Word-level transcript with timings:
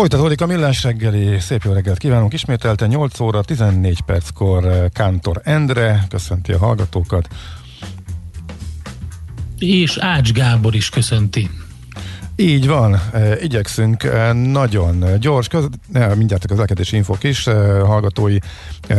Folytatódik 0.00 0.40
a 0.40 0.46
millás 0.46 0.82
reggeli, 0.82 1.40
szép 1.40 1.62
jó 1.62 1.72
reggelt 1.72 1.98
kívánunk 1.98 2.32
ismételte, 2.32 2.86
8 2.86 3.20
óra 3.20 3.42
14 3.42 4.00
perckor 4.00 4.64
eh, 4.64 4.84
Kántor 4.92 5.40
Endre 5.44 6.04
köszönti 6.08 6.52
a 6.52 6.58
hallgatókat. 6.58 7.28
És 9.58 9.96
Ács 9.96 10.32
Gábor 10.32 10.74
is 10.74 10.88
köszönti. 10.88 11.50
Így 12.36 12.66
van, 12.66 13.00
eh, 13.12 13.42
igyekszünk 13.42 14.02
eh, 14.04 14.32
nagyon 14.32 15.04
gyors, 15.18 15.48
köz, 15.48 15.68
ne, 15.92 16.14
mindjárt 16.14 16.44
a 16.44 16.48
közlekedési 16.48 16.96
infok 16.96 17.24
is, 17.24 17.44
hallgatói 17.84 18.36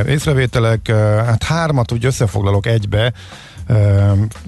észrevételek, 0.07 0.91
hát 1.25 1.43
hármat 1.43 1.91
úgy 1.91 2.05
összefoglalok 2.05 2.65
egybe, 2.65 3.13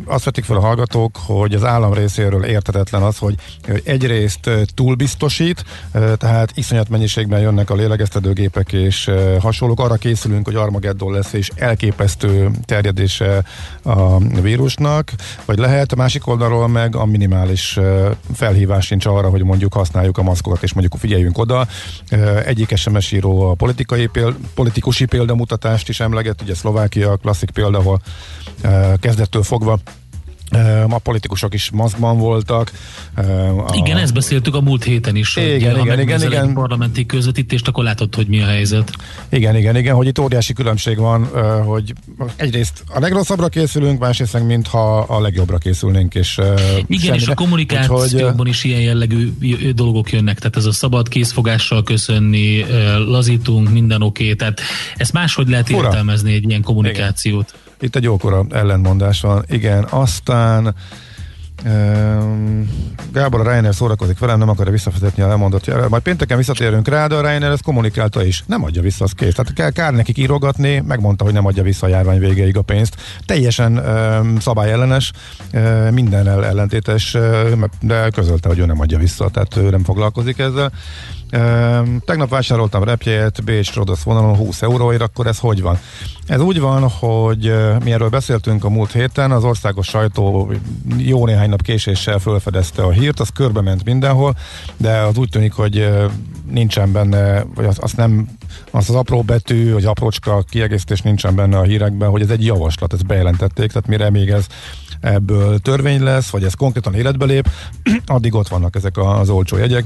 azt 0.06 0.24
vetik 0.24 0.44
fel 0.44 0.58
a 0.58 0.60
hallgatók, 0.60 1.18
hogy 1.26 1.54
az 1.54 1.64
állam 1.64 1.94
részéről 1.94 2.44
értetetlen 2.44 3.02
az, 3.02 3.18
hogy 3.18 3.36
egyrészt 3.84 4.50
túlbiztosít, 4.74 5.66
tehát 6.18 6.52
iszonyat 6.54 6.90
mennyiségben 6.90 7.40
jönnek 7.40 7.70
a 7.70 7.76
lélegeztetőgépek 7.76 8.74
és 8.74 9.12
hasonlók. 9.40 9.80
Arra 9.80 9.96
készülünk, 9.96 10.46
hogy 10.46 10.56
Armageddon 10.56 11.12
lesz 11.12 11.34
és 11.34 11.52
elképesztő 11.56 12.52
terjedése 12.66 13.44
a 13.84 14.18
vírusnak, 14.18 15.12
vagy 15.46 15.58
lehet 15.58 15.92
a 15.92 15.96
másik 15.96 16.28
oldalról 16.28 16.68
meg 16.68 16.96
a 16.96 17.06
minimális 17.06 17.80
felhívás 18.34 18.86
sincs 18.86 19.06
arra, 19.06 19.30
hogy 19.30 19.44
mondjuk 19.44 19.74
használjuk 19.74 20.18
a 20.18 20.24
maszkokat 20.24 20.64
és 20.64 20.74
mondjuk 20.74 21.02
figyeljünk 21.02 21.38
oda. 21.38 21.68
Egyik 22.46 22.78
SMS 22.78 23.12
író 23.12 23.50
a 23.50 23.54
politikai 23.54 24.06
péld, 24.06 24.36
politikusi 24.56 25.06
példamutatást 25.06 25.90
is 25.90 26.00
emleget, 26.00 26.42
ugye 26.42 26.56
Szlovákia 26.56 27.16
klasszik 27.16 27.52
példa, 27.52 27.78
ahol 27.78 28.02
kezdettől 29.14 29.44
fogva 29.44 29.80
Ma 30.88 30.98
politikusok 30.98 31.54
is 31.54 31.70
maszkban 31.72 32.18
voltak. 32.18 32.72
A... 33.68 33.76
Igen, 33.76 33.98
ezt 33.98 34.14
beszéltük 34.14 34.56
a 34.56 34.62
múlt 34.62 34.84
héten 34.84 35.16
is. 35.16 35.36
Igen, 35.36 35.80
igen, 35.80 36.00
igen, 36.00 36.22
igen. 36.22 36.54
parlamenti 36.54 37.06
közvetítést, 37.06 37.68
akkor 37.68 37.84
látod, 37.84 38.16
hogy 38.16 38.28
mi 38.28 38.42
a 38.42 38.46
helyzet. 38.46 38.92
Igen, 39.30 39.56
igen, 39.56 39.76
igen, 39.76 39.96
hogy 39.96 40.08
itt 40.08 40.20
óriási 40.20 40.54
különbség 40.54 40.98
van, 40.98 41.26
hogy 41.66 41.94
egyrészt 42.36 42.84
a 42.88 43.00
legrosszabbra 43.00 43.48
készülünk, 43.48 44.00
másrészt 44.00 44.34
meg 44.34 44.46
mintha 44.46 45.00
a 45.00 45.22
legjobbra 45.22 45.58
készülnénk. 45.58 46.16
És, 46.16 46.38
igen, 46.38 47.00
semmire. 47.00 47.16
és 47.16 47.28
a 47.28 47.34
kommunikációban 47.34 48.38
hogy, 48.38 48.48
is 48.48 48.64
ilyen 48.64 48.82
jellegű 48.82 49.32
dolgok 49.76 50.12
jönnek, 50.12 50.38
tehát 50.38 50.56
ez 50.56 50.66
a 50.66 50.72
szabad 50.72 51.08
készfogással 51.08 51.84
köszönni, 51.84 52.66
lazítunk, 53.08 53.70
minden 53.70 54.02
oké, 54.02 54.24
okay, 54.24 54.36
tehát 54.36 54.62
ezt 54.96 55.14
máshogy 55.14 55.50
lehet 55.50 55.68
Fura. 55.68 55.88
értelmezni 55.88 56.34
egy 56.34 56.50
ilyen 56.50 56.62
kommunikációt. 56.62 57.54
Igen. 57.54 57.62
Itt 57.84 57.96
egy 57.96 58.04
jókora 58.04 58.46
ellentmondás 58.50 59.22
van. 59.22 59.44
Igen, 59.48 59.84
aztán 59.90 60.76
Um, 61.66 62.70
Gábor 63.14 63.40
a 63.40 63.44
Reiner 63.44 63.76
szórakozik 63.76 64.20
velem, 64.20 64.40
nem 64.40 64.50
akarja 64.50 64.72
visszafizetni 64.72 65.24
a 65.24 65.28
lemondott 65.28 65.66
jelent. 65.66 65.90
Majd 65.90 66.04
pénteken 66.04 66.38
visszatérünk 66.38 66.88
rá, 66.88 67.08
de 67.08 67.16
a 67.16 67.22
Reiner 67.22 67.52
ezt 67.52 67.64
kommunikálta 67.64 68.26
is. 68.26 68.44
Nem 68.48 68.64
adja 68.64 68.82
vissza, 68.82 69.04
az 69.04 69.12
kész. 69.12 69.34
Tehát 69.34 69.54
kell 69.54 69.70
kár 69.70 69.94
nekik 69.94 70.18
írogatni, 70.18 70.84
megmondta, 70.88 71.24
hogy 71.24 71.34
nem 71.34 71.46
adja 71.46 71.64
vissza 71.64 71.86
a 71.86 71.90
járvány 71.90 72.20
végéig 72.20 72.58
a 72.58 72.62
pénzt. 72.62 72.96
Teljesen 73.26 73.78
um, 73.78 74.40
szabályellenes, 74.40 75.12
uh, 75.54 75.92
minden 75.92 76.28
ellentétes, 76.28 77.14
uh, 77.14 77.64
de 77.82 78.10
közölte, 78.10 78.48
hogy 78.48 78.60
ő 78.60 78.66
nem 78.66 78.80
adja 78.80 78.98
vissza, 78.98 79.30
tehát 79.30 79.56
ő 79.56 79.70
nem 79.70 79.84
foglalkozik 79.84 80.40
ezzel. 80.40 80.72
Tegnap 82.06 82.30
vásároltam 82.30 82.84
repjét 82.84 83.44
Bécs 83.44 83.74
Rodosz 83.74 84.04
vonalon 84.04 84.36
20 84.36 84.62
euróért, 84.62 85.02
akkor 85.02 85.28
ez 85.28 85.40
hogy 85.40 85.62
van? 85.62 85.80
Ez 86.28 86.40
úgy 86.40 86.60
van, 86.60 86.90
hogy 86.90 87.54
mi 87.84 87.92
erről 87.92 88.10
beszéltünk 88.10 88.64
a 88.64 88.70
múlt 88.70 88.92
héten, 88.92 89.32
az 89.32 89.44
országos 89.44 89.88
sajtó 89.88 90.52
jó 90.98 91.26
néhány 91.26 91.50
nap 91.50 91.62
késéssel 91.62 92.20
felfedezte 92.20 92.84
a 92.84 92.92
hírt, 92.92 93.20
az 93.20 93.30
körbe 93.30 93.62
ment 93.62 93.84
mindenhol, 93.84 94.36
de 94.78 94.98
az 94.98 95.18
úgy 95.18 95.30
tűnik, 95.30 95.54
hogy 95.54 95.90
nincsen 96.50 96.92
benne, 96.92 97.44
vagy 97.56 97.66
az, 97.66 97.78
az 97.82 97.92
nem, 97.92 98.28
az 98.72 98.90
az 98.90 98.96
apró 98.96 99.22
betű, 99.22 99.74
vagy 99.74 99.86
aprócska 99.86 100.44
kiegészítés 100.50 101.02
nincsen 101.02 101.36
benne 101.36 101.58
a 101.58 101.64
hírekben, 101.64 102.10
hogy 102.10 102.22
ez 102.22 102.30
egy 102.30 102.46
javaslat, 102.46 102.94
ezt 102.94 103.06
bejelentették, 103.06 103.72
tehát 103.72 103.88
mire 103.88 104.10
még 104.10 104.30
ez 104.30 104.48
ebből 105.00 105.60
törvény 105.60 106.04
lesz, 106.04 106.30
vagy 106.30 106.44
ez 106.44 106.54
konkrétan 106.54 106.94
életbe 106.94 107.26
lép, 107.26 107.50
addig 108.06 108.36
ott 108.36 108.48
vannak 108.48 108.76
ezek 108.76 108.98
az 108.98 109.30
olcsó 109.30 109.58
jegyek, 109.58 109.86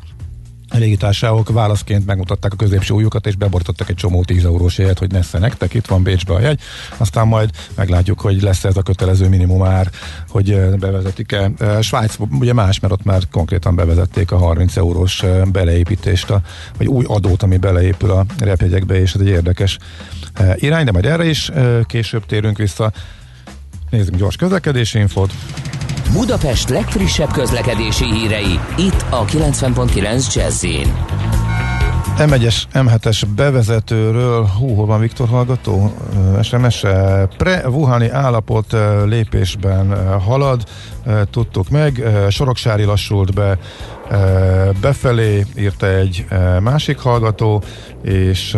légitársaságok 0.72 1.50
válaszként 1.50 2.06
megmutatták 2.06 2.54
a 2.54 2.56
középső 2.56 2.94
ujjukat, 2.94 3.28
és 3.28 3.36
beborítottak 3.36 3.90
egy 3.90 3.96
csomó 3.96 4.24
10 4.24 4.46
eurós 4.46 4.78
jegyet, 4.78 5.00
hogy 5.00 5.12
nesze 5.12 5.40
nektek, 5.40 5.74
itt 5.74 5.86
van 5.86 6.04
Bécsbe 6.04 6.34
a 6.34 6.40
jegy, 6.40 6.60
aztán 6.98 7.28
majd 7.28 7.50
meglátjuk, 7.76 8.22
hogy 8.22 8.42
lesz 8.42 8.64
ez 8.64 8.78
a 8.78 8.82
kötelező 8.82 9.28
minimum 9.28 9.64
ár, 9.64 9.90
hogy 10.30 10.60
bevezetik-e. 10.80 11.52
Svájc 11.82 12.16
ugye 12.40 12.54
más, 12.54 12.80
mert 12.80 12.94
ott 12.94 13.04
már 13.04 13.22
konkrétan 13.32 13.76
bevezették 13.76 14.32
a 14.32 14.38
30 14.38 14.78
eurós 14.78 15.24
beleépítést, 15.52 16.30
a, 16.30 16.42
vagy 16.78 16.88
új 16.88 17.06
adót, 17.08 17.44
ami 17.44 17.58
beleépül 17.58 18.12
a 18.12 18.26
repjegyekbe, 18.40 19.00
és 19.00 19.14
ez 19.14 19.22
egy 19.22 19.28
érdekes 19.28 19.78
irány, 20.56 20.86
de 20.86 20.92
majd 20.92 21.06
erre 21.06 21.26
is 21.26 21.52
később 21.86 22.26
térünk 22.26 22.58
vissza. 22.58 22.92
Nézzük 23.90 24.16
gyors 24.16 24.36
közlekedési 24.36 25.00
infót. 25.00 25.34
Budapest 26.14 26.70
legfrissebb 26.70 27.32
közlekedési 27.32 28.14
hírei, 28.14 28.60
itt 28.78 29.06
a 29.10 29.26
90.9 29.26 30.34
jazz 30.34 30.66
M1-es, 32.18 32.64
M7-es 32.74 33.24
bevezetőről, 33.36 34.46
hú, 34.46 34.76
hol 34.76 34.86
van 34.86 35.00
Viktor 35.00 35.28
hallgató? 35.28 35.94
SMS-e 36.42 37.28
pre-Wuhani 37.38 38.10
állapot 38.10 38.76
lépésben 39.06 40.20
halad, 40.20 40.64
tudtuk 41.32 41.70
meg, 41.70 42.04
Soroksári 42.30 42.84
lassult 42.84 43.34
be 43.34 43.58
befelé, 44.82 45.46
írta 45.58 45.88
egy 45.88 46.26
másik 46.62 46.98
hallgató, 47.00 47.64
és 48.02 48.58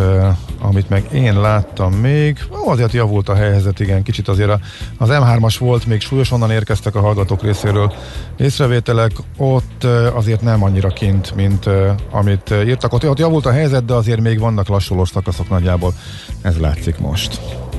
amit 0.61 0.89
meg 0.89 1.03
én 1.13 1.41
láttam 1.41 1.93
még, 1.93 2.39
azért 2.65 2.93
javult 2.93 3.29
a 3.29 3.35
helyzet, 3.35 3.79
igen, 3.79 4.03
kicsit 4.03 4.27
azért 4.27 4.51
az 4.97 5.09
M3-as 5.11 5.55
volt, 5.59 5.85
még 5.85 6.01
súlyos, 6.01 6.31
onnan 6.31 6.51
érkeztek 6.51 6.95
a 6.95 6.99
hallgatók 6.99 7.41
részéről 7.41 7.93
észrevételek, 8.37 9.11
ott 9.37 9.83
azért 10.13 10.41
nem 10.41 10.63
annyira 10.63 10.89
kint, 10.89 11.35
mint 11.35 11.69
amit 12.11 12.53
írtak. 12.65 12.93
Ott, 12.93 13.09
ott 13.09 13.19
javult 13.19 13.45
a 13.45 13.51
helyzet, 13.51 13.85
de 13.85 13.93
azért 13.93 14.21
még 14.21 14.39
vannak 14.39 14.67
lassulós 14.67 15.09
szakaszok 15.09 15.49
nagyjából, 15.49 15.93
ez 16.41 16.57
látszik 16.57 16.99
most. 16.99 17.39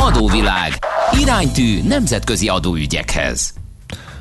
Adóvilág. 0.00 0.72
Iránytű 1.20 1.82
nemzetközi 1.88 2.48
adóügyekhez. 2.48 3.54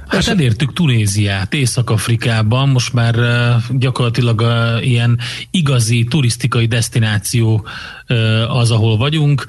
Hát 0.08 0.28
elértük 0.28 0.74
Tunéziát, 0.74 1.54
Észak-Afrikában, 1.54 2.70
most 2.70 2.94
már 2.94 3.16
gyakorlatilag 3.70 4.44
ilyen 4.82 5.20
igazi 5.52 6.04
turisztikai 6.10 6.66
destináció 6.66 7.66
az, 8.48 8.72
ahol 8.72 8.98
vagyunk. 8.98 9.46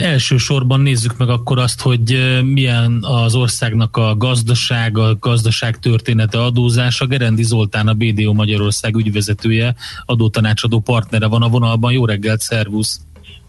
Elsősorban 0.00 0.80
nézzük 0.80 1.16
meg 1.16 1.28
akkor 1.28 1.58
azt, 1.58 1.80
hogy 1.80 2.38
milyen 2.42 2.98
az 3.02 3.34
országnak 3.34 3.96
a 3.96 4.16
gazdaság, 4.16 4.98
a 4.98 5.16
gazdaság 5.20 5.78
története, 5.78 6.42
adózása. 6.42 7.06
Gerendi 7.06 7.42
Zoltán, 7.42 7.88
a 7.88 7.94
BDO 7.94 8.32
Magyarország 8.32 8.96
ügyvezetője, 8.96 9.74
adótanácsadó 10.06 10.80
partnere 10.80 11.26
van 11.26 11.42
a 11.42 11.48
vonalban. 11.48 11.92
Jó 11.92 12.06
reggelt, 12.06 12.40
szervusz! 12.40 13.00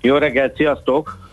Jó 0.02 0.18
reggelt, 0.18 0.56
sziasztok! 0.56 1.24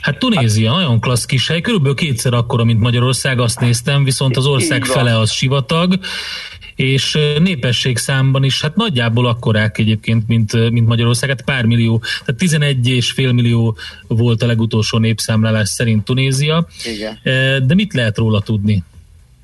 Hát 0.00 0.18
Tunézia 0.18 0.70
hát, 0.70 0.80
nagyon 0.80 1.00
klassz 1.00 1.24
kis 1.24 1.48
hely, 1.48 1.60
körülbelül 1.60 1.94
kétszer 1.94 2.32
akkora, 2.32 2.64
mint 2.64 2.80
Magyarország, 2.80 3.40
azt 3.40 3.60
néztem, 3.60 4.04
viszont 4.04 4.36
az 4.36 4.46
ország 4.46 4.84
fele 4.84 5.18
az 5.18 5.30
sivatag, 5.30 5.98
és 6.76 7.18
népesség 7.38 7.98
számban 7.98 8.44
is 8.44 8.60
hát 8.60 8.76
nagyjából 8.76 9.26
akkorák 9.26 9.78
egyébként, 9.78 10.28
mint, 10.28 10.70
mint 10.70 10.86
Magyarország, 10.86 11.28
hát 11.28 11.44
pár 11.44 11.64
millió, 11.64 12.02
tehát 12.24 12.40
11 12.40 12.88
és 12.88 13.10
fél 13.12 13.32
millió 13.32 13.76
volt 14.08 14.42
a 14.42 14.46
legutolsó 14.46 14.98
népszámlálás 14.98 15.68
szerint 15.68 16.04
Tunézia. 16.04 16.66
Igen. 16.84 17.18
De 17.66 17.74
mit 17.74 17.94
lehet 17.94 18.16
róla 18.16 18.40
tudni? 18.40 18.82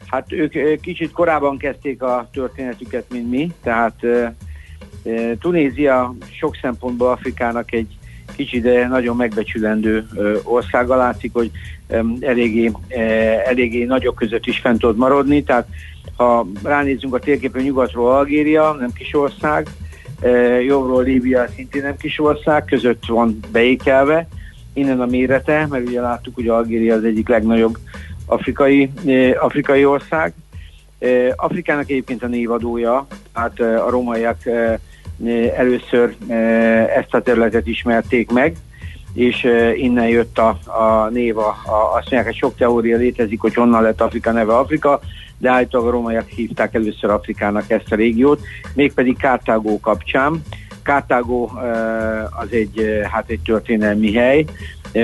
Hát 0.07 0.33
ők 0.33 0.81
kicsit 0.81 1.11
korábban 1.11 1.59
kezdték 1.59 2.03
a 2.03 2.29
történetüket, 2.33 3.05
mint 3.11 3.31
mi, 3.31 3.53
tehát 3.63 4.01
Tunézia 5.41 6.15
sok 6.39 6.57
szempontból 6.63 7.11
Afrikának 7.11 7.73
egy 7.73 7.87
kicsit 8.45 8.63
de 8.63 8.89
nagyon 8.89 9.17
megbecsülendő 9.17 10.07
országa 10.43 10.97
látszik, 10.97 11.33
hogy 11.33 11.51
eléggé, 12.21 12.73
eléggé 13.45 13.85
nagyok 13.85 14.15
között 14.15 14.47
is 14.47 14.59
fent 14.59 14.81
tud 14.81 14.97
maradni, 14.97 15.43
tehát 15.43 15.67
ha 16.17 16.47
ránézzünk 16.63 17.15
a 17.15 17.19
térképen 17.19 17.63
nyugatról 17.63 18.11
Algéria, 18.11 18.77
nem 18.79 18.93
kis 18.93 19.15
ország, 19.15 19.69
jobbról 20.67 21.03
Líbia 21.03 21.47
szintén 21.55 21.83
nem 21.83 21.97
kis 21.97 22.21
ország, 22.21 22.65
között 22.65 23.07
van 23.07 23.39
beékelve, 23.53 24.29
innen 24.73 25.01
a 25.01 25.07
mérete, 25.07 25.67
mert 25.71 25.87
ugye 25.87 26.01
láttuk, 26.01 26.35
hogy 26.35 26.49
Algéria 26.49 26.95
az 26.95 27.05
egyik 27.05 27.29
legnagyobb 27.29 27.79
afrikai, 28.27 28.91
afrikai 29.39 29.85
ország. 29.85 30.33
Afrikának 31.37 31.91
egyébként 31.91 32.23
a 32.23 32.27
névadója, 32.27 33.07
hát 33.33 33.61
a 33.61 33.91
romaiak 33.91 34.39
először 35.57 36.15
ezt 36.97 37.15
a 37.15 37.23
területet 37.23 37.67
ismerték 37.67 38.31
meg, 38.31 38.57
és 39.15 39.47
innen 39.77 40.09
jött 40.09 40.39
a, 40.39 40.59
a 40.65 41.09
név, 41.13 41.39
a, 41.39 41.49
a, 41.49 41.95
azt 41.95 42.11
mondják, 42.11 42.25
hogy 42.25 42.35
sok 42.35 42.57
teória 42.57 42.97
létezik, 42.97 43.41
hogy 43.41 43.55
honnan 43.55 43.83
lett 43.83 44.01
Afrika 44.01 44.33
neve 44.33 44.57
Afrika, 44.57 45.01
de 45.39 45.51
állítólag 45.51 45.87
a 45.87 45.91
romaiak 45.91 46.29
hívták 46.29 46.75
először 46.75 47.11
Afrikának 47.11 47.71
ezt 47.71 47.93
a 47.93 47.95
régiót, 47.95 48.41
mégpedig 48.75 49.17
Kártágó 49.17 49.81
kapcsán. 49.81 50.43
Kártágó 50.83 51.53
az 52.31 52.49
egy, 52.51 53.01
hát 53.11 53.29
egy 53.29 53.41
történelmi 53.45 54.13
hely, 54.13 54.45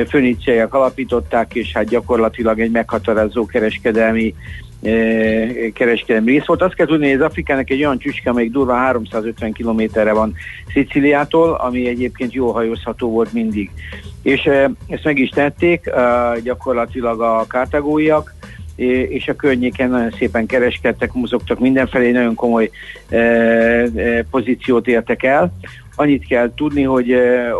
föníciaiak 0.09 0.75
alapították, 0.75 1.55
és 1.55 1.73
hát 1.73 1.89
gyakorlatilag 1.89 2.61
egy 2.61 2.71
meghatározó 2.71 3.47
kereskedelmi 3.47 4.35
kereskedelmi 5.73 6.31
rész 6.31 6.44
volt. 6.44 6.62
Azt 6.62 6.75
kell 6.75 6.87
tudni, 6.87 7.06
hogy 7.06 7.21
az 7.21 7.27
Afrikának 7.27 7.71
egy 7.71 7.85
olyan 7.85 7.99
csücske, 7.99 8.31
amelyik 8.31 8.50
durva 8.50 8.75
350 8.75 9.53
kilométerre 9.53 10.12
van 10.12 10.35
Sziciliától, 10.73 11.53
ami 11.53 11.88
egyébként 11.88 12.33
jó 12.33 12.50
hajózható 12.50 13.11
volt 13.11 13.33
mindig. 13.33 13.71
És 14.23 14.50
ezt 14.88 15.05
meg 15.05 15.19
is 15.19 15.29
tették 15.29 15.91
gyakorlatilag 16.43 17.21
a 17.21 17.44
kártagóiak, 17.49 18.35
és 19.09 19.29
a 19.29 19.37
környéken 19.37 19.91
nagyon 19.91 20.11
szépen 20.19 20.47
kereskedtek, 20.47 21.12
mozogtak 21.12 21.59
mindenfelé, 21.59 22.11
nagyon 22.11 22.35
komoly 22.35 22.71
pozíciót 24.31 24.87
értek 24.87 25.23
el. 25.23 25.53
Annyit 25.94 26.27
kell 26.27 26.53
tudni, 26.55 26.83
hogy, 26.83 27.15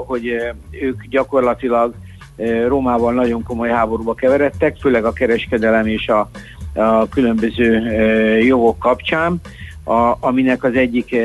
hogy 0.07 0.37
ők 0.71 1.03
gyakorlatilag 1.09 1.95
Rómával 2.67 3.13
nagyon 3.13 3.43
komoly 3.43 3.69
háborúba 3.69 4.15
keveredtek, 4.15 4.77
főleg 4.81 5.05
a 5.05 5.13
kereskedelem 5.13 5.87
és 5.87 6.09
a, 6.09 6.31
a 6.77 7.09
különböző 7.09 7.79
jogok 8.39 8.79
kapcsán, 8.79 9.41
a, 9.85 10.15
aminek 10.21 10.65
az 10.65 10.75
egyik, 10.75 11.17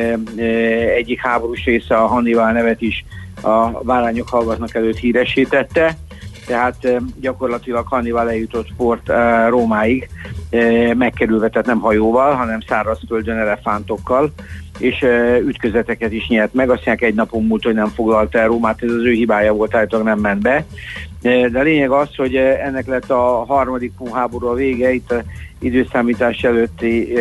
egyik 0.95 1.19
háborús 1.19 1.65
része 1.65 1.95
a 1.95 2.07
Hannibal 2.07 2.51
nevet 2.51 2.81
is 2.81 3.05
a 3.41 3.67
Bárányok 3.83 4.29
hallgatnak 4.29 4.75
előtt 4.75 4.97
híresítette, 4.97 5.97
tehát 6.45 7.01
gyakorlatilag 7.19 7.87
Hannibal 7.87 8.29
eljutott 8.29 8.67
port 8.77 9.11
Rómáig, 9.49 10.09
megkerülve, 10.93 11.49
tehát 11.49 11.67
nem 11.67 11.79
hajóval, 11.79 12.33
hanem 12.33 12.59
szárazföldön 12.67 13.37
elefántokkal, 13.37 14.31
és 14.77 15.05
ütközeteket 15.45 16.11
is 16.11 16.27
nyert 16.27 16.53
meg. 16.53 16.69
Azt 16.69 16.87
egy 16.87 17.13
napon 17.13 17.45
múlt, 17.45 17.63
hogy 17.63 17.73
nem 17.73 17.87
foglalta 17.87 18.39
el 18.39 18.47
Rómát, 18.47 18.83
ez 18.83 18.91
az 18.91 19.03
ő 19.03 19.11
hibája 19.11 19.53
volt, 19.53 19.75
állítólag 19.75 20.05
nem 20.05 20.19
ment 20.19 20.41
be. 20.41 20.65
De 21.21 21.59
a 21.59 21.61
lényeg 21.61 21.89
az, 21.89 22.15
hogy 22.15 22.35
ennek 22.35 22.87
lett 22.87 23.09
a 23.09 23.45
harmadik 23.47 23.91
háború 24.13 24.47
a 24.47 24.53
vége, 24.53 24.93
itt 24.93 25.11
a 25.11 25.23
időszámítás 25.61 26.43
előtti 26.43 27.13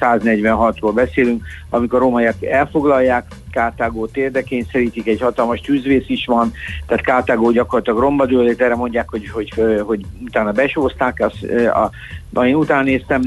146-ról 0.00 0.92
beszélünk, 0.94 1.44
amikor 1.70 1.98
a 1.98 2.02
romaiak 2.02 2.44
elfoglalják, 2.44 3.26
Kártágó 3.50 4.06
térdekényszerítik, 4.06 5.06
egy 5.06 5.20
hatalmas 5.20 5.60
tűzvész 5.60 6.08
is 6.08 6.26
van, 6.26 6.52
tehát 6.86 7.04
Kártágó 7.04 7.50
gyakorlatilag 7.50 7.98
romba 7.98 8.26
dőlét, 8.26 8.60
erre 8.60 8.74
mondják, 8.74 9.10
hogy, 9.10 9.28
hogy, 9.28 9.52
hogy 9.86 10.00
utána 10.24 10.52
besózták, 10.52 11.20
azt, 11.20 11.42
a, 11.66 11.90
a, 12.34 12.44
én 12.44 12.54
utána 12.54 12.82
néztem, 12.82 13.22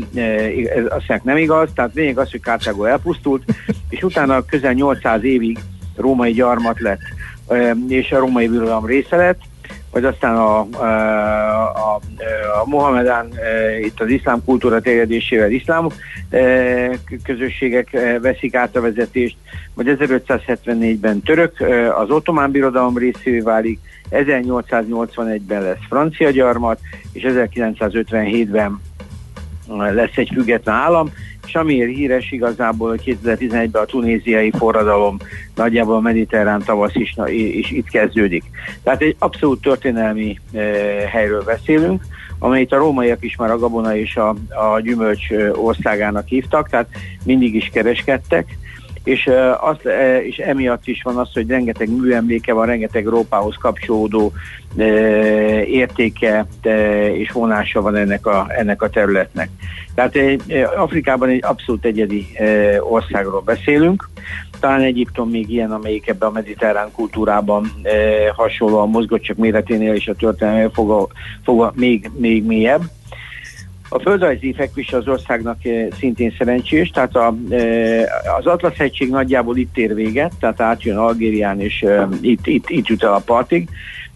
ez 0.75 0.83
azt 0.89 1.23
nem 1.23 1.37
igaz, 1.37 1.69
tehát 1.75 1.93
lényeg 1.93 2.17
az, 2.17 2.31
hogy 2.31 2.41
Kártágó 2.41 2.83
elpusztult, 2.83 3.43
és 3.89 4.03
utána 4.03 4.45
közel 4.45 4.73
800 4.73 5.23
évig 5.23 5.59
római 5.95 6.31
gyarmat 6.31 6.79
lett, 6.79 7.01
és 7.87 8.11
a 8.11 8.19
római 8.19 8.47
birodalom 8.47 8.85
része 8.85 9.15
lett, 9.15 9.39
vagy 9.95 10.05
aztán 10.05 10.35
a, 10.35 10.59
a, 10.59 10.85
a, 11.73 11.99
a 12.61 12.65
Mohamedán 12.65 13.29
e, 13.35 13.79
itt 13.79 14.01
az 14.01 14.09
iszlám 14.09 14.43
kultúra 14.45 14.81
terjedésével 14.81 15.51
iszlám 15.51 15.87
e, 16.29 16.89
közösségek 17.23 17.93
e, 17.93 18.19
veszik 18.19 18.55
át 18.55 18.75
a 18.75 18.81
vezetést, 18.81 19.37
vagy 19.73 19.97
1574-ben 19.99 21.21
török 21.21 21.63
az 21.97 22.09
ottomán 22.09 22.51
birodalom 22.51 22.97
részévé 22.97 23.39
válik, 23.39 23.79
1881-ben 24.11 25.61
lesz 25.61 25.85
francia 25.89 26.29
gyarmat, 26.29 26.79
és 27.13 27.23
1957-ben 27.27 28.81
lesz 29.67 30.15
egy 30.15 30.29
független 30.33 30.75
állam, 30.75 31.11
és 31.47 31.55
amiért 31.55 31.95
híres 31.95 32.31
igazából, 32.31 32.89
hogy 32.89 33.17
2011-ben 33.23 33.81
a 33.81 33.85
tunéziai 33.85 34.51
forradalom 34.57 35.17
nagyjából 35.55 35.95
a 35.95 35.99
mediterrán 35.99 36.63
tavasz 36.65 36.95
is, 36.95 37.15
is 37.27 37.71
itt 37.71 37.89
kezdődik. 37.89 38.43
Tehát 38.83 39.01
egy 39.01 39.15
abszolút 39.19 39.61
történelmi 39.61 40.39
e, 40.53 40.59
helyről 41.07 41.43
beszélünk, 41.43 42.03
amelyet 42.39 42.71
a 42.71 42.77
rómaiak 42.77 43.23
is 43.23 43.35
már 43.35 43.51
a 43.51 43.59
gabona 43.59 43.95
és 43.97 44.15
a, 44.15 44.29
a 44.49 44.79
gyümölcs 44.79 45.27
országának 45.53 46.27
hívtak, 46.27 46.69
tehát 46.69 46.89
mindig 47.23 47.55
is 47.55 47.69
kereskedtek, 47.73 48.57
és, 49.05 49.29
az, 49.59 49.77
és 50.23 50.37
emiatt 50.37 50.87
is 50.87 51.01
van 51.03 51.17
az, 51.17 51.33
hogy 51.33 51.47
rengeteg 51.47 51.89
műemléke 51.89 52.53
van, 52.53 52.65
rengeteg 52.65 53.05
Rópához 53.05 53.55
kapcsolódó 53.59 54.31
értéke 55.65 56.45
és 57.13 57.31
vonása 57.31 57.81
van 57.81 57.95
ennek 57.95 58.25
a, 58.25 58.47
ennek 58.49 58.81
a 58.81 58.89
területnek. 58.89 59.49
Tehát 59.95 60.15
Afrikában 60.77 61.29
egy 61.29 61.43
abszolút 61.43 61.85
egyedi 61.85 62.27
országról 62.79 63.41
beszélünk, 63.41 64.09
talán 64.59 64.81
Egyiptom 64.81 65.29
még 65.29 65.49
ilyen, 65.49 65.71
amelyik 65.71 66.07
ebben 66.07 66.29
a 66.29 66.31
mediterrán 66.31 66.91
kultúrában 66.91 67.71
hasonlóan 68.35 68.89
mozgott, 68.89 69.21
csak 69.21 69.37
méreténél 69.37 69.93
és 69.93 70.07
a 70.07 70.15
történelménél 70.15 70.71
foga, 70.73 71.07
foga 71.43 71.71
még, 71.75 72.09
még 72.17 72.45
mélyebb. 72.45 72.81
A 73.89 73.99
földrajzi 73.99 74.53
fekvés 74.53 74.93
az 74.93 75.07
országnak 75.07 75.65
eh, 75.65 75.87
szintén 75.99 76.33
szerencsés, 76.37 76.89
tehát 76.89 77.15
a, 77.15 77.35
eh, 77.49 78.03
az 78.37 78.45
Atlasz 78.45 78.75
hegység 78.75 79.09
nagyjából 79.09 79.57
itt 79.57 79.77
ér 79.77 79.95
véget, 79.95 80.33
tehát 80.39 80.61
átjön 80.61 80.97
Algérián, 80.97 81.61
és 81.61 81.81
eh, 81.81 82.07
itt, 82.21 82.47
itt, 82.47 82.69
itt 82.69 82.87
jut 82.87 83.03
el 83.03 83.13
a 83.13 83.21
partig. 83.25 83.69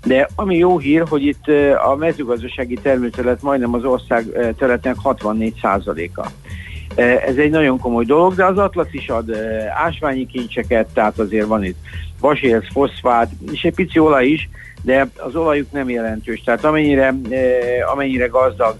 De 0.06 0.30
ami 0.36 0.58
jó 0.58 0.78
hír, 0.78 1.04
hogy 1.10 1.26
itt 1.26 1.48
a 1.92 1.96
mezőgazdasági 1.96 2.78
termőterület 2.82 3.42
majdnem 3.42 3.74
az 3.74 3.84
ország 3.84 4.26
területnek 4.58 4.96
64%-a. 5.04 6.28
Ez 7.02 7.36
egy 7.36 7.50
nagyon 7.50 7.80
komoly 7.80 8.06
dolog, 8.06 8.36
de 8.36 8.46
az 8.46 8.58
Atlasz 8.58 8.92
is 8.94 9.10
ad 9.10 9.32
ásványi 9.86 10.26
kincseket, 10.26 10.88
tehát 10.94 11.20
azért 11.20 11.48
van 11.48 11.64
itt 11.64 11.78
vasérc, 12.20 12.72
foszfát, 12.72 13.30
és 13.52 13.64
egy 13.64 13.74
pici 13.74 14.00
olaj 14.00 14.26
is, 14.26 14.50
de 14.82 15.10
az 15.18 15.36
olajuk 15.36 15.72
nem 15.72 15.90
jelentős. 15.90 16.42
Tehát 16.44 16.64
amennyire, 16.64 17.16
amennyire 17.94 18.26
gazdag 18.26 18.78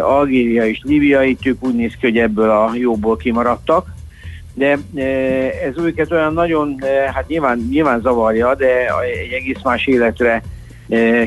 Algéria 0.00 0.66
és 0.66 0.80
Líbia, 0.84 1.22
itt 1.22 1.46
ők 1.46 1.64
úgy 1.64 1.74
néz 1.74 1.92
ki, 1.92 2.06
hogy 2.06 2.18
ebből 2.18 2.50
a 2.50 2.70
jóból 2.74 3.16
kimaradtak, 3.16 3.94
de 4.54 4.78
ez 5.64 5.76
őket 5.76 6.12
olyan 6.12 6.32
nagyon, 6.32 6.76
hát 7.14 7.28
nyilván, 7.28 7.66
nyilván 7.70 8.00
zavarja, 8.00 8.54
de 8.54 8.86
egy 9.24 9.32
egész 9.32 9.62
más 9.64 9.86
életre 9.86 10.42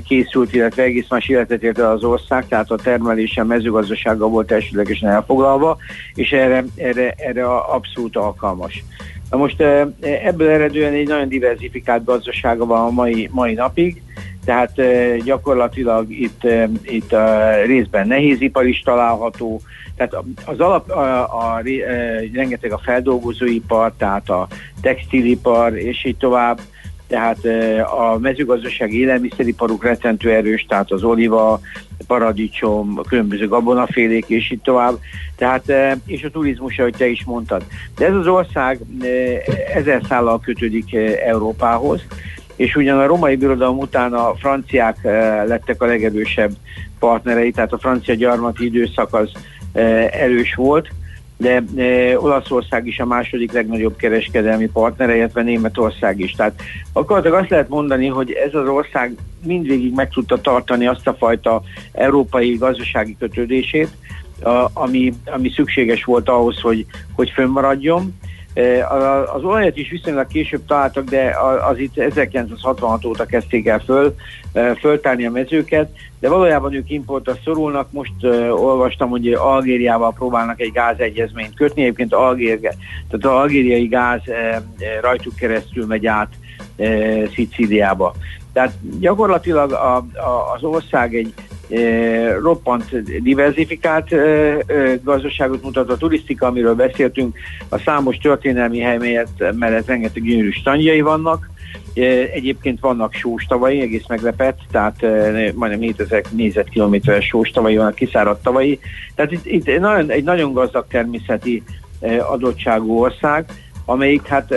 készült, 0.08 0.54
illetve 0.54 0.84
egész 0.84 1.10
más 1.10 1.30
életet 1.30 1.80
el 1.80 1.92
az 1.92 2.04
ország, 2.04 2.48
tehát 2.48 2.72
a 2.72 2.76
termelésen 2.76 3.48
mezőgazdasága 3.48 4.28
volt 4.28 4.52
elsődlegesen 4.52 5.10
elfoglalva, 5.10 5.78
és 6.14 6.32
erre, 6.32 6.66
erre, 6.76 7.14
erre 7.18 7.46
abszolút 7.56 8.16
alkalmas. 8.16 8.84
Na 9.30 9.38
most 9.38 9.62
ebből 10.02 10.50
eredően 10.50 10.94
egy 10.94 11.08
nagyon 11.08 11.28
diversifikált 11.28 12.04
gazdasága 12.04 12.66
van 12.66 12.86
a 12.86 12.90
mai, 12.90 13.30
mai 13.32 13.54
napig, 13.54 14.02
tehát 14.46 14.72
gyakorlatilag 15.24 16.12
itt, 16.12 16.48
itt 16.82 17.16
részben 17.66 18.08
nehézipar 18.08 18.66
is 18.68 18.82
található, 18.82 19.62
tehát 19.96 20.26
az 20.46 20.60
alap, 20.60 20.90
a, 20.90 21.02
a, 21.02 21.56
a, 21.56 21.62
rengeteg 22.34 22.72
a 22.72 22.82
feldolgozóipar, 22.84 23.94
tehát 23.98 24.30
a 24.30 24.48
textilipar, 24.82 25.78
és 25.78 26.06
így 26.06 26.18
tovább, 26.18 26.60
tehát 27.08 27.46
a 28.00 28.18
mezőgazdasági 28.18 29.00
élelmiszeriparuk 29.00 29.84
rettentő 29.84 30.32
erős, 30.32 30.66
tehát 30.70 30.92
az 30.92 31.04
oliva, 31.04 31.60
paradicsom, 32.08 32.94
a 32.98 33.02
különböző 33.02 33.48
gabonafélék 33.48 34.26
és 34.28 34.52
így 34.52 34.62
tovább, 34.62 35.00
tehát, 35.36 35.74
és 36.06 36.24
a 36.24 36.30
turizmus, 36.30 36.80
ahogy 36.80 36.96
te 36.98 37.08
is 37.08 37.24
mondtad. 37.24 37.66
De 37.98 38.06
ez 38.06 38.14
az 38.14 38.28
ország 38.28 38.80
ezer 39.74 40.02
szállal 40.08 40.40
kötődik 40.40 40.96
Európához, 41.26 42.06
és 42.62 42.75
ugyan 42.75 43.00
a 43.00 43.06
romai 43.06 43.36
birodalom 43.36 43.77
után 43.77 44.13
a 44.13 44.36
franciák 44.36 44.98
lettek 45.48 45.82
a 45.82 45.86
legerősebb 45.86 46.51
partnerei, 47.00 47.51
tehát 47.51 47.74
a 47.74 47.77
francia 47.77 48.13
gyarmati 48.13 48.65
időszak 48.65 49.13
az 49.13 49.32
erős 50.12 50.53
volt, 50.56 50.89
de 51.38 51.63
e, 51.77 52.20
Olaszország 52.20 52.88
is 52.88 53.00
a 53.00 53.06
második 53.06 53.51
legnagyobb 53.51 53.96
kereskedelmi 53.96 54.70
partnere, 54.70 55.15
illetve 55.15 55.41
Németország 55.41 56.20
is. 56.20 56.32
Tehát 56.32 56.62
akkor 56.94 57.27
azt 57.27 57.50
lehet 57.50 57.70
mondani, 57.70 58.08
hogy 58.08 58.32
ez 58.32 58.53
az 58.53 58.68
ország 58.68 59.15
mindvégig 59.44 59.94
meg 59.94 60.10
tudta 60.10 60.41
tartani 60.41 60.88
azt 60.88 61.08
a 61.08 61.13
fajta 61.13 61.62
európai 61.91 62.56
gazdasági 62.56 63.15
kötődését, 63.20 63.89
ami, 64.74 65.13
ami 65.25 65.50
szükséges 65.50 66.03
volt 66.03 66.30
ahhoz, 66.30 66.60
hogy, 66.60 66.86
hogy 67.15 67.30
fönnmaradjon. 67.30 68.15
Az 69.34 69.43
olajat 69.43 69.77
is 69.77 69.89
viszonylag 69.89 70.27
később 70.27 70.65
találtak, 70.65 71.03
de 71.03 71.36
az 71.70 71.77
itt 71.77 71.98
1966 71.98 73.05
óta 73.05 73.25
kezdték 73.25 73.67
el 73.67 73.79
föl, 73.79 74.15
föltárni 74.79 75.25
a 75.25 75.31
mezőket, 75.31 75.89
de 76.20 76.29
valójában 76.29 76.74
ők 76.74 76.89
importra 76.89 77.34
szorulnak. 77.43 77.91
Most 77.91 78.24
olvastam, 78.50 79.10
hogy 79.10 79.34
Algériával 79.34 80.13
próbálnak 80.13 80.62
egy 80.62 80.72
gázegyezményt 80.72 81.55
kötni, 81.55 81.81
egyébként 81.81 82.13
Algér, 82.13 82.60
tehát 82.60 82.75
az 83.12 83.25
algériai 83.25 83.88
gáz 83.88 84.22
rajtuk 85.01 85.36
keresztül 85.36 85.86
megy 85.86 86.05
át 86.05 86.29
Szicíliába. 87.34 88.13
Tehát 88.53 88.74
gyakorlatilag 89.00 89.72
a, 89.72 89.96
a, 89.98 90.53
az 90.55 90.63
ország 90.63 91.15
egy 91.15 91.34
roppant 92.42 93.04
diversifikált 93.22 94.16
gazdaságot 95.04 95.63
mutat. 95.63 95.90
A 95.90 95.98
turisztika, 95.98 96.46
amiről 96.46 96.75
beszéltünk, 96.75 97.38
a 97.70 97.78
számos 97.78 98.18
történelmi 98.18 98.80
hely 98.80 98.98
mellett, 98.98 99.58
mellett 99.58 99.88
rengeteg 99.88 100.24
gyönyörű 100.24 100.51
standjai 100.51 101.01
vannak. 101.01 101.50
Egyébként 102.34 102.80
vannak 102.80 103.13
sóstavai, 103.13 103.82
egész 103.82 104.08
meglepett, 104.08 104.60
tehát 104.72 105.01
majdnem 105.56 105.80
7000 105.80 106.24
négyzetkilométeres 106.30 107.25
sóstavai 107.25 107.75
vannak, 107.75 107.96
kiszáradt 107.96 108.44
tavai. 108.44 108.80
Tehát 109.16 109.32
itt, 109.32 109.46
itt 109.46 109.80
nagyon, 109.80 110.10
egy 110.10 110.24
nagyon 110.24 110.54
gazdag 110.54 110.86
természeti 110.90 111.63
adottságú 112.32 113.00
ország, 113.00 113.46
amelyik 113.92 114.28
hát 114.28 114.54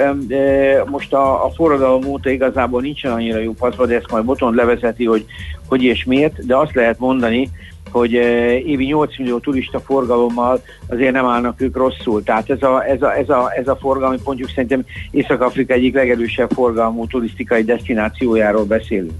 most 0.87 1.13
a, 1.13 1.45
a 1.45 1.51
forradalom 1.51 2.07
óta 2.07 2.31
igazából 2.31 2.81
nincsen 2.81 3.13
annyira 3.13 3.39
jó 3.39 3.53
paszba, 3.53 3.87
de 3.87 3.95
ezt 3.95 4.11
majd 4.11 4.25
Boton 4.25 4.55
levezeti, 4.55 5.05
hogy 5.05 5.27
hogy 5.69 5.83
és 5.83 6.05
miért, 6.05 6.47
de 6.47 6.57
azt 6.57 6.75
lehet 6.75 6.99
mondani, 6.99 7.51
hogy 7.91 8.15
e, 8.15 8.59
évi 8.59 8.85
8 8.85 9.19
millió 9.19 9.39
turista 9.39 9.81
forgalommal 9.81 10.63
azért 10.87 11.13
nem 11.13 11.25
állnak 11.25 11.61
ők 11.61 11.77
rosszul. 11.77 12.23
Tehát 12.23 12.51
ez 12.51 12.63
a, 12.63 12.85
ez 12.85 13.03
a, 13.03 13.17
ez 13.17 13.29
a, 13.29 13.53
ez 13.57 13.69
a 13.69 13.77
forgalmi 13.77 14.19
pontjuk 14.25 14.49
szerintem 14.49 14.85
Észak-Afrika 15.11 15.73
egyik 15.73 15.95
legerősebb 15.95 16.51
forgalmú 16.51 17.07
turisztikai 17.07 17.63
destinációjáról 17.63 18.65
beszélünk. 18.65 19.13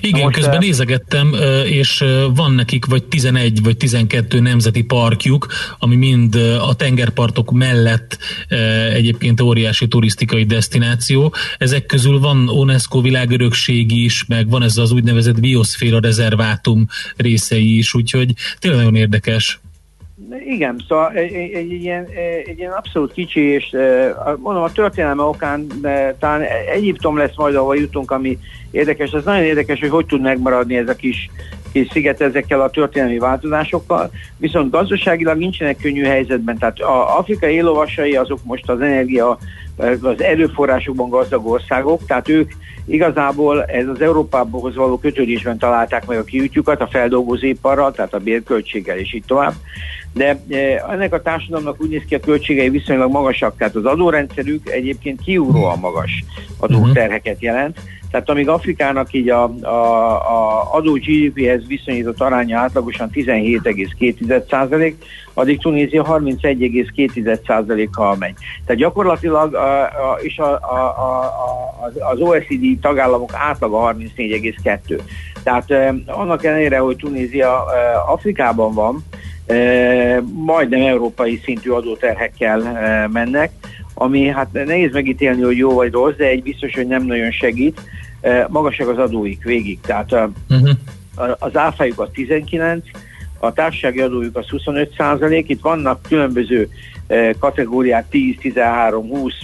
Igen, 0.00 0.22
most 0.22 0.34
közben 0.34 0.58
nézegettem, 0.58 1.34
és 1.64 2.04
van 2.34 2.52
nekik 2.52 2.84
vagy 2.84 3.04
11 3.04 3.62
vagy 3.62 3.76
12 3.76 4.40
nemzeti 4.40 4.82
parkjuk, 4.82 5.46
ami 5.78 5.96
mind 5.96 6.34
a 6.60 6.74
tengerpartok 6.74 7.50
mellett 7.52 8.18
egyébként 8.92 9.40
óriási 9.40 9.88
turisztikai 9.88 10.44
destináció. 10.44 11.34
Ezek 11.58 11.86
közül 11.86 12.18
van 12.18 12.48
UNESCO 12.48 13.00
világörökség 13.00 13.90
is, 13.90 14.24
meg 14.24 14.48
van 14.48 14.62
ez 14.62 14.76
az 14.76 14.90
úgynevezett 14.90 15.40
bioszféra 15.40 16.00
rezervátum 16.00 16.86
részei 17.16 17.76
is, 17.76 17.94
úgyhogy 17.94 18.32
tényleg 18.58 18.80
nagyon 18.80 18.96
érdekes. 18.96 19.60
Igen, 20.44 20.84
szóval 20.88 21.12
egy, 21.12 21.34
egy, 21.34 21.72
ilyen, 21.72 22.06
egy 22.44 22.58
ilyen 22.58 22.72
abszolút 22.72 23.12
kicsi, 23.12 23.40
és 23.40 23.76
mondom, 24.36 24.62
a 24.62 24.72
történelme 24.72 25.22
okán 25.22 25.66
talán 26.18 26.42
Egyiptom 26.72 27.16
lesz 27.16 27.36
majd, 27.36 27.54
ahol 27.54 27.76
jutunk, 27.76 28.10
ami 28.10 28.38
érdekes. 28.70 29.10
Ez 29.10 29.24
nagyon 29.24 29.44
érdekes, 29.44 29.80
hogy 29.80 29.88
hogy 29.88 30.06
tud 30.06 30.20
megmaradni 30.20 30.76
ez 30.76 30.88
a 30.88 30.94
kis, 30.94 31.30
kis 31.72 31.88
sziget 31.90 32.20
ezekkel 32.20 32.60
a 32.60 32.70
történelmi 32.70 33.18
változásokkal, 33.18 34.10
viszont 34.36 34.70
gazdaságilag 34.70 35.38
nincsenek 35.38 35.76
könnyű 35.76 36.02
helyzetben. 36.02 36.58
Tehát 36.58 36.80
a 36.80 37.18
afrikai 37.18 37.54
élovasai 37.54 38.16
azok 38.16 38.38
most 38.44 38.68
az 38.68 38.80
energia, 38.80 39.38
az 39.76 40.20
erőforrásokban 40.22 41.08
gazdag 41.08 41.46
országok, 41.46 42.06
tehát 42.06 42.28
ők 42.28 42.50
igazából 42.86 43.64
ez 43.64 43.88
az 43.88 44.00
Európához 44.00 44.74
való 44.74 44.98
kötődésben 44.98 45.58
találták 45.58 46.06
meg 46.06 46.18
a 46.18 46.24
kiütjukat, 46.24 46.80
a 46.80 46.86
feldolgozóiparral, 46.86 47.92
tehát 47.92 48.14
a 48.14 48.18
bérköltséggel 48.18 48.96
és 48.96 49.14
így 49.14 49.24
tovább 49.26 49.54
de 50.16 50.38
e, 50.50 50.84
ennek 50.90 51.12
a 51.12 51.22
társadalomnak 51.22 51.80
úgy 51.80 51.88
néz 51.88 52.02
ki 52.08 52.14
a 52.14 52.20
költségei 52.20 52.68
viszonylag 52.68 53.10
magasak, 53.10 53.56
tehát 53.56 53.74
az 53.74 53.84
adórendszerük 53.84 54.70
egyébként 54.70 55.20
kiugróan 55.20 55.78
magas 55.78 56.24
adóterheket 56.58 57.42
jelent, 57.42 57.80
tehát 58.10 58.30
amíg 58.30 58.48
Afrikának 58.48 59.12
így 59.12 59.28
a, 59.28 59.42
a, 59.62 60.12
a 60.14 60.68
adó 60.74 60.92
GDP-hez 60.92 61.66
viszonyított 61.66 62.20
aránya 62.20 62.58
átlagosan 62.58 63.10
17,2% 63.12 64.94
addig 65.34 65.60
Tunézia 65.60 66.04
31,2 66.04 67.88
kal 67.92 68.16
megy. 68.16 68.34
Tehát 68.66 68.80
gyakorlatilag 68.80 69.54
a, 69.54 69.82
a, 69.82 70.18
és 70.20 70.38
a, 70.38 70.52
a, 70.52 70.76
a, 70.86 71.90
az 72.12 72.20
OECD 72.20 72.80
tagállamok 72.80 73.30
átlaga 73.34 73.94
34,2. 73.98 75.00
Tehát 75.42 75.70
eh, 75.70 75.94
annak 76.06 76.44
ellenére, 76.44 76.78
hogy 76.78 76.96
Tunézia 76.96 77.64
eh, 77.74 78.10
Afrikában 78.12 78.74
van, 78.74 79.04
majdnem 80.32 80.86
európai 80.86 81.40
szintű 81.44 81.70
adóterhekkel 81.70 82.58
mennek, 83.12 83.50
ami 83.94 84.26
hát 84.26 84.52
nehéz 84.52 84.92
megítélni, 84.92 85.42
hogy 85.42 85.56
jó 85.56 85.72
vagy 85.72 85.92
rossz, 85.92 86.16
de 86.16 86.24
egy 86.24 86.42
biztos, 86.42 86.74
hogy 86.74 86.86
nem 86.86 87.02
nagyon 87.02 87.30
segít. 87.30 87.80
Magasak 88.48 88.88
az 88.88 88.98
adóik 88.98 89.44
végig, 89.44 89.80
tehát 89.80 90.12
uh-huh. 90.48 90.70
az 91.38 91.56
áfájuk 91.56 91.98
a 91.98 92.10
19, 92.10 92.86
a 93.38 93.52
társasági 93.52 94.00
adójuk 94.00 94.36
az 94.36 94.48
25 94.48 94.94
százalék, 94.96 95.48
itt 95.48 95.60
vannak 95.60 96.02
különböző 96.08 96.68
kategóriák 97.38 98.08
10, 98.08 98.36
13, 98.40 99.08
20, 99.08 99.34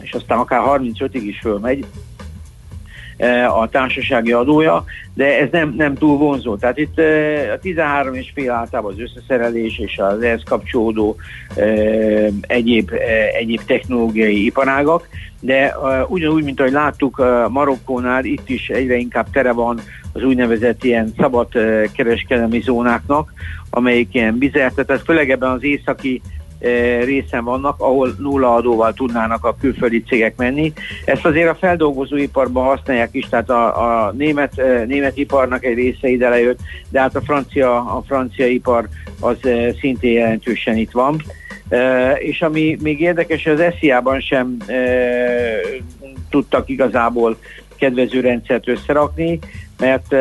és 0.00 0.12
aztán 0.12 0.38
akár 0.38 0.60
35-ig 0.64 1.22
is 1.26 1.38
fölmegy, 1.38 1.84
a 3.58 3.68
társasági 3.68 4.32
adója, 4.32 4.84
de 5.14 5.38
ez 5.38 5.48
nem, 5.50 5.74
nem 5.76 5.94
túl 5.94 6.18
vonzó. 6.18 6.56
Tehát 6.56 6.78
itt 6.78 6.98
a 7.54 7.58
13 7.58 8.14
és 8.14 8.30
fél 8.34 8.50
általában 8.50 8.92
az 8.92 9.00
összeszerelés 9.00 9.78
és 9.78 9.98
az 9.98 10.22
ehhez 10.22 10.42
kapcsolódó 10.44 11.16
egyéb, 12.40 12.90
egyéb 13.38 13.60
technológiai 13.66 14.44
iparágak, 14.44 15.08
de 15.40 15.74
ugyanúgy, 16.08 16.44
mint 16.44 16.60
ahogy 16.60 16.72
láttuk 16.72 17.24
Marokkónál, 17.48 18.24
itt 18.24 18.48
is 18.48 18.68
egyre 18.68 18.96
inkább 18.96 19.30
tere 19.30 19.52
van 19.52 19.80
az 20.12 20.22
úgynevezett 20.22 20.84
ilyen 20.84 21.12
szabad 21.18 21.48
kereskedelmi 21.96 22.60
zónáknak, 22.60 23.32
amelyik 23.70 24.14
ilyen 24.14 24.38
bizert, 24.38 24.74
tehát 24.86 25.02
főleg 25.02 25.30
ebben 25.30 25.50
az 25.50 25.64
északi 25.64 26.20
E, 26.22 26.39
részen 27.04 27.44
vannak, 27.44 27.80
ahol 27.80 28.14
nulla 28.18 28.54
adóval 28.54 28.92
tudnának 28.92 29.44
a 29.44 29.56
külföldi 29.60 30.02
cégek 30.02 30.36
menni. 30.36 30.72
Ezt 31.04 31.24
azért 31.24 31.48
a 31.48 31.54
feldolgozóiparban 31.54 32.64
használják 32.64 33.08
is, 33.12 33.28
tehát 33.28 33.50
a, 33.50 34.06
a 34.06 34.12
német, 34.12 34.58
e, 34.58 34.84
német 34.84 35.16
iparnak 35.16 35.64
egy 35.64 35.74
része 35.74 36.08
ide 36.08 36.28
lejött, 36.28 36.58
de 36.88 37.00
hát 37.00 37.16
a 37.16 37.20
francia, 37.20 37.76
a 37.76 38.02
francia 38.06 38.46
ipar 38.46 38.88
az 39.20 39.46
e, 39.46 39.72
szintén 39.80 40.12
jelentősen 40.12 40.76
itt 40.76 40.90
van. 40.90 41.22
És 42.18 42.42
ami 42.42 42.76
még 42.82 43.00
érdekes, 43.00 43.46
az 43.46 43.62
SZIA-ban 43.78 44.20
sem 44.20 44.56
tudtak 46.30 46.68
igazából 46.68 47.36
kedvező 47.76 48.20
rendszert 48.20 48.68
összerakni, 48.68 49.38
mert 49.78 50.12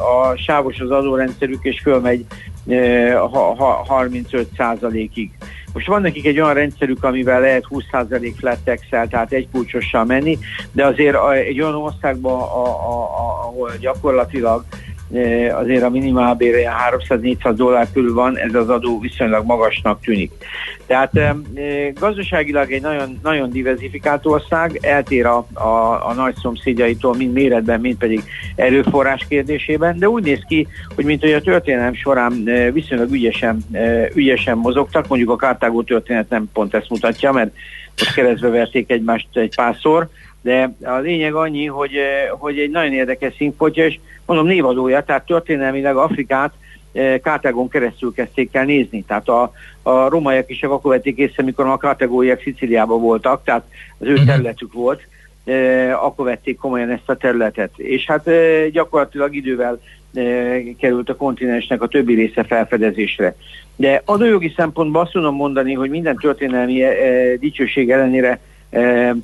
a 0.00 0.36
sávos 0.36 0.78
az 0.78 0.90
adórendszerük, 0.90 1.64
és 1.64 1.80
fölmegy 1.80 2.24
35%-ig. 2.68 5.30
Most 5.72 5.86
van 5.86 6.02
nekik 6.02 6.26
egy 6.26 6.40
olyan 6.40 6.54
rendszerük, 6.54 7.04
amivel 7.04 7.40
lehet 7.40 7.64
20% 7.70 8.32
flat 8.36 8.58
tax 8.64 8.80
tehát 8.88 9.32
egy 9.32 9.48
kulcsossal 9.52 10.04
menni, 10.04 10.38
de 10.72 10.86
azért 10.86 11.16
egy 11.32 11.60
olyan 11.60 11.74
országban, 11.74 12.40
ahol 12.40 13.70
gyakorlatilag 13.80 14.64
azért 15.52 15.82
a 15.82 15.90
minimálbére 15.90 16.72
300-400 17.08 17.52
dollár 17.56 17.88
körül 17.92 18.14
van, 18.14 18.38
ez 18.38 18.54
az 18.54 18.68
adó 18.68 19.00
viszonylag 19.00 19.46
magasnak 19.46 20.00
tűnik. 20.00 20.32
Tehát 20.86 21.12
gazdaságilag 21.94 22.72
egy 22.72 22.82
nagyon, 22.82 23.18
nagyon 23.22 23.50
diversifikált 23.50 24.26
ország, 24.26 24.78
eltér 24.82 25.26
a, 25.26 25.46
a, 25.52 26.08
a 26.08 26.12
nagy 26.16 26.34
szomszédjaitól, 26.42 27.16
mind 27.16 27.32
méretben, 27.32 27.80
mind 27.80 27.96
pedig 27.96 28.22
erőforrás 28.56 29.26
kérdésében, 29.28 29.98
de 29.98 30.08
úgy 30.08 30.22
néz 30.22 30.42
ki, 30.48 30.66
hogy 30.94 31.04
mint 31.04 31.20
hogy 31.20 31.32
a 31.32 31.40
történelem 31.40 31.94
során 31.94 32.44
viszonylag 32.72 33.12
ügyesen, 33.12 33.58
ügyesen 34.14 34.56
mozogtak, 34.56 35.08
mondjuk 35.08 35.30
a 35.30 35.36
Kártágó 35.36 35.82
történet 35.82 36.28
nem 36.28 36.50
pont 36.52 36.74
ezt 36.74 36.90
mutatja, 36.90 37.32
mert 37.32 37.50
most 37.98 38.14
keresztbe 38.14 38.48
verték 38.48 38.90
egymást 38.90 39.28
egy 39.32 39.54
párszor, 39.54 40.08
De 40.42 40.72
a 40.82 40.96
lényeg 40.96 41.34
annyi, 41.34 41.66
hogy, 41.66 41.92
hogy 42.38 42.58
egy 42.58 42.70
nagyon 42.70 42.92
érdekes 42.92 43.34
színfotja, 43.36 43.86
és 43.86 43.98
mondom 44.28 44.46
névadója, 44.46 45.02
tehát 45.02 45.26
történelmileg 45.26 45.96
Afrikát 45.96 46.52
Kártágon 47.22 47.68
keresztül 47.68 48.12
kezdték 48.12 48.54
el 48.54 48.64
nézni. 48.64 49.04
Tehát 49.06 49.28
a, 49.28 49.52
a 49.82 50.08
romaiak 50.08 50.50
is 50.50 50.62
akkor 50.62 50.92
vették 50.92 51.16
észre, 51.16 51.42
mikor 51.42 51.66
a 51.66 51.76
kártágóiak 51.76 52.40
Sziciliában 52.40 53.00
voltak, 53.00 53.44
tehát 53.44 53.62
az 53.98 54.06
ő 54.06 54.14
mhm. 54.14 54.26
területük 54.26 54.72
volt, 54.72 55.06
akkor 56.02 56.24
vették 56.24 56.56
komolyan 56.56 56.90
ezt 56.90 57.08
a 57.08 57.16
területet. 57.16 57.70
És 57.76 58.06
hát 58.06 58.30
gyakorlatilag 58.70 59.34
idővel 59.34 59.80
került 60.78 61.08
a 61.08 61.16
kontinensnek 61.16 61.82
a 61.82 61.86
többi 61.86 62.14
része 62.14 62.44
felfedezésre. 62.44 63.34
De 63.76 64.02
adójogi 64.04 64.52
szempontból 64.56 65.00
azt 65.00 65.12
tudom 65.12 65.34
mondani, 65.34 65.72
hogy 65.72 65.90
minden 65.90 66.16
történelmi 66.16 66.82
dicsőség 67.38 67.90
ellenére 67.90 68.40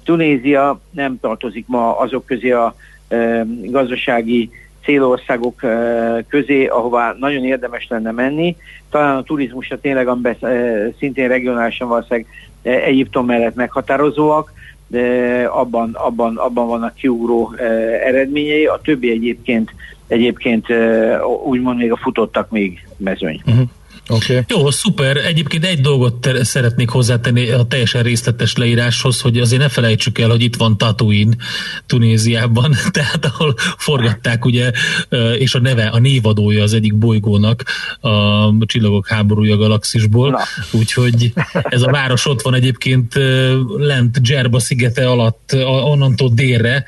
Tunézia 0.05 0.81
nem 0.91 1.19
tartozik 1.21 1.67
ma 1.67 1.99
azok 1.99 2.27
közé 2.27 2.51
a 2.51 2.75
gazdasági 3.63 4.51
célországok 4.85 5.61
közé, 6.29 6.67
ahová 6.67 7.15
nagyon 7.19 7.45
érdemes 7.45 7.87
lenne 7.89 8.11
menni. 8.11 8.57
Talán 8.91 9.17
a 9.17 9.23
turizmusra 9.23 9.81
tényleg, 9.81 10.09
amiben 10.09 10.37
szintén 10.99 11.29
regionálisan 11.29 11.89
valószínűleg 11.89 12.27
Egyiptom 12.63 13.27
mellett 13.27 13.55
meghatározóak, 13.55 14.53
de 14.87 15.45
abban, 15.45 15.91
abban, 15.93 16.37
abban 16.37 16.67
vannak 16.67 16.95
kiugró 16.95 17.55
eredményei, 18.05 18.67
a 18.67 18.81
többi 18.85 19.11
egyébként, 19.11 19.75
egyébként 20.07 20.67
úgymond 21.45 21.79
még 21.79 21.93
a 21.93 21.97
futottak 21.97 22.51
még 22.51 22.87
mezőny. 22.97 23.43
Uh-huh. 23.47 23.69
Okay. 24.09 24.41
Jó, 24.49 24.71
szuper. 24.71 25.17
Egyébként 25.17 25.65
egy 25.65 25.81
dolgot 25.81 26.21
te- 26.21 26.45
szeretnék 26.45 26.89
hozzátenni 26.89 27.51
a 27.51 27.63
teljesen 27.63 28.03
részletes 28.03 28.57
leíráshoz, 28.57 29.21
hogy 29.21 29.39
azért 29.39 29.63
ne 29.63 29.69
felejtsük 29.69 30.19
el, 30.19 30.29
hogy 30.29 30.43
itt 30.43 30.57
van 30.57 30.79
Tatooine 30.79 31.35
Tunéziában, 31.87 32.75
tehát 32.91 33.25
ahol 33.25 33.55
forgatták 33.79 34.45
ugye, 34.45 34.73
és 35.39 35.55
a 35.55 35.61
neve, 35.61 35.87
a 35.87 35.99
névadója 35.99 36.63
az 36.63 36.73
egyik 36.73 36.95
bolygónak 36.95 37.65
a 38.01 38.67
Csillagok 38.67 39.09
háborúja 39.09 39.57
galaxisból, 39.57 40.31
Na. 40.31 40.39
úgyhogy 40.73 41.33
ez 41.53 41.83
a 41.83 41.91
város 41.91 42.27
ott 42.27 42.43
van 42.43 42.55
egyébként 42.55 43.15
lent 43.77 44.19
Jerba 44.23 44.59
szigete 44.59 45.09
alatt, 45.09 45.57
onnantól 45.65 46.31
délre, 46.33 46.85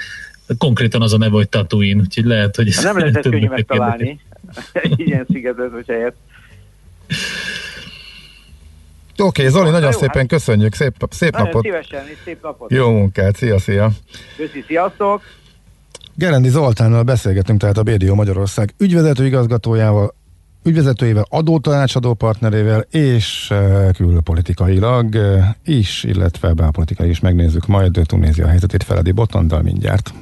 konkrétan 0.58 1.02
az 1.02 1.12
a 1.12 1.18
neve, 1.18 1.34
hogy 1.34 1.48
Tatooine, 1.48 2.00
úgyhogy 2.00 2.24
lehet, 2.24 2.56
hogy 2.56 2.68
ez 2.68 2.82
Nem 2.82 2.98
lehet 2.98 3.20
könnyű 3.28 3.48
megtalálni 3.48 4.20
ilyen 4.96 5.26
szigetet, 5.32 5.72
hogyha 5.72 5.92
ért. 5.92 6.14
Oké, 9.18 9.46
okay, 9.46 9.48
Zoli, 9.48 9.70
nagyon 9.70 9.92
jó, 9.92 9.98
szépen 9.98 10.16
hát... 10.16 10.26
köszönjük, 10.26 10.74
szép, 10.74 10.94
szép 11.10 11.32
nagyon 11.32 11.46
napot. 11.46 11.62
szívesen, 11.62 12.08
és 12.08 12.16
szép 12.24 12.42
napot. 12.42 12.70
Jó 12.70 12.90
munkát, 12.90 13.36
szia, 13.36 13.58
szia. 13.58 13.90
Köszi, 14.36 14.64
sziasztok. 14.66 15.22
Gerendi 16.14 16.48
Zoltánnal 16.48 17.02
beszélgetünk 17.02 17.60
tehát 17.60 17.78
a 17.78 17.82
BDO 17.82 18.14
Magyarország 18.14 18.74
ügyvezető 18.78 19.26
igazgatójával, 19.26 20.14
ügyvezetőjével, 20.62 21.26
adótanácsadó 21.28 22.14
partnerével 22.14 22.80
és 22.90 23.48
uh, 23.50 23.90
külpolitikailag 23.92 25.14
uh, 25.14 25.44
is, 25.64 26.04
illetve 26.04 26.52
belpolitikai 26.52 27.08
is 27.08 27.20
megnézzük 27.20 27.66
majd 27.66 28.00
Tunézia 28.06 28.46
helyzetét 28.46 28.82
Feledi 28.82 29.12
Botondal 29.12 29.62
mindjárt. 29.62 30.12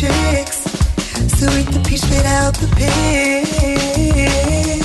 Tricks, 0.00 0.62
so 1.36 1.46
eat 1.58 1.66
the 1.66 1.80
peach, 1.86 2.00
spit 2.00 2.24
the 2.56 2.66
pit. 2.74 4.79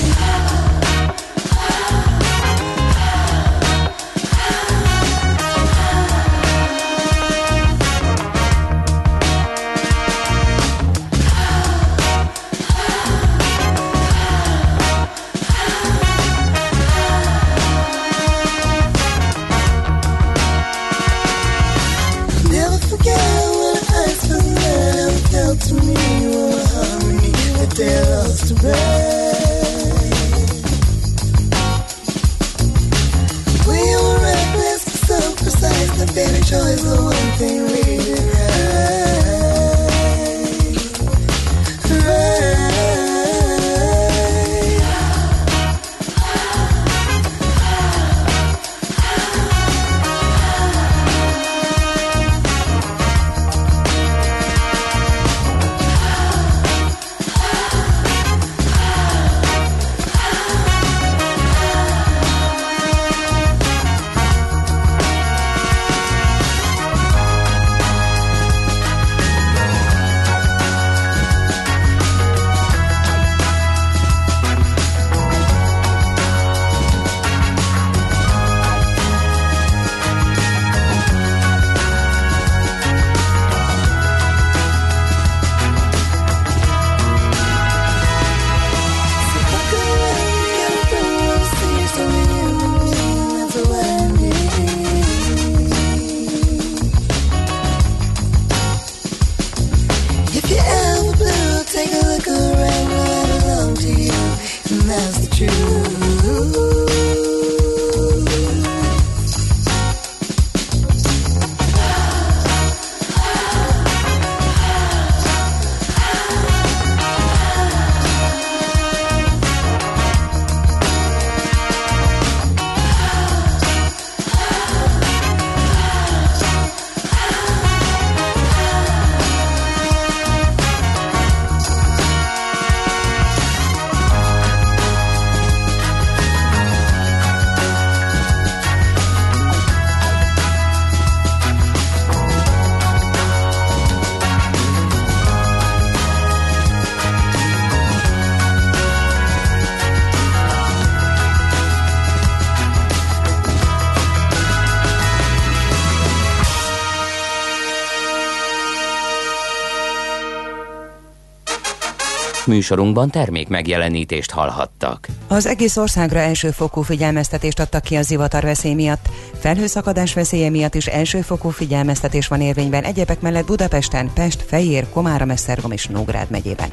Műsorunkban 162.56 163.10
termék 163.10 163.48
megjelenítést 163.48 164.30
hallhattak. 164.30 165.08
Az 165.28 165.46
egész 165.46 165.76
országra 165.76 166.18
elsőfokú 166.18 166.82
figyelmeztetést 166.82 167.60
adtak 167.60 167.82
ki 167.82 167.96
a 167.96 168.02
zivatar 168.02 168.42
veszély 168.42 168.74
miatt. 168.74 169.08
Felhőszakadás 169.38 170.14
veszélye 170.14 170.50
miatt 170.50 170.74
is 170.74 170.86
elsőfokú 170.86 171.48
figyelmeztetés 171.48 172.28
van 172.28 172.40
érvényben 172.40 172.84
egyebek 172.84 173.20
mellett 173.20 173.46
Budapesten, 173.46 174.10
Pest, 174.14 174.44
Fejér, 174.46 174.86
Komárom, 174.92 175.30
Esztergom 175.30 175.70
és 175.70 175.86
Nógrád 175.86 176.30
megyében. 176.30 176.68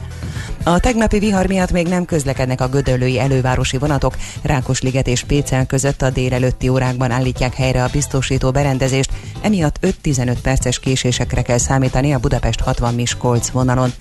A 0.63 0.79
tegnapi 0.79 1.19
vihar 1.19 1.47
miatt 1.47 1.71
még 1.71 1.87
nem 1.87 2.05
közlekednek 2.05 2.61
a 2.61 2.67
gödöllői 2.67 3.19
elővárosi 3.19 3.77
vonatok. 3.77 4.15
Rákosliget 4.41 5.07
és 5.07 5.23
Pécel 5.23 5.65
között 5.65 6.01
a 6.01 6.09
délelőtti 6.09 6.67
órákban 6.67 7.11
állítják 7.11 7.53
helyre 7.53 7.83
a 7.83 7.89
biztosító 7.91 8.51
berendezést, 8.51 9.11
emiatt 9.41 9.79
5-15 10.03 10.37
perces 10.41 10.79
késésekre 10.79 11.41
kell 11.41 11.57
számítani 11.57 12.13
a 12.13 12.19
Budapest 12.19 12.59
60 12.59 12.93
Miskolc 12.93 13.49
vonalon. 13.49 13.93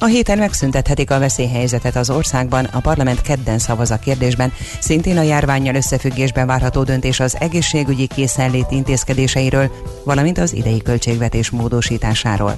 A 0.00 0.06
héten 0.06 0.38
megszüntethetik 0.38 1.10
a 1.10 1.18
veszélyhelyzetet 1.18 1.96
az 1.96 2.10
országban, 2.10 2.64
a 2.64 2.80
parlament 2.80 3.20
kedden 3.20 3.58
szavaz 3.58 3.90
a 3.90 3.98
kérdésben, 3.98 4.52
szintén 4.80 5.18
a 5.18 5.22
járványjal 5.22 5.74
összefüggésben 5.74 6.46
várható 6.46 6.82
döntés 6.82 7.20
az 7.20 7.36
egészségügyi 7.40 8.06
készenlét 8.06 8.70
intézkedéseiről, 8.70 9.70
valamint 10.04 10.38
az 10.38 10.52
idei 10.52 10.82
költségvetés 10.82 11.50
módosításáról. 11.50 12.56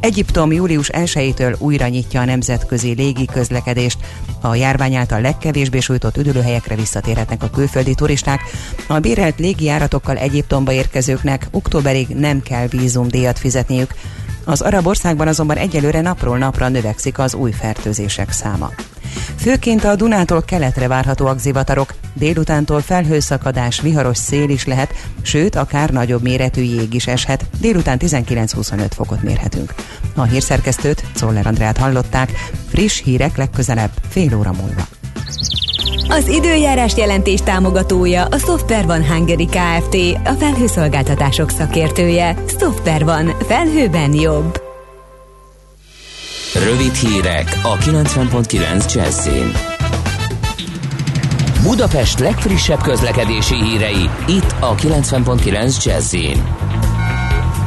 Egyiptom 0.00 0.52
július 0.52 0.90
1-től 0.92 1.58
újra 1.58 1.88
nyitja 1.88 2.20
a 2.20 2.24
nemzetközi 2.24 2.94
légi 2.94 3.24
közlekedést. 3.24 3.98
A 4.40 4.54
járvány 4.54 4.94
által 4.94 5.20
legkevésbé 5.20 5.80
sújtott 5.80 6.16
üdülőhelyekre 6.16 6.74
visszatérhetnek 6.74 7.42
a 7.42 7.50
külföldi 7.50 7.94
turisták. 7.94 8.40
A 8.86 8.98
bérelt 8.98 9.38
légijáratokkal 9.38 10.16
Egyiptomba 10.16 10.72
érkezőknek 10.72 11.46
októberig 11.50 12.08
nem 12.08 12.42
kell 12.42 12.66
vízumdíjat 12.66 13.38
fizetniük. 13.38 13.94
Az 14.48 14.60
arab 14.60 14.86
országban 14.86 15.28
azonban 15.28 15.56
egyelőre 15.56 16.00
napról 16.00 16.38
napra 16.38 16.68
növekszik 16.68 17.18
az 17.18 17.34
új 17.34 17.52
fertőzések 17.52 18.30
száma. 18.30 18.70
Főként 19.36 19.84
a 19.84 19.96
Dunától 19.96 20.42
keletre 20.42 20.88
várhatóak 20.88 21.38
zivatarok, 21.38 21.94
délutántól 22.12 22.80
felhőszakadás, 22.80 23.80
viharos 23.80 24.18
szél 24.18 24.48
is 24.48 24.66
lehet, 24.66 24.94
sőt, 25.22 25.56
akár 25.56 25.90
nagyobb 25.90 26.22
méretű 26.22 26.62
jég 26.62 26.94
is 26.94 27.06
eshet. 27.06 27.44
Délután 27.60 27.98
19-25 28.00 28.90
fokot 28.90 29.22
mérhetünk. 29.22 29.74
A 30.14 30.22
hírszerkesztőt, 30.22 31.04
Czoller 31.14 31.46
Andrát 31.46 31.76
hallották, 31.76 32.30
friss 32.68 33.02
hírek 33.02 33.36
legközelebb 33.36 33.90
fél 34.08 34.36
óra 34.36 34.52
múlva. 34.52 34.86
Az 36.08 36.28
időjárás 36.28 36.96
jelentés 36.96 37.40
támogatója 37.40 38.24
a 38.24 38.38
Software 38.38 38.86
van 38.86 39.06
Hungary 39.06 39.46
Kft. 39.46 39.96
A 40.24 40.32
felhőszolgáltatások 40.38 41.50
szakértője. 41.50 42.36
Software 42.60 43.04
van. 43.04 43.34
Felhőben 43.46 44.14
jobb. 44.14 44.60
Rövid 46.54 46.94
hírek 46.94 47.60
a 47.62 47.76
90.9 47.76 48.94
Jazzin. 48.94 49.52
Budapest 51.62 52.18
legfrissebb 52.18 52.82
közlekedési 52.82 53.54
hírei 53.54 54.10
itt 54.26 54.54
a 54.60 54.74
90.9 54.74 55.84
Jazzin. 55.84 56.44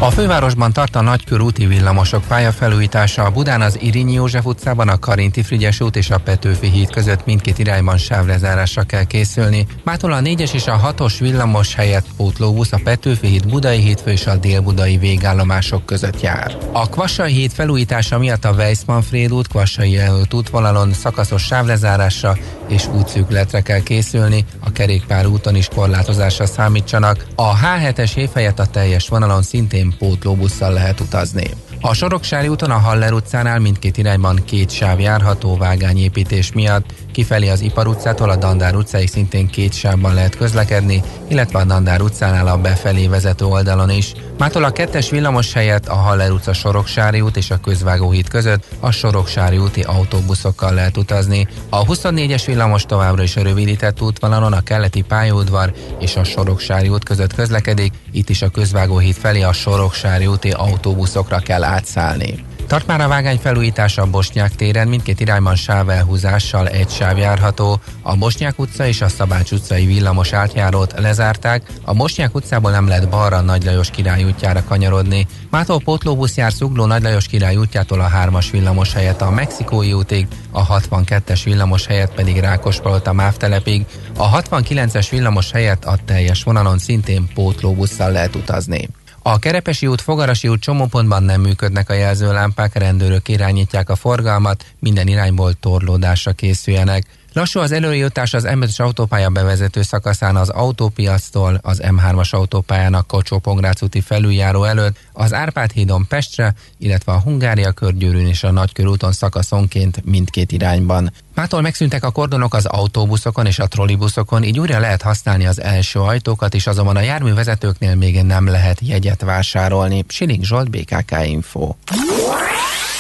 A 0.02 0.12
fővárosban 0.12 0.74
tart 0.74 0.96
a 0.96 1.02
nagykör 1.02 1.42
úti 1.42 1.66
villamosok 1.66 2.24
pályafelújítása 2.28 3.24
a 3.24 3.30
Budán 3.30 3.62
az 3.62 3.78
Irinyi 3.82 4.14
József 4.14 4.46
utcában, 4.46 4.90
a 4.90 5.00
Karinti 5.00 5.44
Frigyes 5.44 5.80
út 5.80 5.96
és 5.96 6.10
a 6.10 6.18
Petőfi 6.18 6.70
híd 6.70 6.92
között 6.92 7.26
mindkét 7.26 7.60
irányban 7.60 7.98
sávlezárásra 7.98 8.84
kell 8.84 9.04
készülni. 9.04 9.66
Mától 9.84 10.12
a 10.12 10.20
4-es 10.20 10.54
és 10.54 10.68
a 10.68 10.94
6-os 10.98 11.16
villamos 11.20 11.76
helyett 11.76 12.06
pótlóbusz 12.18 12.72
a 12.72 12.80
Petőfi 12.84 13.28
híd, 13.28 13.48
Budai 13.48 13.80
hídfő 13.80 14.12
és 14.12 14.28
a 14.28 14.36
Dél-Budai 14.36 14.98
végállomások 14.98 15.86
között 15.86 16.22
jár. 16.22 16.58
A 16.72 16.90
Kvassai 16.90 17.34
híd 17.34 17.52
felújítása 17.52 18.18
miatt 18.18 18.46
a 18.46 18.52
Weissmanfréd 18.52 19.34
út, 19.34 19.48
Kvassai 19.48 19.98
előtt 19.98 20.34
útvonalon 20.34 20.94
szakaszos 20.94 21.44
sávlezárásra 21.44 22.38
és 22.68 22.88
útszűkületre 22.88 23.62
kell 23.62 23.84
készülni, 23.84 24.46
a 24.60 24.72
kerékpár 24.72 25.26
úton 25.26 25.56
is 25.56 25.68
korlátozásra 25.76 26.46
számítsanak. 26.46 27.26
A 27.36 27.56
H7-es 27.58 28.16
év 28.16 28.30
helyett 28.34 28.60
a 28.60 28.66
teljes 28.66 29.08
vonalon 29.08 29.42
szintén 29.42 29.89
pótlóbusszal 29.98 30.74
lehet 30.74 31.00
utazni. 31.00 31.50
A 31.82 31.94
Soroksári 31.94 32.48
úton 32.48 32.72
a 32.72 32.78
Haller 32.78 33.14
utcánál 33.14 33.60
mindkét 33.60 33.98
irányban 33.98 34.40
két 34.46 34.70
sáv 34.70 35.00
járható 35.00 35.58
vágányépítés 35.58 36.52
miatt, 36.52 36.94
kifelé 37.20 37.50
az 37.50 37.62
Ipar 37.62 37.88
utcától 37.88 38.30
a 38.30 38.36
Dandár 38.36 38.76
utcáig 38.76 39.10
szintén 39.10 39.48
két 39.48 39.74
sávban 39.74 40.14
lehet 40.14 40.36
közlekedni, 40.36 41.04
illetve 41.28 41.60
a 41.60 41.64
Dandár 41.64 42.02
utcánál 42.02 42.48
a 42.48 42.58
befelé 42.58 43.08
vezető 43.08 43.46
oldalon 43.46 43.90
is. 43.90 44.14
Mától 44.38 44.64
a 44.64 44.72
kettes 44.72 45.10
villamos 45.10 45.54
helyett 45.54 45.88
a 45.88 45.94
Haller 45.94 46.32
utca 46.32 46.54
Soroksári 46.54 47.22
út 47.22 47.38
és 47.38 47.52
a 47.52 47.60
Közvágóhíd 47.60 48.28
között 48.28 48.66
a 48.80 48.92
Soroksári 48.92 49.58
úti 49.58 49.82
autóbuszokkal 49.82 50.74
lehet 50.74 50.98
utazni. 50.98 51.48
A 51.70 51.86
24-es 51.86 52.44
villamos 52.46 52.86
továbbra 52.86 53.24
is 53.24 53.36
a 53.36 53.44
rövidített 53.44 54.02
útvonalon 54.02 54.54
a 54.54 54.62
keleti 54.62 55.02
pályaudvar 55.02 55.74
és 56.00 56.16
a 56.16 56.24
Soroksári 56.24 56.90
út 56.90 57.04
között 57.04 57.34
közlekedik, 57.34 57.94
itt 58.12 58.30
is 58.30 58.42
a 58.42 58.50
Közvágóhíd 58.50 59.16
felé 59.16 59.42
a 59.42 59.54
Soroksári 59.54 60.26
úti 60.26 60.52
autóbuszokra 60.52 61.40
kell 61.40 61.64
átszállni. 61.64 62.49
Tart 62.70 62.88
már 62.88 63.02
a 63.02 63.08
vágány 63.08 63.38
felújítása 63.38 64.02
a 64.02 64.10
Bosnyák 64.10 64.56
téren, 64.56 64.88
mindkét 64.88 65.20
irányban 65.20 65.56
sávelhúzással 65.56 66.68
egy 66.68 66.90
sáv 66.90 67.18
járható. 67.18 67.80
A 68.02 68.16
Bosnyák 68.16 68.60
utca 68.60 68.86
és 68.88 69.02
a 69.02 69.08
Szabács 69.08 69.52
utcai 69.52 69.86
villamos 69.86 70.34
átjárót 70.34 70.94
lezárták, 71.00 71.72
a 71.84 71.94
Bosnyák 71.94 72.36
utcából 72.36 72.72
nem 72.72 72.88
lehet 72.88 73.10
balra 73.10 73.42
Nagy 73.42 73.64
Lajos 73.64 73.90
király 73.90 74.24
útjára 74.24 74.64
kanyarodni. 74.64 75.28
Mától 75.50 75.82
pótlóbusz 75.82 76.38
jár 76.38 76.54
Szugló 76.54 76.86
Nagy 76.86 77.02
Lajos 77.02 77.28
király 77.28 77.56
útjától 77.56 78.02
a 78.02 78.10
3-as 78.10 78.48
villamos 78.52 78.94
helyett 78.94 79.22
a 79.22 79.32
Mexikói 79.32 79.94
útig, 79.94 80.28
a 80.52 80.80
62-es 80.80 81.42
villamos 81.44 81.86
helyett 81.86 82.14
pedig 82.14 82.40
Rákospalota 82.40 83.14
MÁV 83.14 83.38
telepig, 83.38 83.86
a 84.18 84.42
69-es 84.42 85.08
villamos 85.12 85.52
helyett 85.52 85.86
a 85.86 85.98
teljes 86.06 86.44
vonalon 86.44 86.78
szintén 86.78 87.28
pótlóbusszal 87.34 88.12
lehet 88.12 88.36
utazni. 88.36 88.90
A 89.22 89.40
Kerepesi 89.40 89.88
út, 89.88 90.02
Fogarasi 90.02 90.48
út 90.48 90.62
csomópontban 90.62 91.24
nem 91.24 91.42
működnek 91.42 91.90
a 91.90 91.94
jelzőlámpák, 91.94 92.76
rendőrök 92.76 93.28
irányítják 93.28 93.90
a 93.90 93.96
forgalmat, 93.96 94.66
minden 94.80 95.08
irányból 95.08 95.54
torlódásra 95.54 96.32
készüljenek. 96.32 97.19
Lassú 97.34 97.60
az 97.60 97.72
előjutás 97.72 98.34
az 98.34 98.44
m 98.44 98.64
autópálya 98.78 99.30
bevezető 99.30 99.82
szakaszán 99.82 100.36
az 100.36 100.50
autópiactól, 100.50 101.60
az 101.64 101.82
M3-as 101.84 102.30
autópályának 102.30 103.08
kocsó 103.08 103.42
úti 103.82 104.02
felüljáró 104.02 104.64
előtt, 104.64 104.98
az 105.14 105.34
Árpád 105.34 105.72
hídon 105.72 106.08
Pestre, 106.08 106.54
illetve 106.78 107.12
a 107.12 107.20
Hungária 107.20 107.72
körgyűrűn 107.72 108.28
és 108.28 108.44
a 108.44 108.52
Nagykörúton 108.52 109.12
szakaszonként 109.12 110.06
mindkét 110.06 110.52
irányban. 110.52 111.12
Mától 111.36 111.62
megszűntek 111.62 112.04
a 112.04 112.12
kordonok 112.12 112.54
az 112.54 112.66
autóbuszokon 112.66 113.46
és 113.46 113.60
a 113.60 113.68
trollibuszokon, 113.68 114.44
így 114.44 114.60
újra 114.60 114.80
lehet 114.80 115.02
használni 115.02 115.46
az 115.46 115.62
első 115.62 116.00
ajtókat 116.00 116.54
is, 116.54 116.68
azonban 116.68 116.96
a 116.96 117.02
járművezetőknél 117.02 117.96
még 117.96 118.22
nem 118.22 118.48
lehet 118.48 118.80
jegyet 118.82 119.22
vásárolni. 119.22 120.06
Siling 120.08 120.44
Zsolt, 120.44 120.70
BKK 120.70 121.16
Info. 121.26 121.74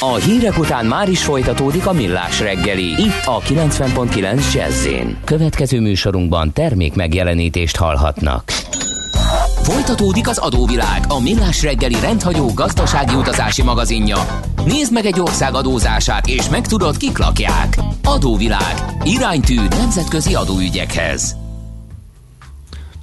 A 0.01 0.15
hírek 0.15 0.57
után 0.57 0.85
már 0.85 1.09
is 1.09 1.23
folytatódik 1.23 1.87
a 1.87 1.93
millás 1.93 2.39
reggeli. 2.39 2.83
Itt 2.83 3.25
a 3.25 3.39
90.9 3.39 4.53
jazz 4.53 4.87
Következő 5.23 5.79
műsorunkban 5.79 6.53
termék 6.53 6.95
megjelenítést 6.95 7.75
hallhatnak. 7.75 8.43
Folytatódik 9.63 10.27
az 10.27 10.37
adóvilág, 10.37 11.03
a 11.07 11.19
millás 11.19 11.63
reggeli 11.63 11.99
rendhagyó 12.01 12.51
gazdasági 12.53 13.15
utazási 13.15 13.63
magazinja. 13.63 14.17
Nézd 14.65 14.93
meg 14.93 15.05
egy 15.05 15.19
ország 15.19 15.53
adózását, 15.53 16.27
és 16.27 16.49
megtudod, 16.49 16.97
kik 16.97 17.17
lakják. 17.17 17.77
Adóvilág. 18.03 18.75
Iránytű 19.03 19.59
nemzetközi 19.69 20.35
adóügyekhez. 20.35 21.35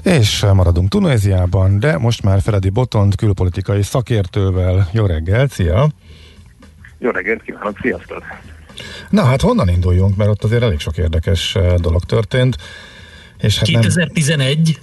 És 0.03 0.45
maradunk 0.53 0.89
Tunéziában, 0.89 1.79
de 1.79 1.99
most 1.99 2.23
már 2.23 2.41
Feledi 2.41 2.69
Botond 2.69 3.15
külpolitikai 3.15 3.83
szakértővel. 3.83 4.89
Jó 4.93 5.07
reggel, 5.07 5.49
szia! 5.49 5.89
Jó 7.07 7.13
reggelt 7.13 7.43
kívánok, 7.43 7.79
sziasztok! 7.81 8.23
Na 9.11 9.23
hát 9.23 9.41
honnan 9.41 9.69
induljunk, 9.69 10.17
mert 10.17 10.31
ott 10.31 10.45
azért 10.45 10.63
elég 10.63 10.79
sok 10.79 10.97
érdekes 10.97 11.55
eh, 11.55 11.75
dolog 11.75 12.05
történt. 12.05 12.57
És 13.39 13.59
hát 13.59 13.67
2011? 13.67 14.79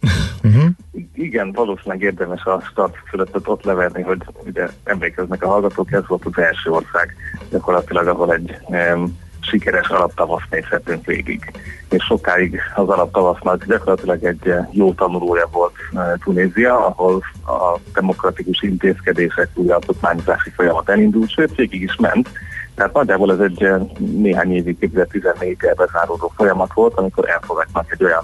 Nem... 0.00 0.12
uh-huh. 0.42 0.70
Igen, 1.26 1.52
valószínűleg 1.52 2.02
érdemes 2.02 2.44
a 2.44 2.62
start 2.70 2.96
fölött 3.08 3.48
ott 3.48 3.64
leverni, 3.64 4.02
hogy 4.02 4.18
ugye 4.44 4.68
emlékeznek 4.84 5.42
a 5.42 5.48
hallgatók, 5.48 5.92
ez 5.92 6.06
volt 6.06 6.24
az 6.24 6.38
első 6.38 6.70
ország 6.70 7.16
gyakorlatilag, 7.50 8.06
ahol 8.06 8.32
egy 8.32 8.56
um, 8.66 9.18
sikeres 9.48 9.88
alaptavaszt 9.88 10.46
nézhetünk 10.50 11.06
végig. 11.06 11.52
És 11.90 12.04
sokáig 12.04 12.60
az 12.74 12.88
alaptavasznak 12.88 13.64
gyakorlatilag 13.64 14.24
egy 14.24 14.48
eh, 14.48 14.66
jó 14.70 14.92
tanulója 14.92 15.48
volt 15.52 15.74
eh, 15.92 16.12
Tunézia, 16.24 16.86
ahol 16.86 17.22
a 17.46 17.78
demokratikus 17.94 18.62
intézkedések, 18.62 19.48
új 19.54 19.70
alkotmányozási 19.70 20.50
folyamat 20.50 20.88
elindult, 20.88 21.30
sőt 21.30 21.54
végig 21.54 21.82
is 21.82 21.96
ment. 21.96 22.30
Tehát 22.74 22.92
nagyjából 22.92 23.32
ez 23.32 23.38
egy 23.38 23.62
eh, 23.62 23.80
néhány 23.98 24.54
évig, 24.54 24.76
2014-ben 24.80 25.74
bezáródó 25.76 26.32
folyamat 26.36 26.72
volt, 26.74 26.94
amikor 26.94 27.28
elfogadnak 27.28 27.92
egy 27.92 28.04
olyan 28.04 28.22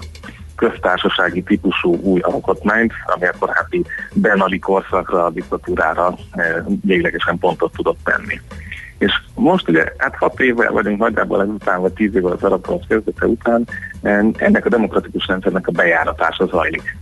köztársasági 0.55 1.43
típusú 1.43 1.95
új 2.01 2.19
alkotmányt, 2.19 2.93
ami 3.05 3.25
a 3.25 3.33
korábbi 3.39 3.85
Benali 4.13 4.59
korszakra, 4.59 5.25
a 5.25 5.29
diktatúrára 5.29 6.15
véglegesen 6.81 7.37
pontot 7.37 7.71
tudott 7.71 7.99
tenni 8.03 8.41
És 9.03 9.11
most 9.35 9.69
ugye, 9.69 9.93
hát 9.97 10.15
hat 10.15 10.39
évvel 10.39 10.71
vagyunk 10.71 10.99
nagyjából 10.99 11.41
ezután, 11.41 11.81
vagy 11.81 11.93
tíz 11.93 12.15
évvel 12.15 12.31
az 12.31 12.43
arab 12.43 12.87
kezdete 12.87 13.25
után, 13.25 13.67
ennek 14.37 14.65
a 14.65 14.69
demokratikus 14.69 15.27
rendszernek 15.27 15.67
a 15.67 15.71
bejáratása 15.71 16.45
zajlik 16.45 16.95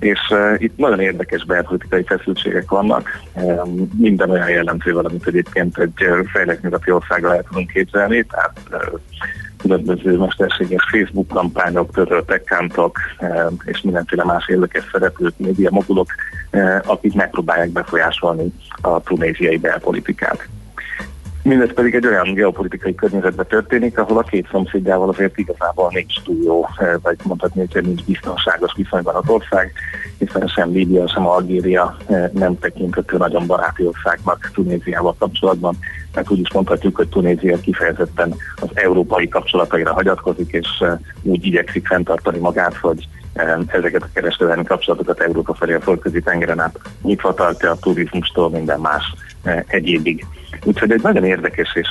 és 0.00 0.20
uh, 0.30 0.54
itt 0.58 0.76
nagyon 0.76 1.00
érdekes 1.00 1.44
belpolitikai 1.44 2.02
feszültségek 2.02 2.70
vannak, 2.70 3.20
um, 3.34 3.90
minden 3.98 4.30
olyan 4.30 4.48
jellemzővel, 4.48 5.04
amit 5.04 5.26
egyébként 5.26 5.78
egy 5.78 6.06
uh, 6.08 6.26
fejlett 6.32 6.62
nyugati 6.62 6.90
országra 6.90 7.34
el 7.34 7.42
tudunk 7.42 7.70
képzelni, 7.70 8.22
tehát 8.22 8.60
uh, 8.70 9.00
különböző 9.56 10.16
mesterséges 10.16 10.86
Facebook 10.90 11.28
kampányok, 11.28 11.92
törölt 11.92 12.30
accountok 12.30 12.98
uh, 13.20 13.52
és 13.64 13.80
mindenféle 13.80 14.24
más 14.24 14.48
érdekes 14.48 14.88
szereplők, 14.92 15.34
média 15.36 15.70
mogulok, 15.70 16.08
uh, 16.52 16.78
akik 16.86 17.14
megpróbálják 17.14 17.70
befolyásolni 17.70 18.52
a 18.80 19.00
tunéziai 19.00 19.56
belpolitikát. 19.56 20.48
Mindez 21.42 21.72
pedig 21.72 21.94
egy 21.94 22.06
olyan 22.06 22.34
geopolitikai 22.34 22.94
környezetben 22.94 23.46
történik, 23.46 23.98
ahol 23.98 24.18
a 24.18 24.22
két 24.22 24.48
szomszédjával 24.50 25.08
azért 25.08 25.38
igazából 25.38 25.90
nincs 25.94 26.22
túl 26.22 26.42
jó, 26.44 26.66
eh, 26.76 26.94
vagy 27.02 27.16
mondhatni, 27.22 27.66
hogy 27.72 27.84
nincs 27.84 28.04
biztonságos 28.04 28.72
viszonyban 28.76 29.14
az 29.14 29.28
ország, 29.28 29.72
hiszen 30.18 30.46
sem 30.46 30.70
Líbia, 30.70 31.08
sem 31.08 31.26
Algéria 31.26 31.96
eh, 32.06 32.30
nem 32.32 32.58
tekinthető 32.58 33.16
nagyon 33.16 33.46
baráti 33.46 33.86
országnak 33.86 34.50
Tunéziával 34.54 35.14
kapcsolatban, 35.18 35.78
mert 36.14 36.30
úgy 36.30 36.38
is 36.38 36.52
mondhatjuk, 36.52 36.96
hogy 36.96 37.08
Tunézia 37.08 37.60
kifejezetten 37.60 38.34
az 38.56 38.68
európai 38.74 39.28
kapcsolataira 39.28 39.92
hagyatkozik, 39.92 40.52
és 40.52 40.68
eh, 40.80 40.98
úgy 41.22 41.46
igyekszik 41.46 41.86
fenntartani 41.86 42.38
magát, 42.38 42.76
hogy 42.76 43.08
ezeket 43.66 44.02
a 44.02 44.08
kereskedelmi 44.12 44.64
kapcsolatokat 44.64 45.20
Európa 45.20 45.54
felé 45.54 45.74
a 45.74 45.80
földközi 45.80 46.20
tengeren 46.20 46.60
át 46.60 46.78
nyitva 47.02 47.34
tartja 47.34 47.70
a 47.70 47.76
turizmustól 47.76 48.50
minden 48.50 48.80
más 48.80 49.14
egyébig. 49.66 50.26
Úgyhogy 50.64 50.90
egy 50.90 51.02
nagyon 51.02 51.24
érdekes 51.24 51.74
és 51.74 51.88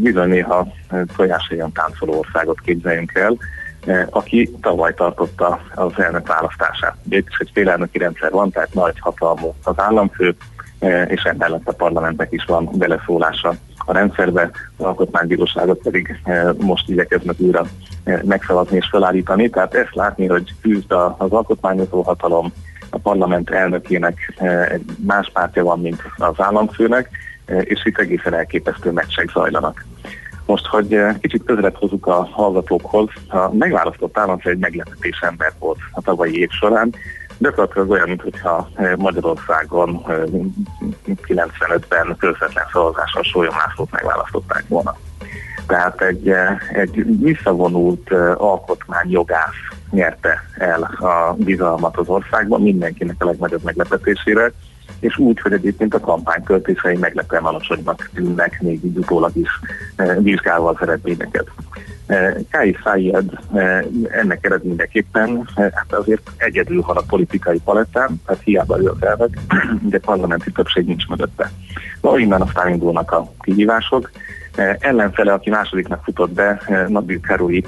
bizony 0.00 0.28
néha 0.28 0.66
olyan 1.50 1.72
táncoló 1.72 2.18
országot 2.18 2.60
képzeljünk 2.60 3.14
el, 3.14 3.36
aki 4.10 4.50
tavaly 4.60 4.94
tartotta 4.94 5.60
az 5.74 5.92
elnök 5.96 6.26
választását. 6.26 6.96
Itt 7.08 7.28
is 7.28 7.38
egy 7.38 7.50
félelnöki 7.52 7.98
rendszer 7.98 8.30
van, 8.30 8.50
tehát 8.50 8.74
nagy 8.74 8.98
hatalmú 8.98 9.54
az 9.64 9.74
államfő, 9.76 10.34
és 11.06 11.22
emellett 11.22 11.68
a 11.68 11.72
parlamentnek 11.72 12.32
is 12.32 12.44
van 12.44 12.68
beleszólása 12.72 13.54
a 13.76 13.92
rendszerbe, 13.92 14.50
az 14.76 14.84
alkotmánybíróságot 14.84 15.82
pedig 15.82 16.20
most 16.58 16.88
igyekeznek 16.88 17.40
újra 17.40 17.64
megszavazni 18.04 18.76
és 18.76 18.88
felállítani. 18.90 19.50
Tehát 19.50 19.74
ezt 19.74 19.94
látni, 19.94 20.26
hogy 20.26 20.54
küzd 20.60 20.92
az 21.18 21.30
alkotmányozó 21.30 22.02
hatalom, 22.02 22.52
a 22.90 22.98
parlament 22.98 23.50
elnökének 23.50 24.40
más 25.06 25.30
pártja 25.32 25.64
van, 25.64 25.80
mint 25.80 26.02
az 26.16 26.34
államfőnek, 26.36 27.10
és 27.60 27.84
itt 27.84 27.98
egészen 27.98 28.34
elképesztő 28.34 28.90
meccsek 28.90 29.30
zajlanak. 29.30 29.84
Most, 30.46 30.66
hogy 30.66 31.00
kicsit 31.20 31.44
közelebb 31.44 31.74
hozzuk 31.74 32.06
a 32.06 32.24
hallgatókhoz, 32.24 33.08
a 33.28 33.54
megválasztott 33.54 34.18
államfő 34.18 34.50
egy 34.50 34.58
meglepetés 34.58 35.18
ember 35.20 35.52
volt 35.58 35.78
a 35.92 36.00
tavalyi 36.00 36.38
év 36.38 36.50
során, 36.50 36.94
gyakorlatilag 37.38 37.90
olyan, 37.90 38.08
mintha 38.08 38.68
Magyarországon 38.96 40.02
95-ben 41.26 42.16
közvetlen 42.18 42.64
szavazással 42.72 43.22
Sólyom 43.22 43.54
Lászlót 43.56 43.90
megválasztották 43.90 44.64
volna. 44.68 44.96
Tehát 45.66 46.02
egy, 46.02 46.32
egy 46.72 47.04
visszavonult 47.20 48.12
alkotmányjogász 48.36 49.54
nyerte 49.90 50.42
el 50.58 50.82
a 50.82 51.34
bizalmat 51.36 51.96
az 51.96 52.08
országban, 52.08 52.62
mindenkinek 52.62 53.16
a 53.18 53.24
legnagyobb 53.24 53.62
meglepetésére, 53.62 54.52
és 55.00 55.18
úgy, 55.18 55.40
hogy 55.40 55.52
egyébként 55.52 55.94
a 55.94 56.00
kampány 56.00 56.42
költései 56.42 56.96
meglepően 56.96 57.44
alacsonynak 57.44 58.10
tűnnek, 58.14 58.60
még 58.62 58.84
így 58.84 58.96
utólag 58.96 59.36
is 59.36 59.48
e, 59.96 60.20
vizsgálva 60.20 60.68
az 60.68 60.76
eredményeket. 60.80 61.46
E, 62.06 62.36
Kai 62.50 62.76
Sayed 62.82 63.30
e, 63.54 63.84
ennek 64.08 64.44
eredményeképpen 64.44 65.48
hát 65.54 65.92
azért 65.92 66.30
egyedül 66.36 66.82
van 66.82 66.96
a 66.96 67.04
politikai 67.08 67.60
palettán, 67.64 68.22
tehát 68.26 68.42
hiába 68.42 68.80
ő 68.80 68.88
az 68.88 69.02
elvek, 69.02 69.38
de 69.90 69.98
parlamenti 69.98 70.52
többség 70.52 70.86
nincs 70.86 71.08
mögötte. 71.08 71.50
Na, 72.00 72.18
innen 72.18 72.40
aztán 72.40 72.68
indulnak 72.68 73.12
a 73.12 73.32
kihívások. 73.40 74.10
Ellenfele, 74.78 75.32
aki 75.32 75.50
másodiknak 75.50 76.04
futott 76.04 76.30
be, 76.30 76.62
Nabil 76.88 77.20
Karoui 77.20 77.64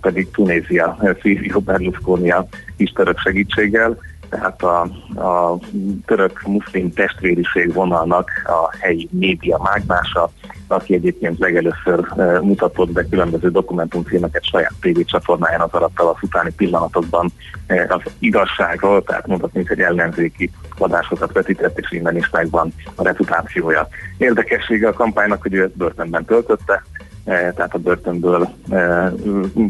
pedig 0.00 0.30
Tunézia, 0.30 0.98
Silvio 1.20 1.60
Berlusconi 1.60 2.30
a 2.30 2.46
kis 2.76 2.90
török 2.90 3.18
segítséggel, 3.18 3.98
tehát 4.28 4.62
a, 4.62 4.80
a 5.20 5.58
török 6.06 6.42
muszlim 6.46 6.92
testvériség 6.92 7.72
vonalnak 7.72 8.30
a 8.44 8.76
helyi 8.80 9.08
média 9.10 9.58
mágnása, 9.62 10.30
aki 10.66 10.94
egyébként 10.94 11.38
legelőször 11.38 12.08
e, 12.16 12.40
mutatott 12.40 12.90
be 12.90 13.08
különböző 13.08 13.50
dokumentumfilmeket 13.50 14.44
saját 14.44 14.72
tévécsatornáján 14.80 15.60
az 15.60 15.72
alatt 15.72 15.98
a 15.98 16.16
utáni 16.22 16.52
pillanatokban 16.56 17.32
e, 17.66 17.86
az 17.88 18.12
igazságról, 18.18 19.02
tehát 19.02 19.26
mondhatni, 19.26 19.64
hogy 19.64 19.80
ellenzéki 19.80 20.50
adásokat 20.78 21.32
vetített, 21.32 21.78
és 21.78 21.92
innen 21.92 22.16
is 22.16 22.30
megvan 22.30 22.72
a 22.94 23.02
reputációja. 23.02 23.88
Érdekessége 24.18 24.88
a 24.88 24.92
kampánynak, 24.92 25.42
hogy 25.42 25.54
ő 25.54 25.62
ezt 25.62 25.76
börtönben 25.76 26.24
töltötte, 26.24 26.82
e, 27.24 27.52
tehát 27.52 27.74
a 27.74 27.78
börtönből 27.78 28.48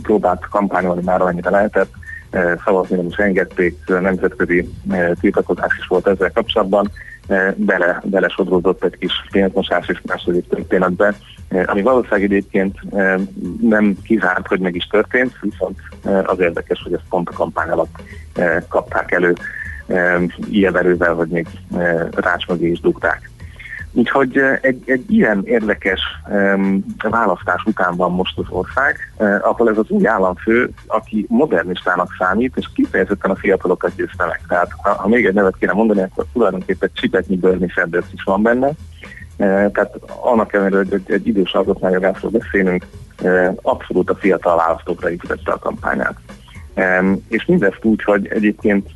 próbált 0.02 0.48
kampányolni 0.48 1.02
már 1.04 1.20
amennyire 1.20 1.50
lehetett, 1.50 1.90
Eh, 1.90 2.07
szavazni 2.64 2.96
nem 2.96 3.06
is 3.06 3.16
engedték, 3.16 3.78
nemzetközi 3.86 4.68
eh, 4.90 5.10
tiltakozás 5.20 5.78
is 5.78 5.86
volt 5.86 6.06
ezzel 6.06 6.32
kapcsolatban, 6.32 6.90
eh, 7.26 7.52
bele, 7.56 8.02
belesodródott 8.04 8.84
egy 8.84 8.98
kis 8.98 9.12
pénzmosás 9.30 9.88
és 9.88 10.00
második 10.06 10.48
történetbe, 10.48 11.14
ami 11.66 11.82
valószínűleg 11.82 12.22
egyébként 12.22 12.76
nem 13.60 13.96
kizárt, 14.02 14.46
hogy 14.46 14.60
meg 14.60 14.74
is 14.74 14.86
történt, 14.86 15.32
viszont 15.40 15.78
az 16.24 16.40
érdekes, 16.40 16.82
hogy 16.82 16.92
ezt 16.92 17.08
pont 17.08 17.28
a 17.28 17.32
kampány 17.32 17.68
alatt 17.68 18.02
kapták 18.68 19.12
elő 19.12 19.34
ilyen 20.50 20.76
erővel, 20.76 21.14
hogy 21.14 21.28
még 21.28 21.46
rács 22.10 22.46
mögé 22.46 22.70
is 22.70 22.80
dugták. 22.80 23.30
Úgyhogy 23.98 24.40
egy, 24.60 24.82
egy 24.86 25.10
ilyen 25.10 25.42
érdekes 25.44 26.00
um, 26.28 26.84
választás 27.10 27.62
után 27.64 27.96
van 27.96 28.12
most 28.12 28.38
az 28.38 28.44
ország, 28.48 29.12
uh, 29.16 29.34
ahol 29.42 29.70
ez 29.70 29.78
az 29.78 29.88
új 29.88 30.06
államfő, 30.06 30.70
aki 30.86 31.26
modernistának 31.28 32.14
számít, 32.18 32.56
és 32.56 32.66
kifejezetten 32.74 33.30
a 33.30 33.36
fiatalokat 33.36 33.94
győzte 33.96 34.26
meg. 34.26 34.40
Tehát 34.48 34.70
ha, 34.82 34.90
ha 34.92 35.08
még 35.08 35.26
egy 35.26 35.34
nevet 35.34 35.56
kéne 35.58 35.72
mondani, 35.72 36.00
akkor 36.00 36.24
tulajdonképpen 36.32 36.90
csipetnyi 36.92 37.36
Bernie 37.36 37.68
Sanders 37.68 38.06
is 38.12 38.22
van 38.22 38.42
benne. 38.42 38.66
Uh, 38.66 38.74
tehát 39.72 39.94
annak 40.22 40.52
ellenére, 40.52 40.76
hogy 40.76 40.92
egy, 40.92 41.12
egy 41.12 41.26
idős 41.26 41.52
alkotmányjogászról 41.52 42.30
beszélünk, 42.30 42.86
uh, 43.22 43.56
abszolút 43.62 44.10
a 44.10 44.14
fiatal 44.14 44.56
választókra 44.56 45.10
építette 45.10 45.52
a 45.52 45.58
kampányát. 45.58 46.16
Um, 46.74 47.24
és 47.28 47.44
mindezt 47.44 47.84
úgy, 47.84 48.02
hogy 48.02 48.26
egyébként 48.26 48.88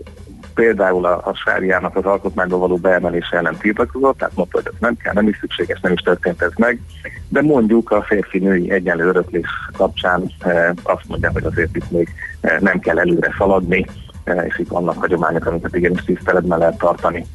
például 0.55 1.05
a, 1.05 1.21
a 1.25 1.35
sáriának 1.35 1.97
az 1.97 2.05
alkotmányba 2.05 2.59
való 2.59 2.77
beemelése 2.77 3.37
ellen 3.37 3.57
tiltakozott, 3.57 4.19
tehát 4.19 4.37
mondta, 4.37 4.59
hogy 4.59 4.71
ez 4.73 4.79
nem 4.81 4.97
kell, 4.97 5.12
nem 5.12 5.29
is 5.29 5.37
szükséges, 5.41 5.81
nem 5.81 5.93
is 5.93 6.01
történt 6.01 6.43
ez 6.43 6.53
meg, 6.57 6.81
de 7.29 7.43
mondjuk 7.43 7.91
a 7.91 8.03
férfi-női 8.03 8.71
egyenlő 8.71 9.05
öröklés 9.05 9.49
kapcsán 9.77 10.31
e, 10.38 10.75
azt 10.83 11.09
mondja, 11.09 11.31
hogy 11.33 11.45
azért 11.45 11.77
itt 11.77 11.91
még 11.91 12.09
e, 12.41 12.59
nem 12.61 12.79
kell 12.79 12.99
előre 12.99 13.35
szaladni, 13.38 13.87
e, 14.25 14.33
és 14.33 14.59
itt 14.59 14.69
vannak 14.69 14.99
hagyományok, 14.99 15.47
amiket 15.47 15.77
igenis 15.77 16.05
tiszteletben 16.05 16.59
lehet 16.59 16.79
tartani. 16.79 17.27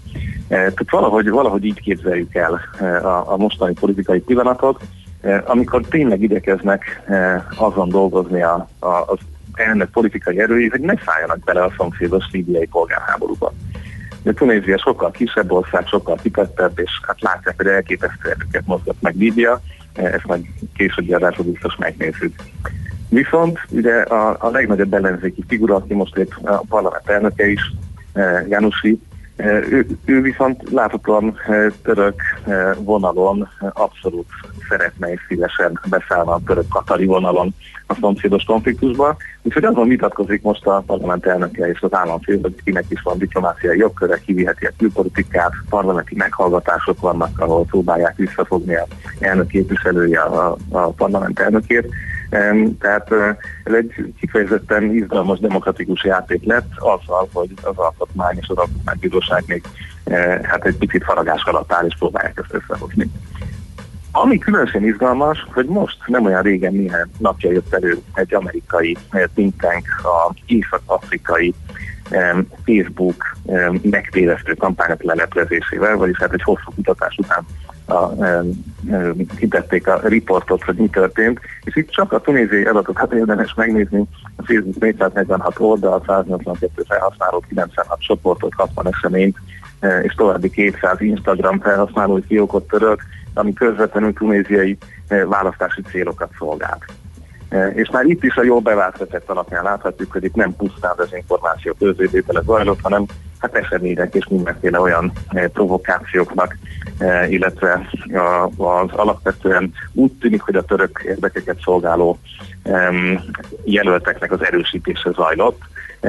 Tehát 0.47 0.89
valahogy, 0.89 1.29
valahogy 1.29 1.65
így 1.65 1.81
képzeljük 1.81 2.35
el 2.35 2.61
a, 3.03 3.33
a 3.33 3.37
mostani 3.37 3.73
politikai 3.73 4.19
pillanatot, 4.19 4.81
amikor 5.45 5.81
tényleg 5.81 6.21
igyekeznek 6.21 7.01
azon 7.55 7.89
dolgozni 7.89 8.41
a, 8.41 8.67
a, 8.79 8.87
az 8.87 9.17
elnök 9.57 9.89
politikai 9.89 10.39
erői, 10.39 10.69
hogy 10.69 10.79
ne 10.79 10.93
szálljanak 11.05 11.39
bele 11.39 11.63
a 11.63 11.73
szomszédos 11.77 12.25
líbiai 12.31 12.65
polgárháborúba. 12.65 13.53
De 14.23 14.33
Tunézia 14.33 14.77
sokkal 14.77 15.11
kisebb 15.11 15.51
ország, 15.51 15.87
sokkal 15.87 16.15
kitettebb, 16.21 16.79
és 16.79 16.91
hát 17.07 17.21
látják, 17.21 17.55
hogy 17.57 17.67
elképesztő 17.67 18.29
erőket 18.29 18.65
mozgat 18.65 18.95
meg 18.99 19.15
Líbia, 19.15 19.61
ezt 19.93 20.25
majd 20.25 20.45
későbbi 20.75 21.13
adásról 21.13 21.45
biztos 21.45 21.75
megnézzük. 21.75 22.35
Viszont 23.09 23.59
ugye 23.69 23.93
a, 23.93 24.35
a 24.39 24.49
legnagyobb 24.49 24.93
ellenzéki 24.93 25.43
figura, 25.47 25.75
aki 25.75 25.93
most 25.93 26.17
épp 26.17 26.31
a 26.43 26.63
parlament 26.69 27.09
elnöke 27.09 27.47
is, 27.47 27.61
eh, 28.13 28.47
Janusi, 28.47 28.99
ő, 29.45 29.87
ő 30.05 30.21
viszont 30.21 30.69
láthatóan 30.71 31.37
török 31.83 32.21
vonalon 32.77 33.47
abszolút 33.73 34.27
szeretne 34.69 35.11
és 35.11 35.19
szívesen 35.27 35.79
beszállna 35.89 36.33
a 36.33 36.41
török 36.45 36.67
katari 36.67 37.05
vonalon 37.05 37.53
a 37.87 37.97
szomszédos 37.99 38.43
konfliktusba. 38.43 39.17
Úgyhogy 39.41 39.63
azon 39.63 39.87
vitatkozik 39.87 40.41
most 40.41 40.65
a 40.65 40.83
parlament 40.85 41.25
elnöke 41.25 41.67
és 41.67 41.81
az 41.81 41.93
államfő, 41.93 42.39
hogy 42.41 42.55
kinek 42.63 42.85
is 42.89 43.01
van 43.01 43.17
diplomáciai 43.17 43.77
jogköre, 43.77 44.19
kiviheti 44.25 44.65
a 44.65 44.71
külpolitikát, 44.77 45.51
parlamenti 45.69 46.15
meghallgatások 46.15 46.99
vannak, 46.99 47.39
ahol 47.39 47.65
próbálják 47.65 48.15
visszafogni 48.15 48.75
a 48.75 48.87
elnök 49.19 49.47
képviselője 49.47 50.19
a, 50.19 50.57
a 50.69 50.87
parlament 50.87 51.39
elnökét. 51.39 51.87
Tehát 52.79 53.11
ez 53.63 53.73
egy 53.73 54.13
kifejezetten 54.19 54.95
izgalmas 54.95 55.39
demokratikus 55.39 56.03
játék 56.03 56.43
lett 56.43 56.71
azzal, 56.75 57.29
hogy 57.33 57.49
az 57.61 57.77
alkotmány 57.77 58.37
és 58.39 58.47
az 58.47 58.57
alkotmánybíróság 58.57 59.43
még 59.47 59.63
hát 60.43 60.65
egy 60.65 60.77
picit 60.77 61.03
faragás 61.03 61.43
alatt 61.43 61.73
áll 61.73 61.85
és 61.85 61.95
próbálják 61.97 62.39
ezt 62.43 62.63
összehozni. 62.63 63.11
Ami 64.11 64.37
különösen 64.37 64.85
izgalmas, 64.85 65.47
hogy 65.53 65.65
most 65.65 65.97
nem 66.05 66.25
olyan 66.25 66.41
régen 66.41 66.73
néhány 66.73 67.05
napja 67.17 67.51
jött 67.51 67.73
elő 67.73 67.97
egy 68.13 68.33
amerikai 68.33 68.97
think 69.33 69.61
tank 69.61 69.85
a 70.03 70.33
észak-afrikai 70.45 71.53
Facebook 72.65 73.37
megtévesztő 73.81 74.53
kampányok 74.53 75.03
leleplezésével, 75.03 75.95
vagyis 75.95 76.17
hát 76.17 76.33
egy 76.33 76.43
hosszú 76.43 76.71
kutatás 76.75 77.17
után 77.17 77.45
a, 77.87 78.13
kitették 79.35 79.87
a 79.87 79.99
riportot, 80.03 80.63
hogy 80.63 80.75
mi 80.75 80.89
történt, 80.89 81.39
és 81.63 81.75
itt 81.75 81.89
csak 81.89 82.13
a 82.13 82.19
tunéziai 82.19 82.63
adatot 82.63 82.97
hát 82.97 83.13
érdemes 83.13 83.53
megnézni, 83.53 84.03
a 84.35 84.43
Facebook 84.45 84.79
446 84.79 85.59
oldal, 85.59 86.03
182 86.07 86.83
felhasználó, 86.87 87.43
96 87.47 87.99
csoportot, 87.99 88.53
60 88.53 88.87
eseményt, 88.87 89.37
és 90.01 90.13
további 90.13 90.49
200 90.49 91.01
Instagram 91.01 91.59
felhasználói 91.59 92.21
fiókot 92.21 92.67
törölt, 92.67 92.99
ami 93.33 93.53
közvetlenül 93.53 94.13
tunéziai 94.13 94.77
választási 95.27 95.81
célokat 95.81 96.29
szolgált. 96.37 96.85
És 97.73 97.89
már 97.89 98.05
itt 98.05 98.23
is 98.23 98.35
a 98.35 98.43
jól 98.43 98.59
bevált 98.59 98.97
recept 98.97 99.29
alapján 99.29 99.63
láthatjuk, 99.63 100.11
hogy 100.11 100.23
itt 100.23 100.35
nem 100.35 100.55
pusztán 100.55 100.95
információ 101.15 101.73
közvététele 101.79 102.41
zajlott, 102.45 102.81
hanem 102.81 103.05
hát 103.39 103.55
események 103.55 104.15
és 104.15 104.27
mindenféle 104.27 104.79
olyan 104.79 105.11
e, 105.27 105.47
provokációknak, 105.47 106.57
e, 106.97 107.27
illetve 107.27 107.89
az 108.57 108.89
alapvetően 108.91 109.73
úgy 109.93 110.11
tűnik, 110.11 110.41
hogy 110.41 110.55
a 110.55 110.65
török 110.65 111.03
érdekeket 111.05 111.59
szolgáló 111.61 112.19
jelölteknek 113.63 114.31
az 114.31 114.45
erősítése 114.45 115.11
zajlott, 115.11 115.61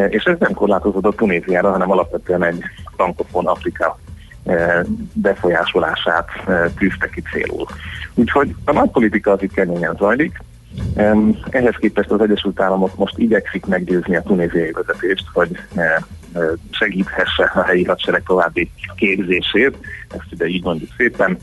és 0.09 0.25
ez 0.25 0.37
nem 0.39 0.53
korlátozódott 0.53 1.17
Tunéziára, 1.17 1.71
hanem 1.71 1.91
alapvetően 1.91 2.45
egy 2.45 2.63
frankofon 2.97 3.47
Afrika 3.47 3.99
befolyásolását 5.13 6.29
tűzte 6.79 7.09
ki 7.09 7.23
célul. 7.33 7.67
Úgyhogy 8.15 8.55
a 8.65 8.73
nagy 8.73 8.91
politika 8.91 9.31
az 9.31 9.43
itt 9.43 9.53
keményen 9.53 9.97
zajlik, 9.99 10.43
ehhez 11.51 11.75
képest 11.79 12.11
az 12.11 12.21
Egyesült 12.21 12.61
Államok 12.61 12.97
most 12.97 13.19
igyekszik 13.19 13.67
meggyőzni 13.67 14.17
a 14.17 14.23
tunéziai 14.23 14.71
vezetést, 14.71 15.25
hogy 15.33 15.49
eh, 15.75 15.85
eh, 15.85 16.03
segíthesse 16.71 17.53
a 17.55 17.63
helyi 17.63 17.85
hadsereg 17.85 18.23
további 18.27 18.71
képzését, 18.97 19.77
ezt 20.09 20.33
ugye 20.33 20.47
így 20.47 20.63
mondjuk 20.63 20.91
szépen, 20.97 21.39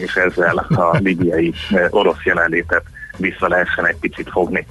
és 0.00 0.14
ezzel 0.14 0.56
a 0.56 0.96
libiai 0.96 1.54
orosz 1.90 2.24
jelenlétet 2.24 2.82
vissza 3.16 3.48
lehessen 3.48 3.86
egy 3.86 3.96
picit 3.96 4.30
fogni. 4.30 4.66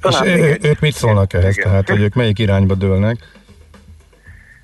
Talán 0.00 0.26
és 0.26 0.38
ő, 0.38 0.58
ők 0.62 0.80
mit 0.80 0.94
szólnak 0.94 1.32
ehhez? 1.32 1.56
Igen. 1.56 1.70
Tehát, 1.70 1.88
hogy 1.88 2.00
ők 2.00 2.14
melyik 2.14 2.38
irányba 2.38 2.74
dőlnek? 2.74 3.16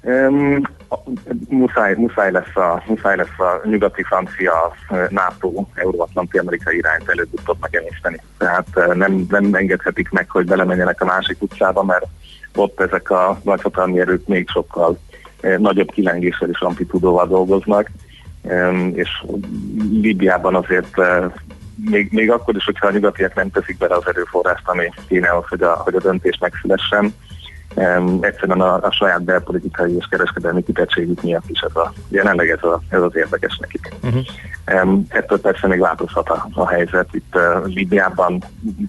Um, 0.01 0.63
muszáj, 1.49 1.95
muszáj, 1.95 2.31
lesz 2.31 2.57
a, 2.57 2.83
muszáj 2.87 3.17
lesz 3.17 3.39
a 3.39 3.61
nyugati 3.69 4.03
francia 4.03 4.77
NATO 5.09 5.67
euróatlanti 5.75 6.39
amerikai 6.39 6.77
irányt 6.77 7.09
előbb-utóbb 7.09 7.57
megemészteni. 7.61 8.21
Tehát 8.39 8.95
nem, 8.95 9.27
nem 9.29 9.55
engedhetik 9.55 10.11
meg, 10.11 10.31
hogy 10.31 10.47
belemenjenek 10.47 11.01
a 11.01 11.05
másik 11.05 11.43
utcába, 11.43 11.83
mert 11.83 12.07
ott 12.57 12.81
ezek 12.81 13.11
a 13.11 13.41
nagyhatalmi 13.43 14.01
erők 14.01 14.27
még 14.27 14.49
sokkal 14.49 14.99
nagyobb 15.59 15.91
kilengéssel 15.91 16.49
és 16.49 16.61
amplitúdóval 16.61 17.27
dolgoznak, 17.27 17.91
és 18.93 19.25
Líbiában 19.91 20.55
azért 20.55 20.97
még, 21.91 22.09
még 22.13 22.31
akkor 22.31 22.57
is, 22.57 22.65
hogyha 22.65 22.87
a 22.87 22.91
nyugatiak 22.91 23.35
nem 23.35 23.51
teszik 23.51 23.79
bele 23.79 23.95
az 23.95 24.07
erőforrást, 24.07 24.69
ami 24.69 24.91
kéne 25.09 25.37
az, 25.37 25.45
hogy 25.49 25.63
a, 25.63 25.71
hogy 25.85 25.95
a 25.95 26.01
döntés 26.01 26.39
megszülessen, 26.41 27.15
egyszerűen 28.21 28.61
a, 28.61 28.75
a 28.83 28.91
saját 28.91 29.23
belpolitikai 29.23 29.97
és 29.97 30.07
kereskedelmi 30.11 30.63
kitettségük 30.63 31.23
miatt 31.23 31.49
is 31.49 31.61
ez 31.61 31.77
a, 31.77 31.93
jelenleg 32.09 32.49
ez, 32.49 32.63
a, 32.63 32.81
ez 32.89 33.03
az 33.03 33.17
érdekes 33.17 33.59
nekik. 33.61 33.95
Uh-huh. 34.03 34.25
Ettől 35.09 35.41
persze 35.41 35.67
még 35.67 35.81
változhat 35.81 36.29
a, 36.29 36.49
a 36.53 36.69
helyzet. 36.69 37.09
Itt 37.13 37.35
uh, 37.35 37.67
Libiában 37.67 38.43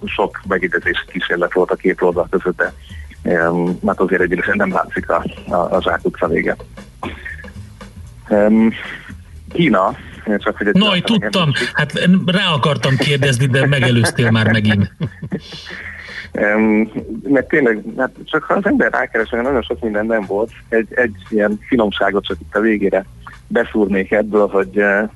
sok 0.05 0.41
megidezés 0.47 1.05
kísérlet 1.07 1.53
volt 1.53 1.71
a 1.71 1.75
két 1.75 2.01
oldal 2.01 2.27
között, 2.29 2.57
de 2.57 2.73
um, 3.27 3.79
hát 3.85 3.99
azért 3.99 4.21
egyébként 4.21 4.57
nem 4.57 4.71
látszik 4.71 5.09
a, 5.09 5.25
a, 5.47 5.75
a 5.75 5.81
zsákutca 5.81 6.27
vége. 6.27 6.55
Kína 9.51 9.95
csak 10.37 10.57
hogy 10.57 10.67
egy 10.67 10.73
Naj, 10.73 11.01
tudtam, 11.01 11.51
hát 11.73 11.91
rá 12.25 12.53
akartam 12.53 12.95
kérdezni, 12.95 13.45
de 13.45 13.65
megelőztél 13.65 14.31
már 14.31 14.51
megint. 14.51 14.91
Um, 16.31 16.91
mert 17.23 17.47
tényleg, 17.47 17.83
hát 17.97 18.11
csak 18.23 18.43
ha 18.43 18.53
az 18.53 18.65
ember 18.65 18.91
rákeres, 18.91 19.29
nagyon 19.29 19.61
sok 19.61 19.81
minden 19.81 20.05
nem 20.05 20.25
volt, 20.27 20.51
egy, 20.69 20.87
egy 20.89 21.15
ilyen 21.29 21.59
finomságot 21.67 22.25
csak 22.25 22.37
itt 22.39 22.55
a 22.55 22.59
végére 22.59 23.05
beszúrnék 23.47 24.11
ebből, 24.11 24.47
hogy 24.47 24.77
uh, 24.77 25.09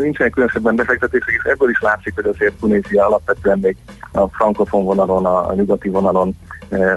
nincsenek 0.00 0.32
különösebben 0.32 0.76
befektetések, 0.76 1.34
és 1.38 1.50
ebből 1.50 1.70
is 1.70 1.80
látszik, 1.80 2.14
hogy 2.14 2.26
azért 2.26 2.54
Tunézia 2.54 3.06
alapvetően 3.06 3.58
még 3.58 3.76
a 4.12 4.26
frankofon 4.26 4.84
vonalon, 4.84 5.26
a, 5.26 5.48
a 5.48 5.54
nyugati 5.54 5.88
vonalon 5.88 6.36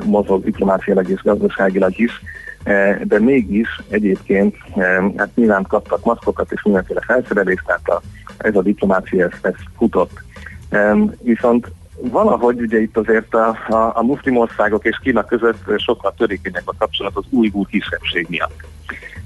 mozog 0.05 0.43
diplomáciailag 0.43 1.09
és 1.09 1.21
gazdaságilag 1.21 1.99
is, 1.99 2.21
uh, 2.65 3.01
de 3.03 3.19
mégis 3.19 3.81
egyébként 3.89 4.55
uh, 4.73 4.85
hát 5.17 5.29
nyilván 5.35 5.63
kaptak 5.63 6.03
maszkokat 6.05 6.51
és 6.51 6.63
mindenféle 6.63 7.01
felszerelést, 7.05 7.65
tehát 7.65 7.89
a, 7.89 8.01
ez 8.37 8.55
a 8.55 8.61
diplomácia 8.61 9.25
ez, 9.25 9.37
ez 9.41 9.53
futott. 9.77 10.23
Viszont 11.21 11.71
valahogy 12.01 12.61
ugye 12.61 12.81
itt 12.81 12.97
azért 12.97 13.33
a, 13.33 13.47
a, 13.69 13.91
a 13.93 14.03
muszlim 14.03 14.37
országok 14.37 14.85
és 14.85 14.99
Kína 15.01 15.23
között 15.23 15.79
sokkal 15.79 16.13
törékenyek 16.17 16.61
a 16.65 16.73
kapcsolat 16.77 17.15
az 17.15 17.23
újgúr 17.29 17.67
kisebbség 17.67 18.25
miatt. 18.29 18.59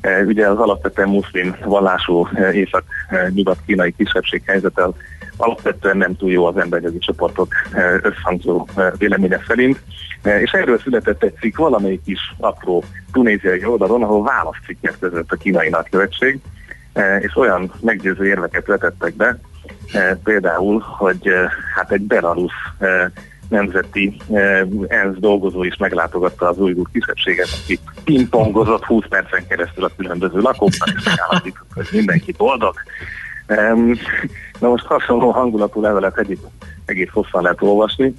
E, 0.02 0.22
ugye 0.22 0.48
az 0.48 0.58
alapvetően 0.58 1.10
muszlim 1.10 1.56
vallású 1.66 2.28
e, 2.34 2.54
észak-nyugat-kínai 2.54 3.94
kisebbség 3.98 4.42
helyzete 4.46 4.84
az 4.84 4.94
alapvetően 5.40 5.98
nem 5.98 6.16
túl 6.16 6.32
jó 6.32 6.46
az 6.46 6.58
emberjogi 6.58 6.98
csoportok 6.98 7.48
e, 7.72 8.00
összhangzó 8.02 8.68
véleménye 8.98 9.42
szerint, 9.48 9.80
és 10.24 10.52
erről 10.52 10.80
született 10.80 11.24
egy 11.24 11.36
cikk 11.40 11.58
valamelyik 11.58 12.02
is 12.06 12.36
apró 12.38 12.84
tunéziai 13.12 13.66
oldalon, 13.66 14.04
ahol 14.04 14.24
válaszcikkek 14.24 14.96
között 15.00 15.32
a 15.32 15.36
kínai 15.36 15.70
nagykövetség, 15.70 16.40
és 17.20 17.36
olyan 17.36 17.72
meggyőző 17.82 18.26
érveket 18.26 18.66
vetettek 18.66 19.16
be, 19.16 19.40
Eh, 19.92 20.16
például, 20.24 20.80
hogy 20.80 21.28
eh, 21.28 21.50
hát 21.76 21.92
egy 21.92 22.02
belarusz 22.02 22.52
eh, 22.78 23.06
nemzeti 23.50 24.22
ENSZ 24.88 25.16
dolgozó 25.18 25.64
is 25.64 25.78
meglátogatta 25.78 26.48
az 26.48 26.58
újgur 26.58 26.88
kisebbséget, 26.92 27.48
aki 27.64 27.80
pingpongozott 28.04 28.84
20 28.84 29.04
percen 29.10 29.48
keresztül 29.48 29.84
a 29.84 29.92
különböző 29.98 30.40
lakóknak, 30.40 30.90
és 30.98 31.04
megállapított, 31.04 31.74
hogy 31.74 31.88
mindenki 31.92 32.34
boldog. 32.38 32.74
Na 34.60 34.70
most 34.70 34.86
hasonló 34.86 35.32
hangulatú 35.32 35.82
levelet 35.82 36.18
egyik 36.18 36.40
egész 36.86 37.10
hosszan 37.12 37.42
lehet 37.42 37.62
olvasni. 37.62 38.14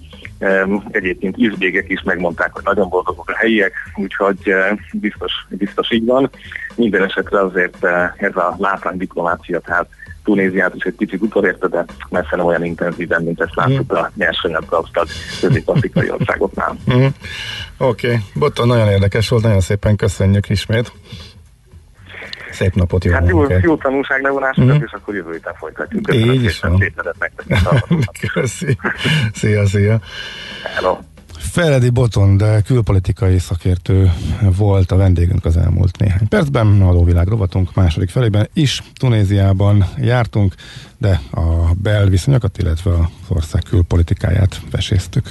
Egyébként 0.91 1.37
izbégek 1.37 1.89
is 1.89 2.03
megmondták, 2.03 2.53
hogy 2.53 2.63
nagyon 2.65 2.89
boldogok 2.89 3.29
a 3.31 3.37
helyiek, 3.37 3.73
úgyhogy 3.97 4.55
biztos, 4.93 5.33
biztos 5.49 5.91
így 5.91 6.05
van. 6.05 6.31
Minden 6.75 7.05
esetre 7.05 7.41
azért 7.41 7.85
ez 8.17 8.37
a 8.37 8.55
látvány 8.59 8.97
diplomácia, 8.97 9.61
tehát 9.61 9.89
Tunéziát 10.25 10.75
is 10.75 10.83
egy 10.83 10.95
kicsit 10.99 11.23
utolérte, 11.23 11.67
de 11.67 11.85
messze 12.09 12.37
nem 12.37 12.47
olyan 12.47 12.65
intenzíven, 12.65 13.23
mint 13.23 13.41
ezt 13.41 13.55
láttuk 13.55 13.93
mm. 13.93 13.97
a 13.97 14.11
nyersanyag 14.15 14.65
gazdag 14.69 15.07
közép-afrikai 15.41 16.11
országoknál. 16.11 16.77
Mm. 16.93 17.07
Oké, 17.79 18.07
okay. 18.07 18.19
Botta, 18.35 18.65
nagyon 18.65 18.89
érdekes 18.89 19.29
volt, 19.29 19.43
nagyon 19.43 19.61
szépen 19.61 19.97
köszönjük 19.97 20.49
ismét. 20.49 20.93
Szép 22.53 22.75
napot, 22.75 23.05
jó 23.05 23.13
Hát 23.13 23.29
jó, 23.29 23.45
jó 23.63 23.77
tanulságlevonásokat, 23.77 24.79
mm. 24.79 24.83
és 24.83 24.93
akkor 24.93 25.15
jövő 25.15 25.33
héten 25.33 25.55
folytatjuk. 25.55 26.03
Köszönöm 26.03 26.35
Így 26.35 26.43
is 26.43 26.61
van. 26.61 26.83
Köszi. 28.33 28.79
Szia, 29.33 29.67
szia. 29.67 30.01
Hello. 30.75 30.99
Feledi 31.41 31.91
Boton, 31.91 32.37
de 32.37 32.61
külpolitikai 32.61 33.39
szakértő 33.39 34.13
volt 34.57 34.93
a 34.93 34.97
vendégünk 34.97 35.45
az 35.45 35.57
elmúlt 35.57 35.99
néhány 35.99 36.29
percben. 36.29 36.83
Adóvilág 36.83 37.27
rovatunk 37.27 37.75
második 37.75 38.09
felében 38.09 38.49
is 38.53 38.83
Tunéziában 38.95 39.85
jártunk, 39.97 40.55
de 40.99 41.21
a 41.31 41.75
belviszonyokat, 41.83 42.59
illetve 42.59 42.91
az 42.91 43.07
ország 43.29 43.63
külpolitikáját 43.63 44.61
veséztük. 44.71 45.31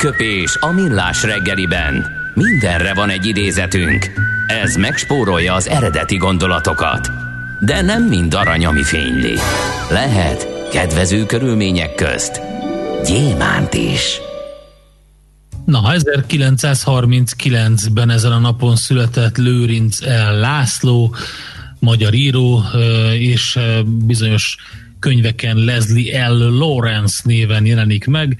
Aranyköpés 0.00 0.56
a 0.60 0.72
millás 0.72 1.22
reggeliben. 1.22 2.06
Mindenre 2.34 2.94
van 2.94 3.10
egy 3.10 3.26
idézetünk. 3.26 4.06
Ez 4.46 4.76
megspórolja 4.76 5.54
az 5.54 5.68
eredeti 5.68 6.16
gondolatokat. 6.16 7.10
De 7.60 7.82
nem 7.82 8.02
mind 8.02 8.34
arany, 8.34 8.66
ami 8.66 8.82
fényli. 8.82 9.34
Lehet 9.90 10.68
kedvező 10.72 11.26
körülmények 11.26 11.94
közt 11.94 12.40
gyémánt 13.06 13.74
is. 13.74 14.20
Na, 15.64 15.80
1939-ben 15.84 18.10
ezen 18.10 18.32
a 18.32 18.38
napon 18.38 18.76
született 18.76 19.36
Lőrinc 19.36 20.00
L. 20.00 20.38
László, 20.38 21.14
magyar 21.78 22.14
író, 22.14 22.62
és 23.18 23.58
bizonyos 23.84 24.56
könyveken 24.98 25.56
Leslie 25.56 26.28
L. 26.28 26.58
Lawrence 26.58 27.20
néven 27.24 27.66
jelenik 27.66 28.06
meg. 28.06 28.38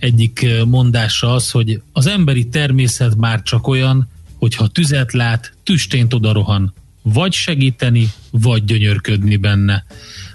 Egyik 0.00 0.46
mondása 0.66 1.34
az, 1.34 1.50
hogy 1.50 1.82
az 1.92 2.06
emberi 2.06 2.48
természet 2.48 3.16
már 3.16 3.42
csak 3.42 3.66
olyan, 3.66 4.08
hogyha 4.38 4.66
tüzet 4.66 5.12
lát, 5.12 5.52
tüstént 5.62 6.14
oda 6.14 6.32
rohan. 6.32 6.74
Vagy 7.02 7.32
segíteni, 7.32 8.12
vagy 8.30 8.64
gyönyörködni 8.64 9.36
benne. 9.36 9.84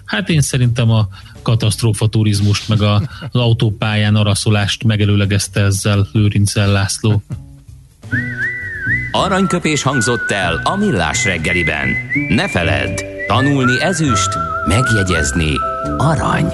Hát 0.05 0.29
én 0.29 0.41
szerintem 0.41 0.89
a 0.89 1.07
katasztrófa 1.41 2.07
turizmust, 2.07 2.67
meg 2.67 2.81
a, 2.81 2.95
az 3.31 3.39
autópályán 3.39 4.15
araszolást 4.15 4.83
megelőlegezte 4.83 5.61
ezzel 5.61 6.07
Lőrincel 6.11 6.71
László. 6.71 7.23
Aranyköpés 9.11 9.81
hangzott 9.81 10.31
el 10.31 10.61
a 10.63 10.75
millás 10.75 11.23
reggeliben. 11.23 11.87
Ne 12.29 12.49
feledd, 12.49 13.01
tanulni 13.27 13.81
ezüst, 13.81 14.29
megjegyezni 14.67 15.51
arany. 15.97 16.53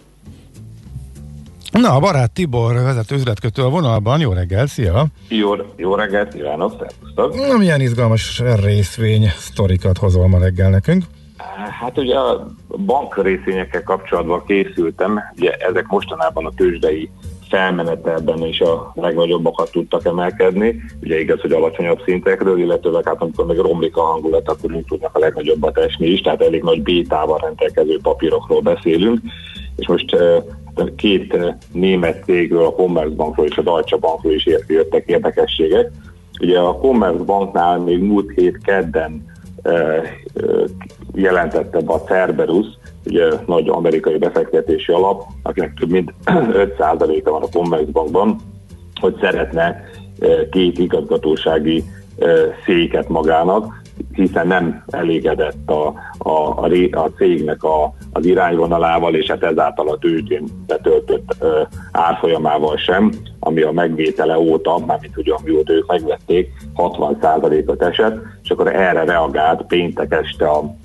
Na, 1.71 1.95
a 1.95 1.99
barát 1.99 2.31
Tibor 2.31 2.73
vezető 2.73 3.15
üzletkötő 3.15 3.63
a 3.63 3.69
vonalban. 3.69 4.19
Jó 4.19 4.33
reggel, 4.33 4.67
szia! 4.67 5.05
Jó, 5.29 5.51
jó 5.75 5.95
reggelt, 5.95 6.33
kívánok, 6.33 6.73
szervusztok! 6.79 7.47
Na, 7.47 7.57
milyen 7.57 7.81
izgalmas 7.81 8.41
részvény 8.63 9.27
sztorikat 9.37 9.97
hozol 9.97 10.27
ma 10.27 10.39
reggel 10.39 10.69
nekünk? 10.69 11.03
Hát 11.79 11.97
ugye 11.97 12.15
a 12.15 12.47
bank 12.67 13.23
részvényekkel 13.23 13.83
kapcsolatban 13.83 14.43
készültem, 14.45 15.19
ugye 15.35 15.51
ezek 15.51 15.87
mostanában 15.87 16.45
a 16.45 16.51
tőzsdei 16.55 17.09
felmenetelben 17.51 18.45
is 18.45 18.61
a 18.61 18.91
legnagyobbakat 18.95 19.71
tudtak 19.71 20.05
emelkedni. 20.05 20.81
Ugye 21.01 21.19
igaz, 21.19 21.41
hogy 21.41 21.51
alacsonyabb 21.51 22.01
szintekről, 22.05 22.59
illetőleg 22.59 23.07
hát 23.07 23.21
amikor 23.21 23.45
meg 23.45 23.57
romlik 23.57 23.97
a 23.97 24.01
hangulat, 24.01 24.49
akkor 24.49 24.73
úgy 24.73 24.85
tudnak 24.85 25.15
a 25.15 25.19
legnagyobbat 25.19 25.77
esni 25.77 26.07
is, 26.07 26.21
tehát 26.21 26.41
elég 26.41 26.63
nagy 26.63 26.81
bétával 26.81 27.37
rendelkező 27.37 27.99
papírokról 28.01 28.61
beszélünk. 28.61 29.19
És 29.75 29.87
most 29.87 30.17
két 30.95 31.37
német 31.71 32.23
cégről, 32.23 32.65
a 32.65 32.73
Commerzbankról 32.73 33.45
és 33.45 33.57
a 33.57 33.61
Deutsche 33.61 33.97
Bankról 33.97 34.33
is 34.33 34.45
jöttek 34.67 35.07
érdekességek. 35.07 35.91
Ugye 36.41 36.59
a 36.59 36.77
Commerzbanknál 36.77 37.79
még 37.79 37.99
múlt 37.99 38.31
hét 38.35 38.57
kedden 38.63 39.25
jelentette 41.13 41.79
be 41.79 41.93
a 41.93 42.03
Cerberus, 42.03 42.65
ugye 43.05 43.29
nagy 43.45 43.69
amerikai 43.69 44.17
befektetési 44.17 44.91
alap, 44.91 45.23
akinek 45.43 45.73
több 45.73 45.89
mint 45.89 46.13
5%-a 46.25 47.29
van 47.29 47.43
a 47.43 47.49
Commerzbankban, 47.51 48.35
hogy 48.99 49.17
szeretne 49.21 49.83
két 50.51 50.79
igazgatósági 50.79 51.83
széket 52.65 53.09
magának, 53.09 53.81
hiszen 54.13 54.47
nem 54.47 54.83
elégedett 54.87 55.69
a, 55.69 55.93
a, 56.17 56.29
a, 56.29 56.69
a 56.91 57.09
cégnek 57.17 57.63
a, 57.63 57.93
az 58.11 58.25
irányvonalával, 58.25 59.15
és 59.15 59.27
hát 59.27 59.43
ezáltal 59.43 59.89
a 59.89 59.97
tőzsdén 59.97 60.43
betöltött 60.67 61.35
ö, 61.39 61.61
árfolyamával 61.91 62.77
sem, 62.77 63.11
ami 63.39 63.61
a 63.61 63.71
megvétele 63.71 64.39
óta, 64.39 64.77
mármint 64.85 65.17
ugye 65.17 65.33
amióta 65.33 65.73
ők 65.73 65.87
megvették, 65.87 66.49
60%-ot 66.75 67.81
esett, 67.81 68.21
és 68.43 68.49
akkor 68.49 68.75
erre 68.75 69.03
reagált 69.03 69.61
péntek 69.67 70.13
este 70.13 70.45
a, 70.45 70.75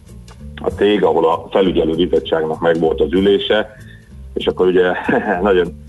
a 0.62 0.68
cég, 0.68 1.04
ahol 1.04 1.28
a 1.28 1.46
felügyelő 1.50 1.94
bizottságnak 1.94 2.60
meg 2.60 2.78
volt 2.78 3.00
az 3.00 3.12
ülése, 3.12 3.76
és 4.34 4.46
akkor 4.46 4.66
ugye 4.66 4.92
nagyon 5.42 5.84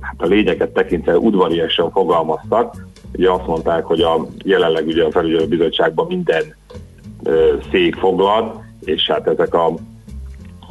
hát 0.00 0.14
a 0.16 0.26
lényeket 0.26 0.70
tekintve 0.70 1.18
udvariasan 1.18 1.90
fogalmaztak, 1.90 2.86
ugye 3.16 3.30
azt 3.30 3.46
mondták, 3.46 3.84
hogy 3.84 4.00
a, 4.00 4.26
jelenleg 4.44 4.86
ugye 4.86 5.04
a 5.04 5.10
felügyelő 5.10 5.46
bizottságban 5.46 6.06
minden 6.06 6.54
ö, 7.22 7.54
szék 7.70 7.96
foglalt, 7.96 8.54
és 8.84 9.06
hát 9.10 9.26
ezek 9.26 9.54
a 9.54 9.74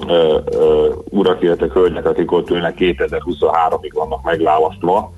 ö, 0.08 0.38
ö, 0.52 0.90
urak, 1.10 1.44
illetve 1.44 1.68
hölgyek, 1.74 2.06
akik 2.06 2.32
ott 2.32 2.50
ülnek 2.50 2.76
2023-ig 2.80 3.92
vannak 3.94 4.24
megválasztva, 4.24 5.14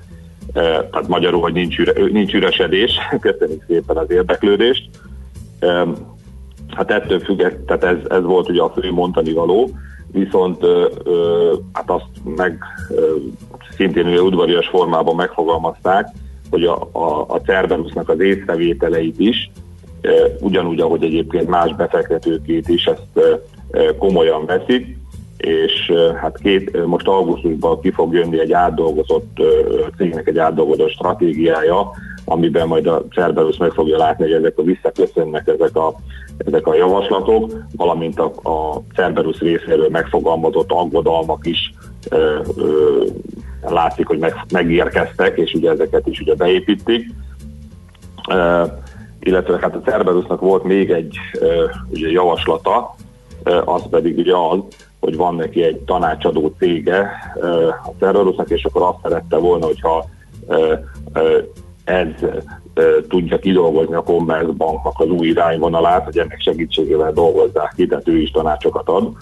ö, 0.52 0.60
tehát 0.60 1.08
magyarul, 1.08 1.40
hogy 1.40 1.52
nincs, 1.52 1.78
üre, 1.78 1.92
nincs 2.12 2.34
üresedés, 2.34 2.98
köszönjük 3.20 3.64
szépen 3.66 3.96
az 3.96 4.10
érdeklődést. 4.10 4.88
Ö, 6.74 6.76
hát 6.76 6.90
ettől 6.90 7.20
függet, 7.20 7.56
tehát 7.56 7.84
ez, 7.84 7.96
ez 8.08 8.22
volt 8.22 8.48
ugye 8.48 8.62
a 8.62 8.72
fő 8.80 8.92
mondani 8.92 9.32
való, 9.32 9.70
viszont 10.12 10.62
ö, 10.62 10.88
ö, 11.04 11.52
hát 11.72 11.90
azt 11.90 12.08
meg 12.36 12.58
ö, 12.90 13.14
szintén 13.76 14.06
ugye 14.06 14.22
udvarias 14.22 14.68
formában 14.68 15.14
megfogalmazták, 15.14 16.08
hogy 16.50 16.64
a, 16.64 16.88
a, 16.92 17.24
a 17.28 17.40
Cerberusnak 17.40 18.08
az 18.08 18.20
észrevételeit 18.20 19.18
is, 19.18 19.50
e, 20.00 20.10
ugyanúgy, 20.40 20.80
ahogy 20.80 21.02
egyébként 21.02 21.48
más 21.48 21.74
befektetőkét 21.74 22.68
is 22.68 22.84
ezt 22.84 23.26
e, 23.70 23.94
komolyan 23.98 24.46
veszik, 24.46 24.96
és 25.36 25.92
hát 26.20 26.38
két, 26.38 26.86
most 26.86 27.06
augusztusban 27.06 27.80
ki 27.80 27.90
fog 27.90 28.14
jönni 28.14 28.40
egy 28.40 28.52
átdolgozott 28.52 29.42
cégnek 29.96 30.28
egy 30.28 30.38
átdolgozott 30.38 30.90
stratégiája, 30.90 31.90
amiben 32.24 32.66
majd 32.66 32.86
a 32.86 33.04
Cerberus 33.10 33.56
meg 33.56 33.70
fogja 33.70 33.96
látni, 33.96 34.24
hogy 34.24 34.32
ezek 34.32 34.58
a 34.58 34.62
visszaköszönnek 34.62 35.46
ezek 35.46 35.76
a, 35.76 35.94
ezek 36.38 36.66
a 36.66 36.74
javaslatok, 36.74 37.52
valamint 37.76 38.18
a, 38.18 38.32
a 38.42 38.82
Cerberus 38.94 39.38
részéről 39.38 39.88
megfogalmazott 39.90 40.70
aggodalmak 40.70 41.46
is 41.46 41.74
ö, 42.08 42.40
ö, 42.56 43.04
látszik, 43.68 44.06
hogy 44.06 44.18
meg, 44.18 44.34
megérkeztek, 44.52 45.38
és 45.38 45.54
ugye 45.54 45.70
ezeket 45.70 46.06
is 46.06 46.20
ugye 46.20 46.34
beépítik. 46.34 47.12
Uh, 48.28 48.70
illetve 49.20 49.58
hát 49.60 49.74
a 49.74 49.80
Cerberusnak 49.84 50.40
volt 50.40 50.64
még 50.64 50.90
egy 50.90 51.16
uh, 51.40 51.70
ugye 51.90 52.10
javaslata, 52.10 52.94
uh, 53.44 53.68
az 53.68 53.82
pedig 53.90 54.18
ugye 54.18 54.36
az, 54.36 54.58
hogy 55.00 55.16
van 55.16 55.34
neki 55.34 55.62
egy 55.62 55.76
tanácsadó 55.76 56.54
cége 56.58 57.10
uh, 57.34 57.66
a 57.66 57.92
Cerberusnak, 57.98 58.50
és 58.50 58.64
akkor 58.64 58.82
azt 58.82 58.98
szerette 59.02 59.36
volna, 59.36 59.66
hogyha 59.66 60.04
ez 61.84 62.06
tudja 63.08 63.38
kidolgozni 63.38 63.94
a 63.94 64.02
Commerzbanknak 64.02 65.00
az 65.00 65.08
új 65.08 65.26
irányvonalát, 65.26 66.04
hogy 66.04 66.18
ennek 66.18 66.40
segítségével 66.40 67.12
dolgozzák 67.12 67.72
ki, 67.76 67.86
tehát 67.86 68.08
ő 68.08 68.20
is 68.20 68.30
tanácsokat 68.30 68.88
ad. 68.88 69.12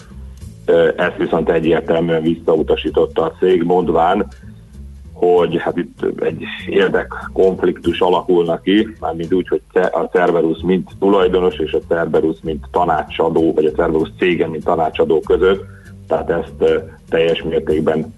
Ezt 0.95 1.17
viszont 1.17 1.49
egyértelműen 1.49 2.21
visszautasította 2.21 3.23
a 3.23 3.31
cég, 3.39 3.63
mondván, 3.63 4.27
hogy 5.13 5.57
hát 5.61 5.77
itt 5.77 6.05
egy 6.19 6.43
érdekkonfliktus 6.67 7.99
alakulna 7.99 8.59
ki, 8.59 8.87
mármint 8.99 9.33
úgy, 9.33 9.47
hogy 9.47 9.61
a 9.91 9.99
Cerberus 9.99 10.61
mint 10.61 10.91
tulajdonos 10.99 11.55
és 11.55 11.71
a 11.71 11.79
Cerberus 11.87 12.37
mint 12.43 12.65
tanácsadó, 12.71 13.53
vagy 13.53 13.65
a 13.65 13.71
Cerberus 13.71 14.09
cége 14.17 14.47
mint 14.47 14.63
tanácsadó 14.63 15.19
között, 15.19 15.63
tehát 16.07 16.29
ezt 16.29 16.83
teljes 17.13 17.43
mértékben 17.43 18.13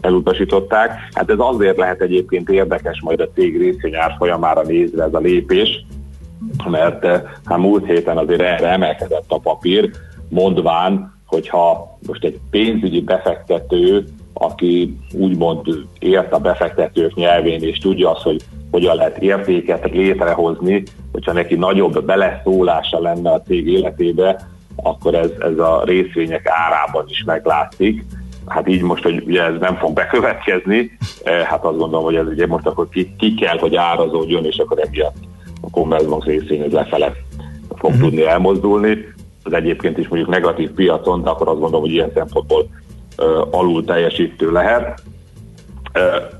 elutasították. 0.00 0.90
Hát 1.12 1.30
ez 1.30 1.38
azért 1.38 1.76
lehet 1.76 2.00
egyébként 2.00 2.48
érdekes 2.48 3.00
majd 3.00 3.20
a 3.20 3.28
cég 3.34 3.58
részvényár 3.58 4.14
folyamára 4.18 4.62
nézve 4.62 5.04
ez 5.04 5.14
a 5.14 5.18
lépés, 5.18 5.84
mert 6.68 7.06
hát 7.44 7.58
múlt 7.58 7.86
héten 7.86 8.16
azért 8.16 8.40
erre 8.40 8.68
emelkedett 8.68 9.24
a 9.28 9.38
papír, 9.38 9.90
mondván, 10.28 11.14
hogyha 11.26 11.98
most 12.06 12.24
egy 12.24 12.38
pénzügyi 12.50 13.00
befektető, 13.00 14.04
aki 14.32 14.98
úgymond 15.12 15.66
ért 15.98 16.32
a 16.32 16.38
befektetők 16.38 17.14
nyelvén, 17.14 17.62
és 17.62 17.78
tudja 17.78 18.10
azt, 18.10 18.22
hogy 18.22 18.42
hogyan 18.70 18.96
lehet 18.96 19.18
értéket 19.18 19.90
létrehozni, 19.90 20.82
hogyha 21.12 21.32
neki 21.32 21.54
nagyobb 21.54 22.04
beleszólása 22.04 23.00
lenne 23.00 23.30
a 23.30 23.42
cég 23.42 23.68
életébe, 23.68 24.48
akkor 24.82 25.14
ez, 25.14 25.30
ez 25.38 25.58
a 25.58 25.82
részvények 25.84 26.46
árában 26.46 27.04
is 27.08 27.24
meglátszik. 27.24 28.04
Hát 28.48 28.68
így 28.68 28.82
most, 28.82 29.02
hogy 29.02 29.22
ugye 29.26 29.42
ez 29.42 29.60
nem 29.60 29.76
fog 29.76 29.92
bekövetkezni, 29.92 30.98
hát 31.24 31.64
azt 31.64 31.78
gondolom, 31.78 32.04
hogy 32.04 32.14
ez 32.14 32.26
ugye 32.26 32.46
most 32.46 32.66
akkor 32.66 32.88
ki, 32.88 33.14
ki 33.18 33.34
kell, 33.34 33.58
hogy 33.58 33.76
árazódjon, 33.76 34.44
és 34.44 34.56
akkor 34.56 34.78
emiatt 34.78 35.16
a 35.60 35.70
Commerzbank 35.70 36.24
részén 36.24 36.66
lefele 36.70 37.12
fog 37.68 37.90
uh-huh. 37.90 38.00
tudni 38.04 38.24
elmozdulni. 38.24 38.98
Az 39.42 39.52
egyébként 39.52 39.98
is 39.98 40.08
mondjuk 40.08 40.30
negatív 40.30 40.70
piacon, 40.70 41.22
de 41.22 41.30
akkor 41.30 41.48
azt 41.48 41.58
gondolom, 41.58 41.80
hogy 41.80 41.92
ilyen 41.92 42.10
szempontból 42.14 42.68
uh, 43.18 43.48
alul 43.50 43.84
teljesítő 43.84 44.52
lehet 44.52 45.02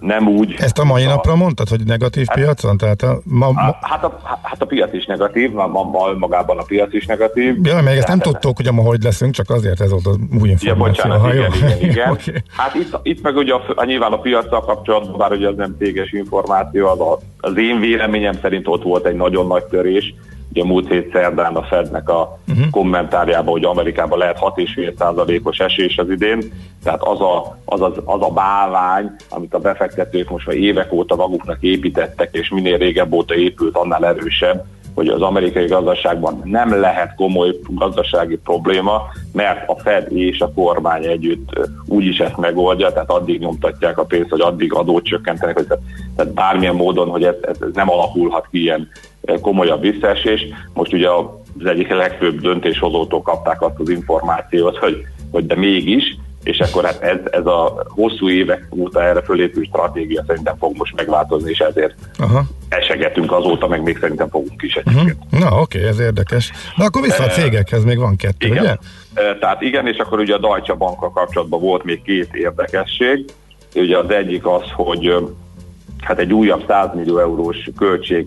nem 0.00 0.28
úgy... 0.28 0.54
Ezt 0.58 0.78
a 0.78 0.84
mai 0.84 1.04
a, 1.04 1.08
napra 1.08 1.36
mondtad, 1.36 1.68
hogy 1.68 1.84
negatív 1.84 2.26
hát, 2.26 2.38
piacon? 2.38 2.76
Tehát 2.76 3.02
a, 3.02 3.20
ma, 3.24 3.50
ma... 3.50 3.76
Hát, 3.80 4.04
a, 4.04 4.20
hát 4.42 4.62
a 4.62 4.64
piac 4.64 4.92
is 4.92 5.06
negatív, 5.06 5.52
ma, 5.52 5.66
ma, 5.66 6.12
magában 6.18 6.58
a 6.58 6.62
piac 6.62 6.94
is 6.94 7.06
negatív. 7.06 7.54
Ja, 7.62 7.82
még 7.82 7.96
ezt 7.96 8.08
nem 8.08 8.18
tudtuk, 8.18 8.56
hogy 8.56 8.72
ma 8.72 8.82
hogy 8.82 9.02
leszünk, 9.02 9.34
csak 9.34 9.50
azért 9.50 9.80
ez 9.80 9.90
volt 9.90 10.06
az 10.06 10.16
új 10.40 10.48
információ. 10.48 10.68
Ja, 10.68 10.74
bocsánat, 10.74 11.34
igen, 11.34 11.52
igen, 11.52 11.80
igen. 11.90 12.10
okay. 12.10 12.42
Hát 12.56 12.74
itt, 12.74 12.98
itt 13.02 13.22
meg 13.22 13.36
ugye 13.36 13.52
a, 13.54 13.62
a, 13.74 13.84
nyilván 13.84 14.12
a 14.12 14.18
piacsal 14.18 14.60
kapcsolatban, 14.60 15.16
bár 15.18 15.32
ugye 15.32 15.48
az 15.48 15.56
nem 15.56 15.76
téges 15.78 16.12
információ, 16.12 16.86
az, 16.86 17.00
a, 17.00 17.18
az 17.40 17.56
én 17.56 17.80
véleményem 17.80 18.38
szerint 18.42 18.68
ott 18.68 18.82
volt 18.82 19.06
egy 19.06 19.16
nagyon 19.16 19.46
nagy 19.46 19.64
törés, 19.64 20.14
ugye 20.50 20.64
múlt 20.64 20.88
hét 20.88 21.12
szerdán 21.12 21.56
a 21.56 21.62
Fednek 21.62 22.08
a 22.08 22.38
uh-huh. 22.48 22.70
kommentárjában, 22.70 23.52
hogy 23.52 23.64
Amerikában 23.64 24.18
lehet 24.18 24.38
6,5%-os 24.40 25.58
esés 25.58 25.98
az 25.98 26.10
idén, 26.10 26.52
tehát 26.82 27.02
az 27.02 27.20
a, 27.20 27.58
az, 27.64 27.80
az, 27.80 27.92
az 28.04 28.22
a 28.22 28.30
bálvány, 28.30 29.10
amit 29.28 29.54
a 29.54 29.58
befektetők 29.58 30.30
most 30.30 30.46
már 30.46 30.56
évek 30.56 30.92
óta 30.92 31.16
maguknak 31.16 31.58
építettek, 31.60 32.28
és 32.32 32.48
minél 32.48 32.78
régebb 32.78 33.12
óta 33.12 33.34
épült, 33.34 33.76
annál 33.76 34.06
erősebb, 34.06 34.64
hogy 34.98 35.08
az 35.08 35.22
amerikai 35.22 35.66
gazdaságban 35.66 36.40
nem 36.44 36.80
lehet 36.80 37.14
komoly 37.14 37.54
gazdasági 37.68 38.36
probléma, 38.36 39.02
mert 39.32 39.68
a 39.68 39.78
Fed 39.78 40.12
és 40.12 40.40
a 40.40 40.52
kormány 40.54 41.04
együtt 41.04 41.68
úgyis 41.86 42.18
ezt 42.18 42.36
megoldja, 42.36 42.92
tehát 42.92 43.10
addig 43.10 43.40
nyomtatják 43.40 43.98
a 43.98 44.04
pénzt, 44.04 44.30
hogy 44.30 44.40
addig 44.40 44.72
adót 44.72 45.04
csökkentenek, 45.04 45.54
hogy 45.54 45.66
tehát 46.16 46.32
bármilyen 46.32 46.74
módon, 46.74 47.08
hogy 47.08 47.24
ez, 47.24 47.34
ez 47.42 47.56
nem 47.72 47.90
alakulhat 47.90 48.46
ki 48.50 48.60
ilyen 48.60 48.88
komolyabb 49.40 49.80
visszaesés. 49.80 50.46
Most 50.74 50.92
ugye 50.92 51.08
az 51.10 51.66
egyik 51.66 51.88
legfőbb 51.88 52.40
döntéshozótól 52.40 53.22
kapták 53.22 53.62
azt 53.62 53.78
az 53.78 53.88
információt, 53.88 54.76
hogy, 54.76 55.06
hogy 55.30 55.46
de 55.46 55.56
mégis, 55.56 56.16
és 56.42 56.58
akkor 56.58 56.84
hát 56.84 57.02
ez, 57.02 57.18
ez 57.30 57.46
a 57.46 57.86
hosszú 57.88 58.28
évek 58.28 58.66
óta 58.76 59.02
erre 59.02 59.22
fölépült 59.22 59.66
stratégia 59.66 60.24
szerintem 60.26 60.56
fog 60.58 60.76
most 60.76 60.94
megváltozni, 60.96 61.50
és 61.50 61.58
ezért 61.58 61.94
Aha. 62.18 62.44
esegetünk 62.68 63.32
azóta, 63.32 63.68
meg 63.68 63.82
még 63.82 63.98
szerintem 64.00 64.28
fogunk 64.28 64.62
is. 64.62 64.76
Uh-huh. 64.76 65.10
Na 65.30 65.60
oké, 65.60 65.78
okay, 65.78 65.90
ez 65.90 65.98
érdekes. 65.98 66.50
Na 66.76 66.84
akkor 66.84 67.02
vissza 67.02 67.22
a 67.22 67.26
cégekhez, 67.26 67.84
még 67.84 67.98
van 67.98 68.16
kettő, 68.16 68.46
igen. 68.46 68.62
ugye? 68.62 68.76
Tehát 69.40 69.62
igen, 69.62 69.86
és 69.86 69.96
akkor 69.96 70.18
ugye 70.18 70.34
a 70.34 70.38
Deutsche 70.38 70.74
Bankkal 70.74 71.10
kapcsolatban 71.10 71.60
volt 71.60 71.84
még 71.84 72.02
két 72.02 72.28
érdekesség. 72.32 73.24
Ugye 73.74 73.98
az 73.98 74.10
egyik 74.10 74.46
az, 74.46 74.62
hogy 74.72 75.14
hát 76.00 76.18
egy 76.18 76.32
újabb 76.32 76.64
100 76.68 76.88
millió 76.94 77.18
eurós 77.18 77.68
költség 77.76 78.26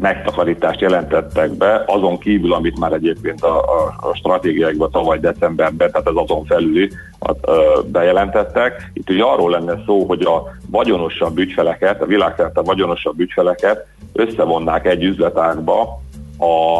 megtakarítást 0.00 0.80
jelentettek 0.80 1.50
be, 1.50 1.84
azon 1.86 2.18
kívül, 2.18 2.52
amit 2.52 2.78
már 2.78 2.92
egyébként 2.92 3.42
a, 3.42 3.58
a, 3.58 3.94
a 4.08 4.14
stratégiákban 4.14 4.90
tavaly 4.90 5.18
decemberben, 5.18 5.90
tehát 5.90 6.08
az 6.08 6.16
azon 6.16 6.44
felüli 6.44 6.90
a, 7.18 7.50
a, 7.50 7.82
bejelentettek. 7.86 8.90
Itt 8.92 9.10
ugye 9.10 9.22
arról 9.22 9.50
lenne 9.50 9.82
szó, 9.86 10.04
hogy 10.04 10.22
a 10.22 10.42
vagyonosabb 10.70 11.38
ügyfeleket, 11.38 12.02
a 12.02 12.06
világszerte 12.06 12.60
vagyonosabb 12.60 13.20
ügyfeleket 13.20 13.86
összevonnák 14.12 14.86
egy 14.86 15.02
üzletágba 15.02 16.00
a, 16.38 16.76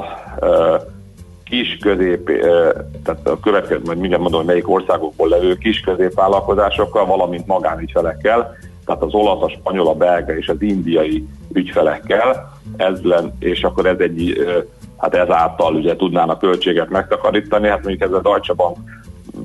a 0.47 0.93
kis 1.45 1.77
közép, 1.81 2.31
tehát 3.05 3.29
a 3.29 3.41
következő, 3.41 3.81
majd 3.85 3.99
mindjárt 3.99 4.23
mondom, 4.23 4.41
hogy 4.41 4.49
melyik 4.49 4.71
országokból 4.71 5.29
levő 5.29 5.55
kis 5.55 5.81
középvállalkozásokkal, 5.81 7.07
valamint 7.07 7.47
magánügyfelekkel, 7.47 8.57
tehát 8.87 9.03
az 9.03 9.15
olasz, 9.15 9.43
a 9.43 9.49
spanyol, 9.49 9.89
a 9.89 9.95
belga 9.95 10.37
és 10.37 10.49
az 10.49 10.63
indiai 10.63 11.27
ügyfelekkel, 11.53 12.53
ez 12.77 13.03
len, 13.03 13.33
és 13.39 13.63
akkor 13.63 13.87
ez 13.87 13.99
egy, 13.99 14.47
hát 14.97 15.15
ezáltal 15.15 15.75
ugye 15.75 15.97
tudnának 15.97 16.39
költséget 16.39 16.91
megtakarítani, 16.91 17.69
hát 17.69 17.83
mondjuk 17.83 18.03
ez 18.11 18.17
a 18.17 18.21
Deutsche 18.21 18.53
Bank 18.55 18.77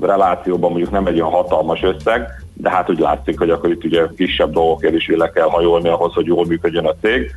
relációban 0.00 0.70
mondjuk 0.70 0.90
nem 0.90 1.06
egy 1.06 1.20
olyan 1.20 1.30
hatalmas 1.30 1.82
összeg, 1.82 2.28
de 2.54 2.70
hát 2.70 2.90
úgy 2.90 2.98
látszik, 2.98 3.38
hogy 3.38 3.50
akkor 3.50 3.70
itt 3.70 3.84
ugye 3.84 4.06
kisebb 4.16 4.52
dolgokért 4.52 4.94
is 4.94 5.08
le 5.08 5.30
kell 5.30 5.48
hajolni 5.48 5.88
ahhoz, 5.88 6.14
hogy 6.14 6.26
jól 6.26 6.46
működjön 6.46 6.86
a 6.86 6.94
cég. 7.00 7.34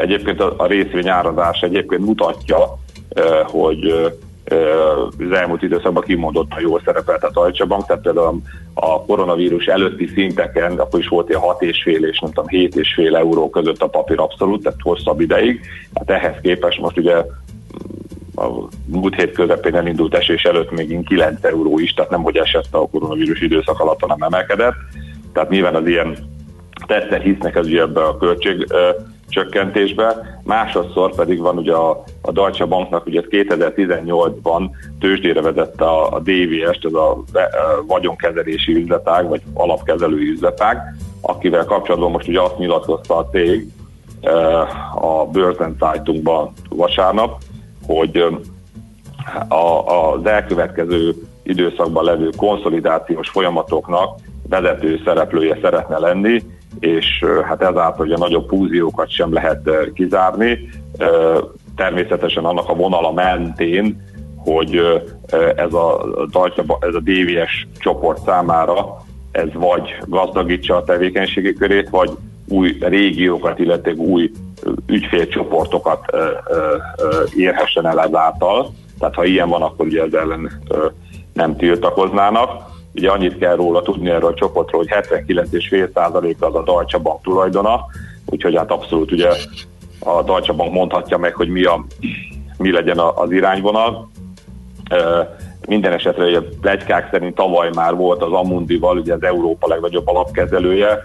Egyébként 0.00 0.40
a 0.40 0.66
részvény 0.66 1.08
árazás 1.08 1.60
egyébként 1.60 2.04
mutatja, 2.04 2.78
hogy 3.46 4.12
az 5.18 5.32
elmúlt 5.32 5.62
időszakban 5.62 6.02
kimondottan 6.02 6.60
jól 6.60 6.82
szerepelt 6.84 7.24
a 7.24 7.30
Deutsche 7.30 7.64
Bank, 7.64 7.86
tehát 7.86 8.02
például 8.02 8.40
a 8.74 9.02
koronavírus 9.04 9.66
előtti 9.66 10.06
szinteken, 10.06 10.78
akkor 10.78 11.00
is 11.00 11.08
volt 11.08 11.28
ilyen 11.28 11.40
6,5 11.40 12.10
és 12.10 12.18
nem 12.18 12.32
tudom 12.32 12.46
7,5 12.48 13.14
euró 13.14 13.50
között 13.50 13.80
a 13.80 13.88
papír 13.88 14.20
abszolút, 14.20 14.62
tehát 14.62 14.78
hosszabb 14.82 15.20
ideig. 15.20 15.60
Hát 15.94 16.10
ehhez 16.10 16.40
képest 16.42 16.80
most 16.80 16.98
ugye 16.98 17.24
a 18.36 18.68
múlt 18.86 19.14
hét 19.14 19.32
közepén 19.32 19.74
elindult 19.74 20.14
esés 20.14 20.42
előtt 20.42 20.70
még 20.70 21.04
9 21.04 21.44
euró 21.44 21.78
is, 21.78 21.94
tehát 21.94 22.10
nem 22.10 22.22
hogy 22.22 22.36
esett 22.36 22.68
a 22.70 22.88
koronavírus 22.88 23.40
időszak 23.40 23.80
alatt, 23.80 24.00
hanem 24.00 24.22
emelkedett. 24.22 24.74
Tehát 25.32 25.50
nyilván 25.50 25.74
az 25.74 25.86
ilyen 25.86 26.16
tetten 26.86 27.20
hisznek 27.20 27.56
az 27.56 27.66
ugye 27.66 27.80
ebbe 27.80 28.02
a 28.02 28.16
költség 28.16 28.66
csökkentésbe, 29.30 30.38
másodszor 30.42 31.14
pedig 31.14 31.40
van 31.40 31.56
ugye 31.56 31.72
a, 31.72 32.02
a 32.22 32.32
Deutsche 32.32 32.64
Banknak 32.64 33.06
ugye 33.06 33.22
2018-ban 33.30 34.70
tőzsdére 35.00 35.40
vezette 35.40 35.84
a, 35.84 36.12
a 36.12 36.18
DVS-t, 36.18 36.84
ez 36.84 36.92
a, 36.92 37.10
a 37.10 37.24
vagyonkezelési 37.86 38.74
üzletág, 38.74 39.28
vagy 39.28 39.42
alapkezelői 39.54 40.28
üzletág, 40.30 40.96
akivel 41.20 41.64
kapcsolatban 41.64 42.10
most 42.10 42.28
ugye 42.28 42.40
azt 42.40 42.58
nyilatkozta 42.58 43.16
a 43.16 43.28
cég 43.28 43.68
a 44.94 45.26
Börsen 45.26 45.76
Zeitungban 45.78 46.52
vasárnap, 46.68 47.42
hogy 47.86 48.24
a, 49.48 49.54
az 49.54 50.26
elkövetkező 50.26 51.14
időszakban 51.42 52.04
levő 52.04 52.30
konszolidációs 52.36 53.28
folyamatoknak 53.28 54.18
vezető 54.48 55.00
szereplője 55.04 55.58
szeretne 55.62 55.98
lenni, 55.98 56.42
és 56.78 57.24
hát 57.44 57.62
ezáltal 57.62 58.06
ugye 58.06 58.16
nagyobb 58.16 58.48
fúziókat 58.48 59.10
sem 59.10 59.32
lehet 59.32 59.70
kizárni. 59.94 60.68
Természetesen 61.76 62.44
annak 62.44 62.68
a 62.68 62.74
vonala 62.74 63.12
mentén, 63.12 64.02
hogy 64.36 64.76
ez 65.56 65.72
a, 65.72 66.06
ez 66.80 66.94
a 66.94 67.00
DVS 67.00 67.66
csoport 67.78 68.24
számára 68.24 69.04
ez 69.32 69.48
vagy 69.52 69.96
gazdagítsa 70.06 70.76
a 70.76 70.84
tevékenységi 70.84 71.52
körét, 71.52 71.88
vagy 71.88 72.10
új 72.48 72.76
régiókat, 72.80 73.58
illetve 73.58 73.92
új 73.92 74.30
ügyfélcsoportokat 74.86 76.04
érhessen 77.36 77.86
el 77.86 78.00
ezáltal. 78.00 78.72
Tehát 78.98 79.14
ha 79.14 79.24
ilyen 79.24 79.48
van, 79.48 79.62
akkor 79.62 79.86
ugye 79.86 80.02
ez 80.02 80.12
ellen 80.12 80.62
nem 81.32 81.56
tiltakoznának. 81.56 82.69
Ugye 82.94 83.10
annyit 83.10 83.38
kell 83.38 83.56
róla 83.56 83.82
tudni 83.82 84.10
erről 84.10 84.30
a 84.30 84.34
csoportról, 84.34 84.84
hogy 84.88 85.04
79,5% 85.08 86.38
az 86.38 86.54
a 86.54 86.62
Deutsche 86.62 86.98
Bank 86.98 87.22
tulajdona, 87.22 87.86
úgyhogy 88.26 88.56
hát 88.56 88.70
abszolút 88.70 89.12
ugye 89.12 89.28
a 89.98 90.22
Deutsche 90.22 90.52
Bank 90.52 90.72
mondhatja 90.72 91.18
meg, 91.18 91.34
hogy 91.34 91.48
mi, 91.48 91.64
a, 91.64 91.84
mi 92.58 92.72
legyen 92.72 92.98
az 92.98 93.30
irányvonal. 93.30 94.10
Minden 95.66 95.92
esetre 95.92 96.24
ugye 96.24 96.40
plegykák 96.60 97.08
szerint 97.10 97.34
tavaly 97.34 97.70
már 97.74 97.94
volt 97.94 98.22
az 98.22 98.32
Amundival, 98.32 98.98
ugye 98.98 99.14
az 99.14 99.22
Európa 99.22 99.68
legnagyobb 99.68 100.08
alapkezelője, 100.08 100.98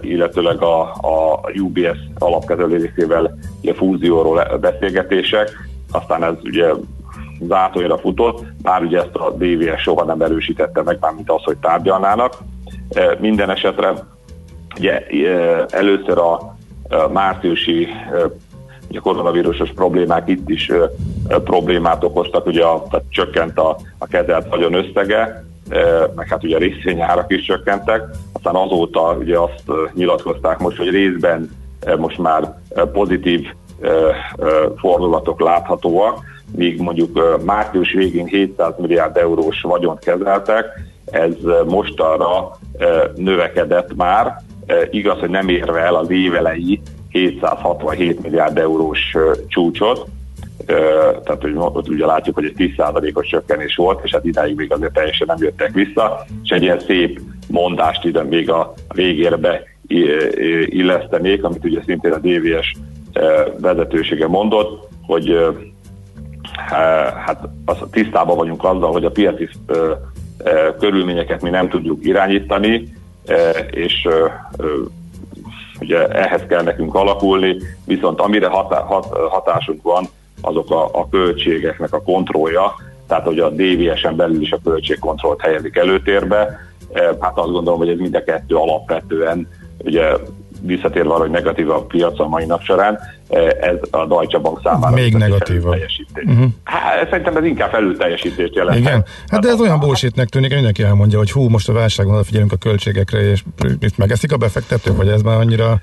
illetőleg 0.00 0.62
a, 0.62 0.80
a 0.82 1.40
UBS 1.60 1.98
alapkezelő 2.18 2.76
részével 2.76 3.38
ugye 3.62 3.74
fúzióról 3.74 4.58
beszélgetések, 4.60 5.68
aztán 5.92 6.24
ez 6.24 6.34
ugye 6.44 6.70
zátójára 7.46 7.98
futott, 7.98 8.44
bár 8.62 8.82
ugye 8.82 8.98
ezt 8.98 9.14
a 9.14 9.30
DVS 9.30 9.82
soha 9.82 10.04
nem 10.04 10.20
erősítette 10.20 10.82
meg, 10.82 10.98
mármint 11.00 11.30
az, 11.30 11.42
hogy 11.44 11.56
tárgyalnának. 11.56 12.38
E, 12.90 13.16
minden 13.20 13.50
esetre 13.50 13.94
ugye 14.78 15.06
e, 15.06 15.66
először 15.70 16.18
a 16.18 16.56
márciusi 17.12 17.84
e, 17.84 18.16
ugye 18.88 18.98
koronavírusos 18.98 19.72
problémák 19.72 20.28
itt 20.28 20.48
is 20.48 20.70
problémát 21.28 22.04
okoztak, 22.04 22.46
ugye 22.46 22.64
a, 22.64 22.82
tehát 22.90 23.06
csökkent 23.10 23.58
a, 23.58 23.76
a 23.98 24.06
kezelt 24.06 24.48
vagyon 24.48 24.74
összege, 24.74 25.44
meg 26.14 26.28
hát 26.28 26.44
ugye 26.44 26.56
a 26.56 26.58
részvényárak 26.58 27.32
is 27.32 27.42
csökkentek, 27.42 28.02
aztán 28.32 28.54
azóta 28.54 29.16
ugye 29.18 29.38
azt 29.38 29.62
nyilatkozták 29.94 30.58
most, 30.58 30.76
hogy 30.76 30.90
részben 30.90 31.50
most 31.98 32.18
már 32.18 32.58
pozitív 32.92 33.46
fordulatok 34.76 35.40
láthatóak, 35.40 36.18
míg 36.56 36.80
mondjuk 36.80 37.42
március 37.44 37.92
végén 37.92 38.26
700 38.26 38.74
milliárd 38.78 39.16
eurós 39.16 39.60
vagyont 39.60 39.98
kezeltek, 39.98 40.66
ez 41.04 41.34
mostanra 41.66 42.58
növekedett 43.14 43.94
már, 43.96 44.42
igaz, 44.90 45.18
hogy 45.18 45.30
nem 45.30 45.48
érve 45.48 45.80
el 45.80 45.94
az 45.94 46.10
évelei 46.10 46.80
767 47.08 48.22
milliárd 48.22 48.58
eurós 48.58 49.16
csúcsot, 49.46 50.06
tehát 51.24 51.38
hogy 51.40 51.52
ott 51.56 51.88
ugye 51.88 52.06
látjuk, 52.06 52.34
hogy 52.34 52.44
egy 52.44 52.72
10%-os 52.76 53.26
csökkenés 53.26 53.76
volt, 53.76 54.04
és 54.04 54.10
hát 54.10 54.24
idáig 54.24 54.56
még 54.56 54.72
azért 54.72 54.92
teljesen 54.92 55.26
nem 55.26 55.36
jöttek 55.40 55.72
vissza, 55.72 56.26
és 56.42 56.50
egy 56.50 56.62
ilyen 56.62 56.80
szép 56.80 57.20
mondást 57.48 58.04
ide 58.04 58.22
még 58.22 58.50
a 58.50 58.74
végérbe 58.94 59.62
illesztenék, 60.66 61.44
amit 61.44 61.64
ugye 61.64 61.80
szintén 61.86 62.12
a 62.12 62.18
DVS 62.18 62.76
vezetősége 63.58 64.26
mondott, 64.26 64.88
hogy 65.06 65.46
hát 67.24 67.48
az, 67.64 67.76
tisztában 67.90 68.36
vagyunk 68.36 68.64
azzal, 68.64 68.92
hogy 68.92 69.04
a 69.04 69.10
piaci 69.10 69.48
körülményeket 70.78 71.42
mi 71.42 71.50
nem 71.50 71.68
tudjuk 71.68 72.04
irányítani, 72.04 72.96
és 73.70 74.08
ugye 75.80 76.08
ehhez 76.08 76.42
kell 76.48 76.62
nekünk 76.62 76.94
alakulni, 76.94 77.56
viszont 77.84 78.20
amire 78.20 78.46
hatá, 78.46 78.80
hat, 78.80 79.06
hatásunk 79.30 79.82
van, 79.82 80.04
azok 80.40 80.70
a, 80.70 80.84
a 80.92 81.08
költségeknek 81.08 81.92
a 81.92 82.02
kontrollja, 82.02 82.74
tehát 83.06 83.24
hogy 83.24 83.38
a 83.38 83.50
DVS-en 83.50 84.16
belül 84.16 84.42
is 84.42 84.52
a 84.52 84.60
költségkontrollt 84.64 85.40
helyezik 85.40 85.76
előtérbe. 85.76 86.68
Hát 87.20 87.38
azt 87.38 87.50
gondolom, 87.50 87.78
hogy 87.78 87.88
ez 87.88 87.98
mind 87.98 88.14
a 88.14 88.24
kettő 88.24 88.54
alapvetően 88.54 89.48
ugye 89.84 90.12
visszatérve 90.60 91.10
arra, 91.10 91.20
hogy 91.20 91.30
negatív 91.30 91.70
a 91.70 91.82
piac 91.82 92.20
a 92.20 92.28
mai 92.28 92.44
nap 92.44 92.62
során, 92.62 92.98
ez 93.60 93.76
a 93.90 94.06
Deutsche 94.06 94.38
Bank 94.38 94.60
számára 94.62 94.94
még 94.94 95.14
negatívabb. 95.14 95.76
Uh-huh. 96.24 96.44
Hát, 96.64 97.08
szerintem 97.10 97.36
ez 97.36 97.44
inkább 97.44 97.70
felülteljesítést 97.70 98.54
jelent. 98.54 98.78
Igen, 98.78 99.04
hát 99.28 99.40
de 99.40 99.48
ez 99.48 99.60
olyan 99.60 99.80
bullshitnek 99.80 100.28
tűnik, 100.28 100.54
mindenki 100.54 100.82
elmondja, 100.82 101.18
hogy 101.18 101.30
hú, 101.30 101.48
most 101.48 101.68
a 101.68 101.72
válságon 101.72 102.24
figyelünk 102.24 102.52
a 102.52 102.56
költségekre, 102.56 103.30
és 103.30 103.42
mit 103.80 103.98
megeszik 103.98 104.32
a 104.32 104.36
befektetők, 104.36 104.96
vagy 104.96 105.08
ez 105.08 105.22
már 105.22 105.36
annyira 105.36 105.80